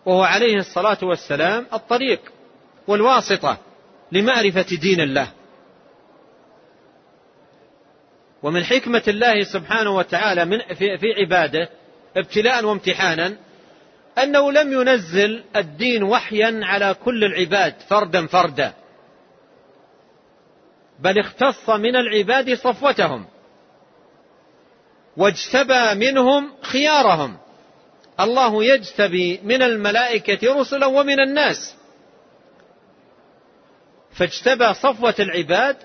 وهو 0.06 0.22
عليه 0.22 0.56
الصلاة 0.56 0.98
والسلام 1.02 1.66
الطريق 1.72 2.20
والواسطة 2.86 3.58
لمعرفة 4.12 4.66
دين 4.80 5.00
الله. 5.00 5.32
ومن 8.42 8.64
حكمة 8.64 9.02
الله 9.08 9.44
سبحانه 9.44 9.90
وتعالى 9.90 10.44
من 10.44 10.58
في, 10.58 10.98
في 10.98 11.06
عباده 11.20 11.68
ابتلاء 12.16 12.64
وامتحانا 12.64 13.36
أنه 14.18 14.52
لم 14.52 14.72
ينزل 14.72 15.44
الدين 15.56 16.02
وحيا 16.02 16.60
على 16.62 16.96
كل 17.04 17.24
العباد 17.24 17.74
فردا 17.88 18.26
فردا. 18.26 18.72
بل 20.98 21.18
اختص 21.18 21.70
من 21.70 21.96
العباد 21.96 22.54
صفوتهم. 22.54 23.26
واجتبى 25.16 25.94
منهم 25.94 26.52
خيارهم. 26.62 27.38
الله 28.20 28.64
يجتبي 28.64 29.40
من 29.44 29.62
الملائكة 29.62 30.60
رسلا 30.60 30.86
ومن 30.86 31.20
الناس. 31.20 31.76
فاجتبى 34.14 34.74
صفوة 34.74 35.14
العباد 35.20 35.76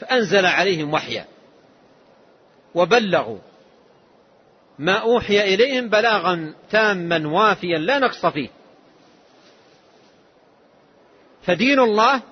فأنزل 0.00 0.46
عليهم 0.46 0.94
وحيا. 0.94 1.26
وبلغوا. 2.74 3.38
ما 4.78 4.92
أوحي 4.92 5.54
إليهم 5.54 5.88
بلاغا 5.88 6.54
تاما 6.70 7.28
وافيا 7.28 7.78
لا 7.78 7.98
نقص 7.98 8.26
فيه. 8.26 8.48
فدين 11.42 11.80
الله 11.80 12.22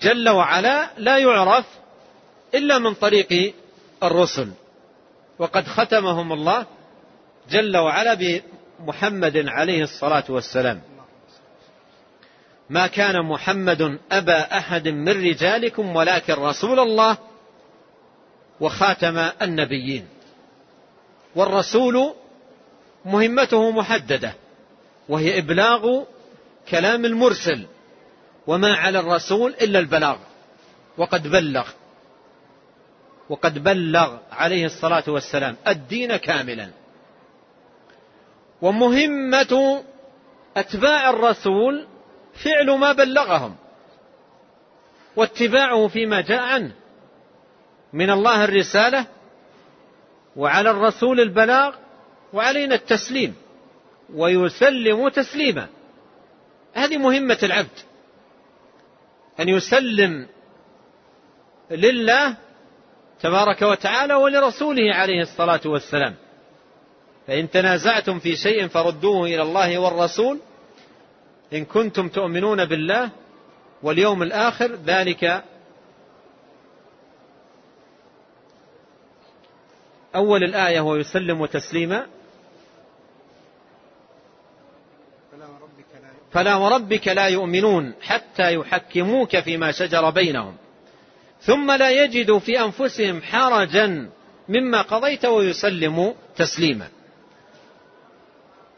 جل 0.00 0.28
وعلا 0.28 0.90
لا 0.98 1.18
يعرف 1.18 1.66
إلا 2.54 2.78
من 2.78 2.94
طريق 2.94 3.54
الرسل. 4.02 4.52
وقد 5.38 5.66
ختمهم 5.66 6.32
الله 6.32 6.66
جل 7.50 7.76
وعلا 7.76 8.14
بمحمد 8.14 9.48
عليه 9.48 9.82
الصلاة 9.82 10.24
والسلام. 10.28 10.93
ما 12.70 12.86
كان 12.86 13.22
محمد 13.22 13.98
أبا 14.12 14.58
أحد 14.58 14.88
من 14.88 15.08
رجالكم 15.08 15.96
ولكن 15.96 16.34
رسول 16.34 16.80
الله 16.80 17.18
وخاتم 18.60 19.18
النبيين. 19.42 20.08
والرسول 21.36 22.14
مهمته 23.04 23.70
محددة 23.70 24.34
وهي 25.08 25.38
إبلاغ 25.38 26.02
كلام 26.68 27.04
المرسل 27.04 27.66
وما 28.46 28.74
على 28.74 28.98
الرسول 28.98 29.54
إلا 29.62 29.78
البلاغ 29.78 30.16
وقد 30.98 31.28
بلغ 31.28 31.68
وقد 33.28 33.64
بلغ 33.64 34.16
عليه 34.32 34.66
الصلاة 34.66 35.04
والسلام 35.08 35.56
الدين 35.68 36.16
كاملا. 36.16 36.70
ومهمة 38.62 39.84
أتباع 40.56 41.10
الرسول 41.10 41.86
فعل 42.34 42.70
ما 42.78 42.92
بلغهم. 42.92 43.56
واتباعه 45.16 45.88
فيما 45.88 46.20
جاء 46.20 46.42
عنه. 46.42 46.72
من 47.92 48.10
الله 48.10 48.44
الرسالة 48.44 49.06
وعلى 50.36 50.70
الرسول 50.70 51.20
البلاغ 51.20 51.74
وعلينا 52.32 52.74
التسليم. 52.74 53.34
ويسلم 54.14 55.08
تسليما. 55.08 55.66
هذه 56.74 56.96
مهمة 56.96 57.38
العبد. 57.42 57.78
أن 59.40 59.48
يسلم 59.48 60.26
لله 61.70 62.36
تبارك 63.20 63.62
وتعالى 63.62 64.14
ولرسوله 64.14 64.94
عليه 64.94 65.22
الصلاة 65.22 65.60
والسلام. 65.66 66.14
فإن 67.26 67.50
تنازعتم 67.50 68.18
في 68.18 68.36
شيء 68.36 68.68
فردوه 68.68 69.26
إلى 69.26 69.42
الله 69.42 69.78
والرسول 69.78 70.40
إن 71.52 71.64
كنتم 71.64 72.08
تؤمنون 72.08 72.64
بالله 72.64 73.10
واليوم 73.82 74.22
الآخر 74.22 74.74
ذلك 74.86 75.44
أول 80.14 80.44
الآية 80.44 80.80
هو 80.80 80.96
يسلم 80.96 81.46
تسليما 81.46 82.06
فلا 86.32 86.54
وربك 86.54 87.08
لا 87.08 87.26
يؤمنون 87.26 87.94
حتى 88.02 88.54
يحكموك 88.54 89.40
فيما 89.40 89.72
شجر 89.72 90.10
بينهم. 90.10 90.56
ثم 91.40 91.70
لا 91.70 91.90
يجدوا 91.90 92.38
في 92.38 92.60
أنفسهم 92.60 93.22
حرجا 93.22 94.10
مما 94.48 94.82
قضيت 94.82 95.24
ويسلموا 95.24 96.12
تسليما. 96.36 96.88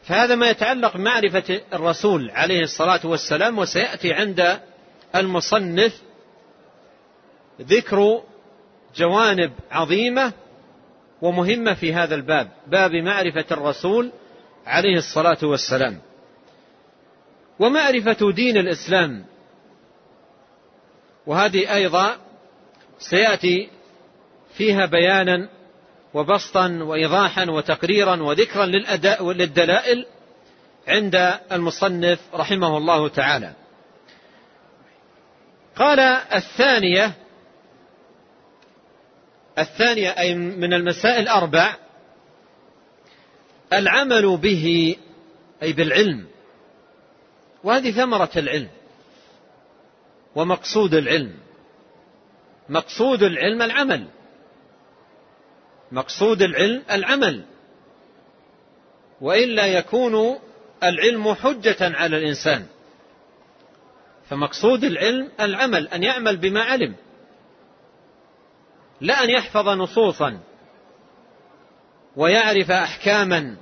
فهذا 0.07 0.35
ما 0.35 0.49
يتعلق 0.49 0.97
بمعرفة 0.97 1.61
الرسول 1.73 2.31
عليه 2.31 2.63
الصلاة 2.63 2.99
والسلام 3.03 3.59
وسيأتي 3.59 4.13
عند 4.13 4.59
المصنف 5.15 6.01
ذكر 7.61 8.23
جوانب 8.95 9.51
عظيمة 9.71 10.33
ومهمة 11.21 11.73
في 11.73 11.93
هذا 11.93 12.15
الباب 12.15 12.49
باب 12.67 12.91
معرفة 12.91 13.45
الرسول 13.51 14.11
عليه 14.65 14.97
الصلاة 14.97 15.37
والسلام. 15.43 15.99
ومعرفة 17.59 18.31
دين 18.31 18.57
الإسلام 18.57 19.25
وهذه 21.25 21.75
أيضا 21.75 22.17
سيأتي 22.99 23.69
فيها 24.53 24.85
بيانا 24.85 25.49
وبسطا 26.13 26.79
وإيضاحا 26.81 27.45
وتقريرا 27.49 28.21
وذكرا 28.21 28.65
للأداء 28.65 29.31
للدلائل 29.31 30.05
عند 30.87 31.39
المصنف 31.51 32.19
رحمه 32.33 32.77
الله 32.77 33.07
تعالى. 33.07 33.53
قال 35.75 35.99
الثانية 35.99 37.13
الثانية 39.59 40.09
أي 40.09 40.35
من 40.35 40.73
المسائل 40.73 41.23
الأربع 41.23 41.75
العمل 43.73 44.37
به 44.37 44.95
أي 45.63 45.73
بالعلم. 45.73 46.27
وهذه 47.63 47.91
ثمرة 47.91 48.29
العلم 48.37 48.69
ومقصود 50.35 50.93
العلم. 50.93 51.33
مقصود 52.69 53.23
العلم 53.23 53.61
العمل. 53.61 54.07
مقصود 55.91 56.41
العلم 56.41 56.83
العمل. 56.91 57.43
وإلا 59.21 59.65
يكون 59.65 60.39
العلم 60.83 61.33
حجة 61.33 61.77
على 61.79 62.17
الإنسان. 62.17 62.65
فمقصود 64.29 64.83
العلم 64.83 65.31
العمل 65.39 65.87
أن 65.87 66.03
يعمل 66.03 66.37
بما 66.37 66.61
علم. 66.61 66.95
لا 69.01 69.23
أن 69.23 69.29
يحفظ 69.29 69.69
نصوصا. 69.69 70.39
ويعرف 72.15 72.71
أحكاما. 72.71 73.55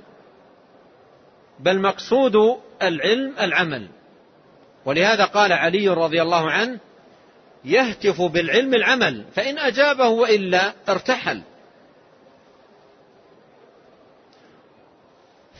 بل 1.60 1.80
مقصود 1.80 2.60
العلم 2.82 3.34
العمل. 3.40 3.88
ولهذا 4.84 5.24
قال 5.24 5.52
علي 5.52 5.88
رضي 5.88 6.22
الله 6.22 6.50
عنه 6.50 6.78
يهتف 7.64 8.22
بالعلم 8.22 8.74
العمل 8.74 9.24
فإن 9.34 9.58
أجابه 9.58 10.08
وإلا 10.08 10.72
ارتحل. 10.88 11.42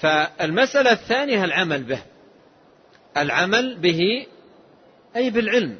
فالمسألة 0.00 0.92
الثانية 0.92 1.44
العمل 1.44 1.82
به. 1.82 2.02
العمل 3.16 3.78
به 3.78 4.26
أي 5.16 5.30
بالعلم 5.30 5.78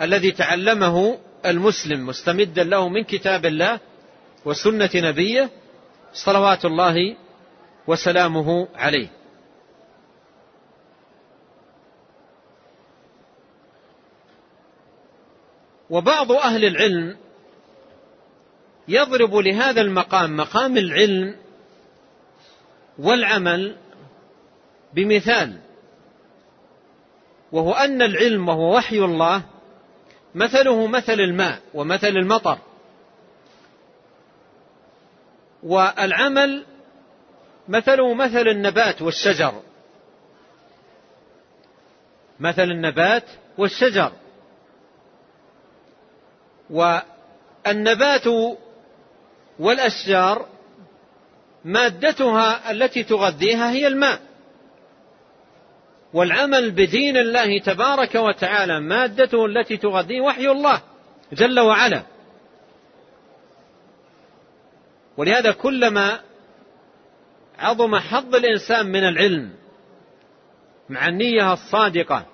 الذي 0.00 0.30
تعلمه 0.30 1.18
المسلم 1.46 2.06
مستمدا 2.06 2.64
له 2.64 2.88
من 2.88 3.04
كتاب 3.04 3.46
الله 3.46 3.80
وسنة 4.44 4.90
نبيه 4.94 5.50
صلوات 6.12 6.64
الله 6.64 7.16
وسلامه 7.86 8.68
عليه. 8.74 9.08
وبعض 15.90 16.32
أهل 16.32 16.64
العلم 16.64 17.16
يضرب 18.88 19.34
لهذا 19.34 19.80
المقام 19.80 20.36
مقام 20.36 20.76
العلم 20.76 21.36
والعمل 22.98 23.76
بمثال 24.94 25.58
وهو 27.52 27.72
أن 27.72 28.02
العلم 28.02 28.48
وهو 28.48 28.76
وحي 28.76 28.98
الله 28.98 29.42
مثله 30.34 30.86
مثل 30.86 31.12
الماء 31.20 31.60
ومثل 31.74 32.08
المطر. 32.08 32.58
والعمل 35.62 36.66
مثله 37.68 38.14
مثل 38.14 38.48
النبات 38.48 39.02
والشجر. 39.02 39.62
مثل 42.40 42.62
النبات 42.62 43.24
والشجر. 43.58 44.12
والنبات 46.70 48.26
والأشجار 49.58 50.46
مادتها 51.64 52.70
التي 52.70 53.02
تغذيها 53.02 53.70
هي 53.70 53.86
الماء. 53.86 54.20
والعمل 56.12 56.70
بدين 56.70 57.16
الله 57.16 57.58
تبارك 57.58 58.14
وتعالى 58.14 58.80
مادته 58.80 59.46
التي 59.46 59.76
تغذيه 59.76 60.20
وحي 60.20 60.48
الله 60.48 60.82
جل 61.32 61.60
وعلا. 61.60 62.02
ولهذا 65.16 65.52
كلما 65.52 66.20
عظم 67.58 67.96
حظ 67.96 68.34
الإنسان 68.34 68.86
من 68.86 69.04
العلم 69.08 69.50
مع 70.88 71.08
النية 71.08 71.52
الصادقة 71.52 72.26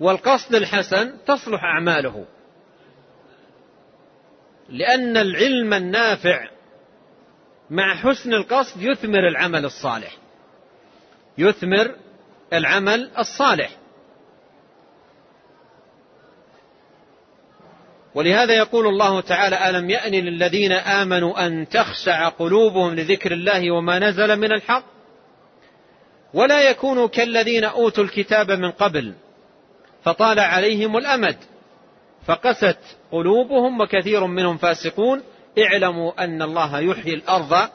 والقصد 0.00 0.54
الحسن 0.54 1.24
تصلح 1.26 1.64
أعماله. 1.64 2.24
لأن 4.68 5.16
العلم 5.16 5.74
النافع 5.74 6.48
مع 7.70 7.94
حسن 7.94 8.34
القصد 8.34 8.82
يثمر 8.82 9.28
العمل 9.28 9.64
الصالح. 9.64 10.16
يثمر 11.38 11.94
العمل 12.52 13.10
الصالح. 13.18 13.70
ولهذا 18.14 18.54
يقول 18.54 18.86
الله 18.86 19.20
تعالى 19.20 19.70
ألم 19.70 19.90
يأن 19.90 20.12
للذين 20.12 20.72
آمنوا 20.72 21.46
أن 21.46 21.68
تخشع 21.68 22.28
قلوبهم 22.28 22.94
لذكر 22.94 23.32
الله 23.32 23.70
وما 23.70 23.98
نزل 23.98 24.36
من 24.36 24.52
الحق؟ 24.52 24.84
ولا 26.34 26.70
يكونوا 26.70 27.06
كالذين 27.06 27.64
أوتوا 27.64 28.04
الكتاب 28.04 28.50
من 28.50 28.70
قبل 28.70 29.14
فطال 30.04 30.40
عليهم 30.40 30.96
الأمد 30.96 31.36
فقست 32.26 32.78
قلوبهم 33.12 33.80
وكثير 33.80 34.26
منهم 34.26 34.56
فاسقون 34.56 35.22
اعلموا 35.58 36.24
أن 36.24 36.42
الله 36.42 36.80
يحيي 36.80 37.14
الأرض 37.14 37.68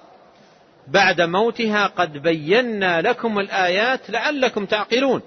بعد 0.88 1.22
موتها 1.22 1.88
قد 1.88 2.18
بينا 2.18 3.02
لكم 3.02 3.40
الآيات 3.40 4.10
لعلكم 4.10 4.66
تعقلون. 4.66 5.22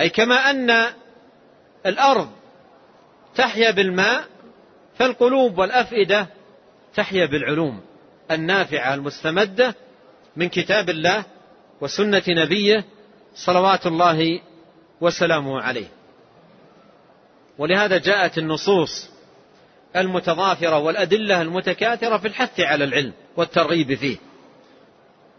أي 0.00 0.08
كما 0.08 0.50
أن 0.50 0.92
الأرض 1.86 2.30
تحيا 3.34 3.70
بالماء 3.70 4.24
فالقلوب 4.98 5.58
والأفئدة 5.58 6.26
تحيا 6.94 7.26
بالعلوم 7.26 7.80
النافعة 8.30 8.94
المستمدة 8.94 9.74
من 10.36 10.48
كتاب 10.48 10.90
الله 10.90 11.24
وسنة 11.80 12.22
نبيه 12.28 12.84
صلوات 13.34 13.86
الله 13.86 14.40
وسلامه 15.00 15.60
عليه. 15.60 15.88
ولهذا 17.58 17.98
جاءت 17.98 18.38
النصوص 18.38 19.11
المتضافرة 19.96 20.78
والأدلة 20.78 21.42
المتكاثرة 21.42 22.18
في 22.18 22.28
الحث 22.28 22.60
على 22.60 22.84
العلم 22.84 23.12
والترغيب 23.36 23.94
فيه. 23.94 24.16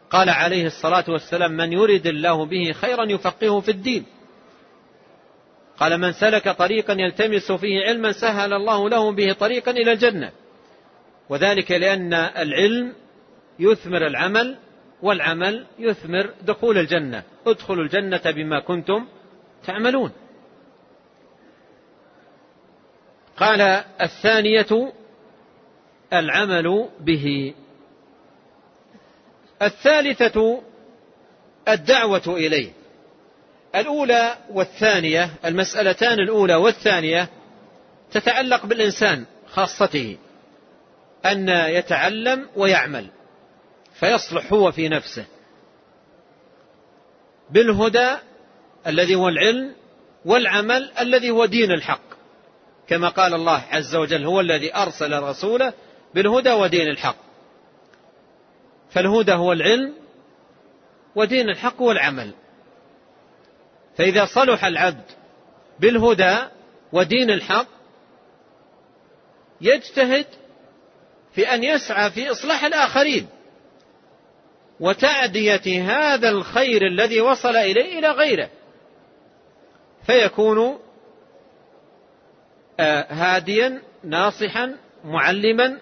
قال 0.10 0.30
عليه 0.30 0.66
الصلاة 0.68 1.06
والسلام 1.08 1.52
من 1.52 1.74
يرد 1.74 2.08
الله 2.08 2.46
به 2.46 2.72
خيرا 2.72 3.06
يفقهه 3.06 3.60
في 3.60 3.72
الدين. 3.72 4.06
قال 5.80 5.98
من 5.98 6.12
سلك 6.12 6.50
طريقا 6.50 6.94
يلتمس 6.94 7.52
فيه 7.52 7.86
علما 7.88 8.12
سهل 8.12 8.54
الله 8.54 8.90
له 8.90 9.12
به 9.12 9.34
طريقا 9.34 9.72
إلى 9.72 9.92
الجنة. 9.92 10.32
وذلك 11.30 11.72
لأن 11.72 12.14
العلم 12.14 12.94
يثمر 13.60 14.08
العمل 14.08 14.58
والعمل 15.02 15.66
يثمر 15.80 16.30
دخول 16.42 16.78
الجنة. 16.78 17.24
ادخلوا 17.48 17.84
الجنة 17.84 18.22
بما 18.26 18.60
كنتم 18.60 19.08
تعملون. 19.66 20.12
قال 23.38 23.62
الثانية 24.02 24.94
العمل 26.14 26.90
به. 27.00 27.54
الثالثة 29.62 30.62
الدعوة 31.68 32.22
إليه. 32.28 32.72
الأولى 33.76 34.38
والثانية 34.50 35.30
المسألتان 35.46 36.20
الأولى 36.20 36.56
والثانية 36.56 37.30
تتعلق 38.12 38.66
بالإنسان 38.66 39.26
خاصته 39.48 40.18
أن 41.26 41.50
يتعلم 41.50 42.50
ويعمل 42.56 43.08
فيصلح 43.94 44.54
هو 44.54 44.72
في 44.72 44.90
نفسه. 44.90 45.26
بالهدى 47.50 48.16
الذي 48.88 49.16
هو 49.16 49.30
العلم 49.30 49.76
والعمل 50.26 50.92
الذي 51.00 51.30
هو 51.30 51.46
دين 51.46 51.72
الحق. 51.72 52.13
كما 52.88 53.10
قال 53.10 53.34
الله 53.34 53.64
عز 53.72 53.96
وجل 53.96 54.26
هو 54.26 54.40
الذي 54.40 54.76
أرسل 54.76 55.20
رسوله 55.20 55.74
بالهدى 56.14 56.52
ودين 56.52 56.88
الحق. 56.88 57.16
فالهدى 58.90 59.34
هو 59.34 59.52
العلم 59.52 59.94
ودين 61.16 61.50
الحق 61.50 61.82
هو 61.82 61.92
العمل. 61.92 62.34
فإذا 63.98 64.26
صلح 64.26 64.66
العبد 64.66 65.12
بالهدى 65.80 66.38
ودين 66.94 67.32
الحق 67.32 67.68
يجتهد 69.62 70.26
في 71.34 71.54
أن 71.54 71.64
يسعى 71.64 72.12
في 72.12 72.32
إصلاح 72.32 72.64
الآخرين. 72.64 73.28
وتعدية 74.80 75.84
هذا 75.84 76.30
الخير 76.30 76.88
الذي 76.88 77.22
وصل 77.22 77.56
إليه 77.56 78.00
إلى 78.00 78.12
غيره. 78.12 78.50
فيكون 80.06 80.80
هاديا 82.80 83.82
ناصحا 84.04 84.76
معلما 85.04 85.78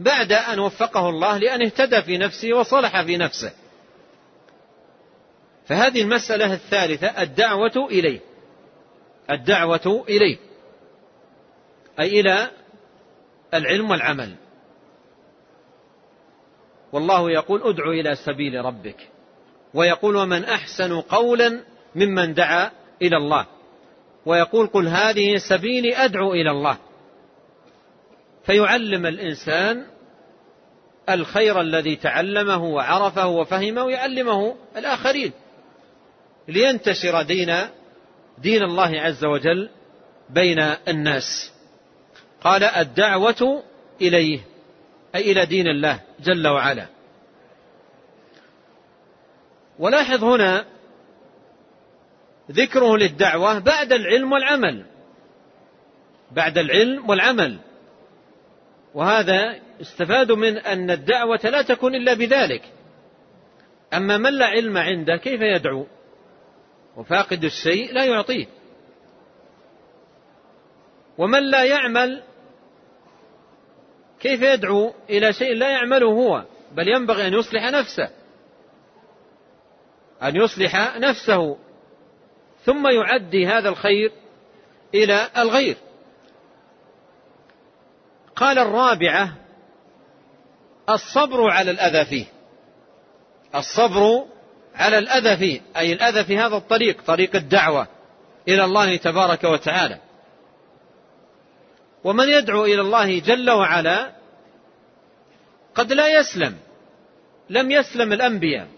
بعد 0.00 0.32
أن 0.32 0.58
وفقه 0.58 1.08
الله 1.08 1.38
لأن 1.38 1.62
اهتدى 1.62 2.02
في 2.02 2.18
نفسه 2.18 2.52
وصلح 2.52 3.02
في 3.02 3.16
نفسه. 3.16 3.52
فهذه 5.66 6.02
المسألة 6.02 6.54
الثالثة 6.54 7.22
الدعوة 7.22 7.86
إليه. 7.90 8.20
الدعوة 9.30 10.04
إليه. 10.08 10.38
أي 12.00 12.20
إلى 12.20 12.50
العلم 13.54 13.90
والعمل. 13.90 14.34
والله 16.92 17.30
يقول 17.30 17.62
ادع 17.62 17.90
إلى 17.90 18.14
سبيل 18.14 18.64
ربك. 18.64 19.08
ويقول 19.74 20.16
ومن 20.16 20.44
أحسن 20.44 21.00
قولا 21.00 21.60
ممن 21.94 22.34
دعا 22.34 22.70
إلى 23.02 23.16
الله. 23.16 23.46
ويقول 24.26 24.66
قل 24.66 24.88
هذه 24.88 25.36
سبيلي 25.36 25.96
أدعو 25.96 26.32
إلى 26.32 26.50
الله. 26.50 26.78
فيعلم 28.46 29.06
الإنسان 29.06 29.86
الخير 31.10 31.60
الذي 31.60 31.96
تعلمه 31.96 32.64
وعرفه 32.64 33.26
وفهمه 33.26 33.90
يعلمه 33.90 34.56
الآخرين. 34.76 35.32
لينتشر 36.48 37.22
دين 37.22 37.54
دين 38.38 38.62
الله 38.62 39.00
عز 39.00 39.24
وجل 39.24 39.68
بين 40.30 40.58
الناس. 40.88 41.52
قال 42.40 42.64
الدعوة 42.64 43.62
إليه 44.00 44.40
أي 45.14 45.32
إلى 45.32 45.46
دين 45.46 45.66
الله 45.66 46.00
جل 46.20 46.48
وعلا. 46.48 46.86
ولاحظ 49.78 50.24
هنا 50.24 50.64
ذكره 52.50 52.96
للدعوة 52.96 53.58
بعد 53.58 53.92
العلم 53.92 54.32
والعمل. 54.32 54.84
بعد 56.32 56.58
العلم 56.58 57.08
والعمل. 57.08 57.58
وهذا 58.94 59.60
استفاد 59.80 60.32
من 60.32 60.58
أن 60.58 60.90
الدعوة 60.90 61.40
لا 61.44 61.62
تكون 61.62 61.94
إلا 61.94 62.14
بذلك. 62.14 62.62
أما 63.94 64.16
من 64.16 64.32
لا 64.32 64.46
علم 64.46 64.78
عنده 64.78 65.16
كيف 65.16 65.40
يدعو؟ 65.40 65.86
وفاقد 66.96 67.44
الشيء 67.44 67.92
لا 67.92 68.04
يعطيه. 68.04 68.46
ومن 71.18 71.50
لا 71.50 71.64
يعمل 71.64 72.22
كيف 74.20 74.42
يدعو 74.42 74.94
إلى 75.10 75.32
شيء 75.32 75.54
لا 75.54 75.70
يعمله 75.70 76.06
هو؟ 76.06 76.44
بل 76.72 76.88
ينبغي 76.88 77.26
أن 77.26 77.34
يصلح 77.34 77.64
نفسه. 77.64 78.10
أن 80.22 80.36
يصلح 80.36 80.96
نفسه. 80.96 81.56
ثم 82.66 82.86
يعدي 82.86 83.46
هذا 83.46 83.68
الخير 83.68 84.12
إلى 84.94 85.28
الغير. 85.36 85.76
قال 88.36 88.58
الرابعة 88.58 89.36
الصبر 90.90 91.50
على 91.50 91.70
الأذى 91.70 92.04
فيه. 92.04 92.26
الصبر 93.54 94.24
على 94.74 94.98
الأذى 94.98 95.36
فيه 95.36 95.60
أي 95.76 95.92
الأذى 95.92 96.24
في 96.24 96.38
هذا 96.38 96.56
الطريق 96.56 97.02
طريق 97.02 97.36
الدعوة 97.36 97.88
إلى 98.48 98.64
الله 98.64 98.96
تبارك 98.96 99.44
وتعالى. 99.44 99.98
ومن 102.04 102.28
يدعو 102.28 102.64
إلى 102.64 102.80
الله 102.80 103.18
جل 103.18 103.50
وعلا 103.50 104.12
قد 105.74 105.92
لا 105.92 106.20
يسلم 106.20 106.56
لم 107.50 107.70
يسلم 107.70 108.12
الأنبياء. 108.12 108.75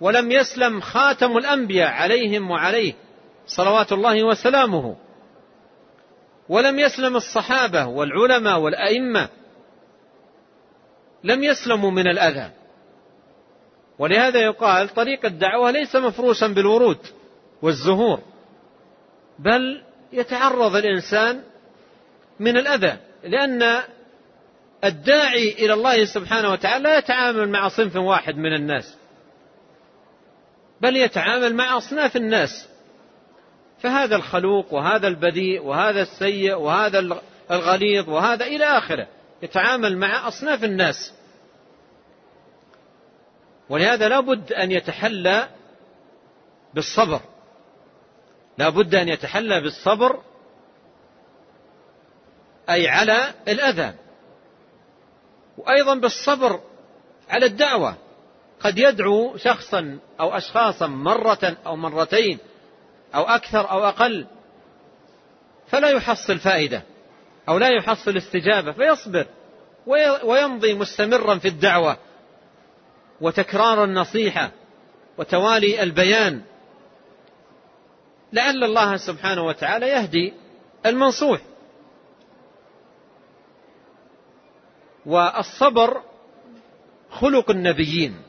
ولم 0.00 0.32
يسلم 0.32 0.80
خاتم 0.80 1.36
الأنبياء 1.36 1.88
عليهم 1.88 2.50
وعليه 2.50 2.92
صلوات 3.46 3.92
الله 3.92 4.22
وسلامه. 4.22 4.96
ولم 6.48 6.78
يسلم 6.78 7.16
الصحابة 7.16 7.86
والعلماء 7.86 8.58
والأئمة. 8.58 9.28
لم 11.24 11.42
يسلموا 11.42 11.90
من 11.90 12.08
الأذى. 12.08 12.50
ولهذا 13.98 14.40
يقال 14.40 14.88
طريق 14.88 15.26
الدعوة 15.26 15.70
ليس 15.70 15.96
مفروشا 15.96 16.46
بالورود 16.46 16.98
والزهور. 17.62 18.20
بل 19.38 19.82
يتعرض 20.12 20.76
الإنسان 20.76 21.42
من 22.40 22.56
الأذى. 22.56 22.96
لأن 23.24 23.82
الداعي 24.84 25.52
إلى 25.52 25.72
الله 25.72 26.04
سبحانه 26.04 26.52
وتعالى 26.52 26.84
لا 26.84 26.98
يتعامل 26.98 27.48
مع 27.48 27.68
صنف 27.68 27.96
واحد 27.96 28.36
من 28.36 28.54
الناس. 28.54 28.97
بل 30.80 30.96
يتعامل 30.96 31.54
مع 31.54 31.76
أصناف 31.76 32.16
الناس. 32.16 32.68
فهذا 33.82 34.16
الخلوق 34.16 34.74
وهذا 34.74 35.08
البذيء 35.08 35.62
وهذا 35.62 36.02
السيء 36.02 36.54
وهذا 36.54 37.20
الغليظ 37.50 38.08
وهذا 38.08 38.46
إلى 38.46 38.64
آخره. 38.64 39.06
يتعامل 39.42 39.98
مع 39.98 40.28
أصناف 40.28 40.64
الناس. 40.64 41.12
ولهذا 43.68 44.08
لا 44.08 44.20
بد 44.20 44.52
أن 44.52 44.72
يتحلى 44.72 45.48
بالصبر. 46.74 47.20
لا 48.58 48.68
بد 48.68 48.94
أن 48.94 49.08
يتحلى 49.08 49.60
بالصبر 49.60 50.22
أي 52.70 52.88
على 52.88 53.34
الأذى 53.48 53.94
وأيضا 55.58 55.94
بالصبر 55.94 56.60
على 57.28 57.46
الدعوة. 57.46 57.96
قد 58.60 58.78
يدعو 58.78 59.36
شخصا 59.36 59.98
أو 60.20 60.36
أشخاصا 60.36 60.86
مرة 60.86 61.56
أو 61.66 61.76
مرتين 61.76 62.38
أو 63.14 63.22
أكثر 63.22 63.70
أو 63.70 63.84
أقل 63.84 64.26
فلا 65.68 65.88
يحصل 65.88 66.38
فائدة 66.38 66.82
أو 67.48 67.58
لا 67.58 67.68
يحصل 67.68 68.16
استجابة 68.16 68.72
فيصبر 68.72 69.26
ويمضي 70.24 70.74
مستمرا 70.74 71.38
في 71.38 71.48
الدعوة 71.48 71.96
وتكرار 73.20 73.84
النصيحة 73.84 74.50
وتوالي 75.18 75.82
البيان. 75.82 76.42
لعل 78.32 78.64
الله 78.64 78.96
سبحانه 78.96 79.42
وتعالى 79.42 79.88
يهدي 79.88 80.34
المنصوح. 80.86 81.40
والصبر 85.06 86.02
خلق 87.10 87.50
النبيين. 87.50 88.22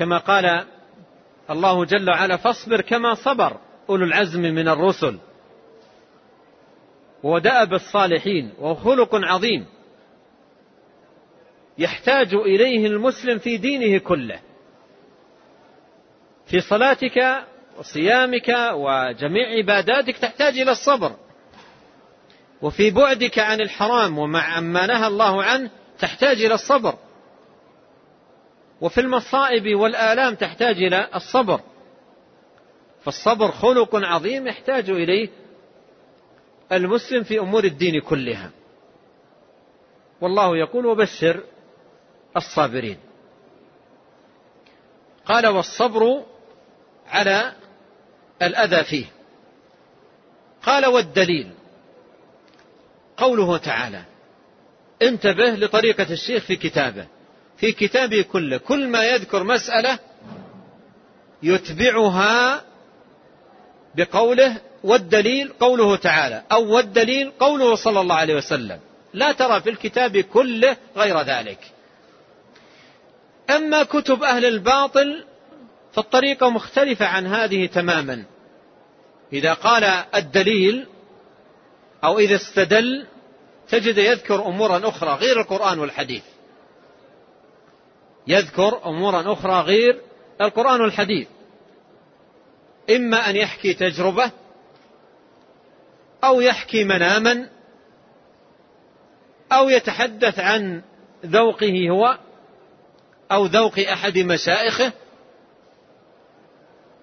كما 0.00 0.18
قال 0.18 0.64
الله 1.50 1.84
جل 1.84 2.10
وعلا 2.10 2.36
فاصبر 2.36 2.80
كما 2.80 3.14
صبر 3.14 3.56
أولو 3.88 4.04
العزم 4.04 4.40
من 4.40 4.68
الرسل. 4.68 5.18
ودأب 7.22 7.74
الصالحين 7.74 8.52
وهو 8.58 8.74
خلق 8.74 9.14
عظيم. 9.14 9.66
يحتاج 11.78 12.34
إليه 12.34 12.86
المسلم 12.86 13.38
في 13.38 13.56
دينه 13.56 13.98
كله. 13.98 14.40
في 16.46 16.60
صلاتك 16.60 17.44
وصيامك 17.78 18.48
وجميع 18.72 19.48
عباداتك 19.58 20.16
تحتاج 20.16 20.58
إلى 20.58 20.70
الصبر. 20.70 21.12
وفي 22.62 22.90
بعدك 22.90 23.38
عن 23.38 23.60
الحرام 23.60 24.18
ومع 24.18 24.60
ما 24.60 24.86
نهى 24.86 25.06
الله 25.06 25.42
عنه 25.42 25.70
تحتاج 25.98 26.42
إلى 26.42 26.54
الصبر. 26.54 26.94
وفي 28.80 29.00
المصائب 29.00 29.74
والآلام 29.80 30.34
تحتاج 30.34 30.76
إلى 30.76 31.08
الصبر. 31.14 31.60
فالصبر 33.04 33.50
خلق 33.50 33.96
عظيم 33.96 34.46
يحتاج 34.46 34.90
إليه 34.90 35.28
المسلم 36.72 37.22
في 37.22 37.38
أمور 37.38 37.64
الدين 37.64 38.00
كلها. 38.00 38.50
والله 40.20 40.56
يقول 40.56 40.86
وبشر 40.86 41.44
الصابرين. 42.36 42.98
قال 45.24 45.46
والصبر 45.46 46.24
على 47.06 47.52
الأذى 48.42 48.84
فيه. 48.84 49.06
قال 50.62 50.86
والدليل. 50.86 51.50
قوله 53.16 53.56
تعالى 53.58 54.04
انتبه 55.02 55.50
لطريقة 55.50 56.12
الشيخ 56.12 56.44
في 56.44 56.56
كتابه. 56.56 57.06
في 57.60 57.72
كتابه 57.72 58.22
كله. 58.22 58.56
كل 58.56 58.88
ما 58.88 59.04
يذكر 59.04 59.44
مسألة 59.44 59.98
يتبعها 61.42 62.64
بقوله 63.94 64.56
والدليل 64.84 65.52
قوله 65.60 65.96
تعالى 65.96 66.42
أو 66.52 66.74
والدليل 66.74 67.32
قوله 67.40 67.74
صلى 67.74 68.00
الله 68.00 68.14
عليه 68.14 68.34
وسلم. 68.34 68.80
لا 69.14 69.32
ترى 69.32 69.60
في 69.60 69.70
الكتاب 69.70 70.16
كله 70.18 70.76
غير 70.96 71.20
ذلك. 71.20 71.58
أما 73.50 73.82
كتب 73.82 74.22
أهل 74.22 74.44
الباطل 74.44 75.24
فالطريقة 75.92 76.50
مختلفة 76.50 77.06
عن 77.06 77.26
هذه 77.26 77.66
تماما. 77.66 78.24
إذا 79.32 79.52
قال 79.52 79.84
الدليل 80.14 80.86
أو 82.04 82.18
إذا 82.18 82.36
استدل 82.36 83.06
تجد 83.68 83.98
يذكر 83.98 84.46
أمورا 84.46 84.88
أخرى 84.88 85.14
غير 85.14 85.40
القرآن 85.40 85.78
والحديث. 85.78 86.22
يذكر 88.26 88.86
أمورا 88.86 89.32
أخرى 89.32 89.60
غير 89.60 90.00
القرآن 90.40 90.80
والحديث. 90.80 91.28
إما 92.90 93.30
أن 93.30 93.36
يحكي 93.36 93.74
تجربة 93.74 94.30
أو 96.24 96.40
يحكي 96.40 96.84
مناما 96.84 97.48
أو 99.52 99.68
يتحدث 99.68 100.38
عن 100.38 100.82
ذوقه 101.26 101.90
هو 101.90 102.18
أو 103.32 103.46
ذوق 103.46 103.78
أحد 103.78 104.18
مشائخه 104.18 104.92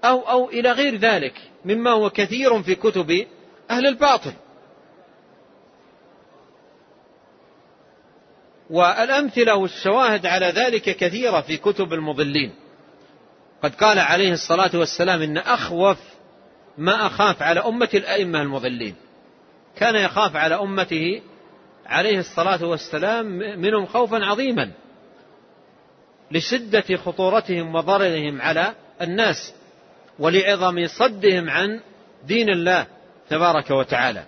أو 0.03 0.19
أو 0.19 0.49
إلى 0.49 0.71
غير 0.71 0.95
ذلك 0.95 1.33
مما 1.65 1.91
هو 1.91 2.09
كثير 2.09 2.63
في 2.63 2.75
كتب 2.75 3.27
أهل 3.71 3.87
الباطل. 3.87 4.33
والأمثلة 8.69 9.55
والشواهد 9.55 10.25
على 10.25 10.45
ذلك 10.45 10.83
كثيرة 10.83 11.41
في 11.41 11.57
كتب 11.57 11.93
المضلين. 11.93 12.53
قد 13.63 13.75
قال 13.75 13.99
عليه 13.99 14.33
الصلاة 14.33 14.71
والسلام 14.73 15.21
إن 15.21 15.37
أخوف 15.37 15.97
ما 16.77 17.05
أخاف 17.05 17.41
على 17.41 17.59
أمة 17.59 17.89
الأئمة 17.93 18.41
المضلين. 18.41 18.95
كان 19.75 19.95
يخاف 19.95 20.35
على 20.35 20.55
أمته 20.55 21.21
عليه 21.85 22.19
الصلاة 22.19 22.65
والسلام 22.65 23.25
منهم 23.59 23.85
خوفا 23.85 24.25
عظيما 24.25 24.71
لشدة 26.31 26.97
خطورتهم 27.05 27.75
وضررهم 27.75 28.41
على 28.41 28.73
الناس 29.01 29.53
ولعظم 30.19 30.87
صدهم 30.87 31.49
عن 31.49 31.79
دين 32.23 32.49
الله 32.49 32.87
تبارك 33.29 33.71
وتعالى. 33.71 34.23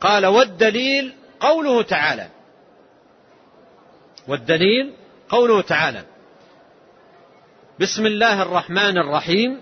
قال 0.00 0.26
والدليل 0.26 1.12
قوله 1.40 1.82
تعالى 1.82 2.28
والدليل 4.28 4.92
قوله 5.28 5.60
تعالى 5.60 6.04
بسم 7.80 8.06
الله 8.06 8.42
الرحمن 8.42 8.98
الرحيم 8.98 9.60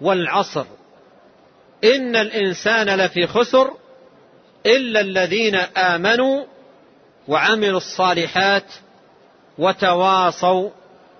والعصر. 0.00 0.64
إن 1.84 2.16
الإنسان 2.16 3.00
لفي 3.00 3.26
خسر 3.26 3.70
إلا 4.66 5.00
الذين 5.00 5.54
آمنوا 5.76 6.44
وعملوا 7.28 7.76
الصالحات 7.76 8.72
وتواصوا 9.58 10.70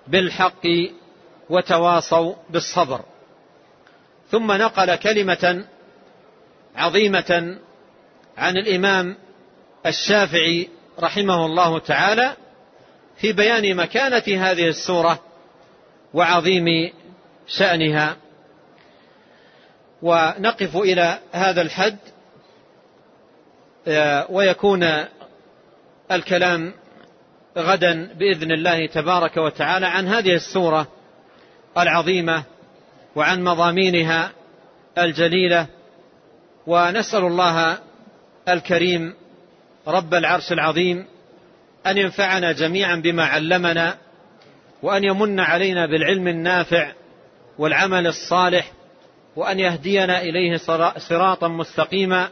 بالحق 0.07 0.67
وتواصوا 1.49 2.33
بالصبر. 2.49 3.01
ثم 4.31 4.51
نقل 4.51 4.95
كلمة 4.95 5.65
عظيمة 6.75 7.57
عن 8.37 8.57
الإمام 8.57 9.17
الشافعي 9.85 10.69
رحمه 10.99 11.45
الله 11.45 11.79
تعالى 11.79 12.35
في 13.17 13.33
بيان 13.33 13.75
مكانة 13.75 14.23
هذه 14.51 14.67
السورة 14.67 15.19
وعظيم 16.13 16.93
شأنها. 17.47 18.15
ونقف 20.01 20.77
إلى 20.77 21.19
هذا 21.31 21.61
الحد 21.61 21.97
آه، 23.87 24.27
ويكون 24.29 24.83
الكلام 26.11 26.73
غدا 27.57 28.13
بإذن 28.13 28.51
الله 28.51 28.87
تبارك 28.87 29.37
وتعالى 29.37 29.85
عن 29.85 30.07
هذه 30.07 30.33
السورة 30.33 30.87
العظيمة 31.77 32.43
وعن 33.15 33.43
مضامينها 33.43 34.31
الجليلة. 34.97 35.67
ونسأل 36.67 37.23
الله 37.23 37.77
الكريم 38.49 39.13
رب 39.87 40.13
العرش 40.13 40.51
العظيم 40.51 41.05
أن 41.87 41.97
ينفعنا 41.97 42.51
جميعا 42.51 42.95
بما 42.95 43.25
علمنا 43.25 43.97
وأن 44.83 45.03
يمن 45.03 45.39
علينا 45.39 45.85
بالعلم 45.85 46.27
النافع 46.27 46.91
والعمل 47.57 48.07
الصالح 48.07 48.71
وأن 49.35 49.59
يهدينا 49.59 50.21
إليه 50.21 50.57
صراطا 50.97 51.47
مستقيما 51.47 52.29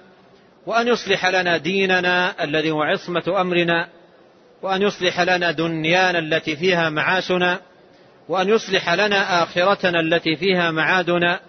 وأن 0.66 0.88
يصلح 0.88 1.26
لنا 1.26 1.58
ديننا 1.58 2.44
الذي 2.44 2.72
هو 2.72 2.82
عصمة 2.82 3.42
أمرنا 3.42 3.88
وأن 4.62 4.82
يصلح 4.82 5.22
لنا 5.22 5.52
دنيانا 5.52 6.20
التي 6.20 6.56
فيها 6.56 6.90
معاشنا 6.90 7.60
وأن 8.30 8.50
يصلح 8.50 8.94
لنا 8.94 9.44
آخرتنا 9.44 10.00
التي 10.00 10.36
فيها 10.36 10.72
معادنا 10.72 11.40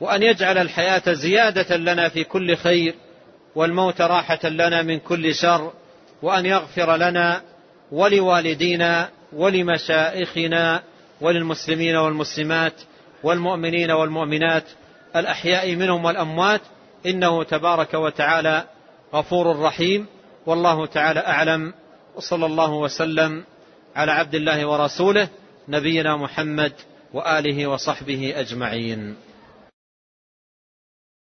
وأن 0.00 0.22
يجعل 0.22 0.58
الحياة 0.58 1.12
زيادة 1.12 1.76
لنا 1.76 2.08
في 2.08 2.24
كل 2.24 2.56
خير 2.56 2.94
والموت 3.54 4.00
راحة 4.00 4.48
لنا 4.48 4.82
من 4.82 4.98
كل 4.98 5.34
شر 5.34 5.72
وأن 6.22 6.46
يغفر 6.46 6.96
لنا 6.96 7.42
ولوالدينا 7.92 9.08
ولمشائخنا 9.32 10.82
وللمسلمين 11.20 11.96
والمسلمات 11.96 12.72
والمؤمنين 13.22 13.90
والمؤمنات 13.90 14.64
الأحياء 15.16 15.74
منهم 15.74 16.04
والأموات. 16.04 16.60
إنه 17.06 17.42
تبارك 17.42 17.94
وتعالى 17.94 18.64
غفور 19.14 19.58
رحيم. 19.60 20.06
والله 20.46 20.86
تعالى 20.86 21.20
أعلم. 21.20 21.74
وصلى 22.16 22.46
الله 22.46 22.72
وسلم 22.72 23.44
على 23.96 24.12
عبد 24.12 24.34
الله 24.34 24.66
ورسوله 24.66 25.28
نبينا 25.68 26.16
محمد 26.16 26.72
وآله 27.12 27.66
وصحبه 27.66 28.32
أجمعين. 28.36 29.33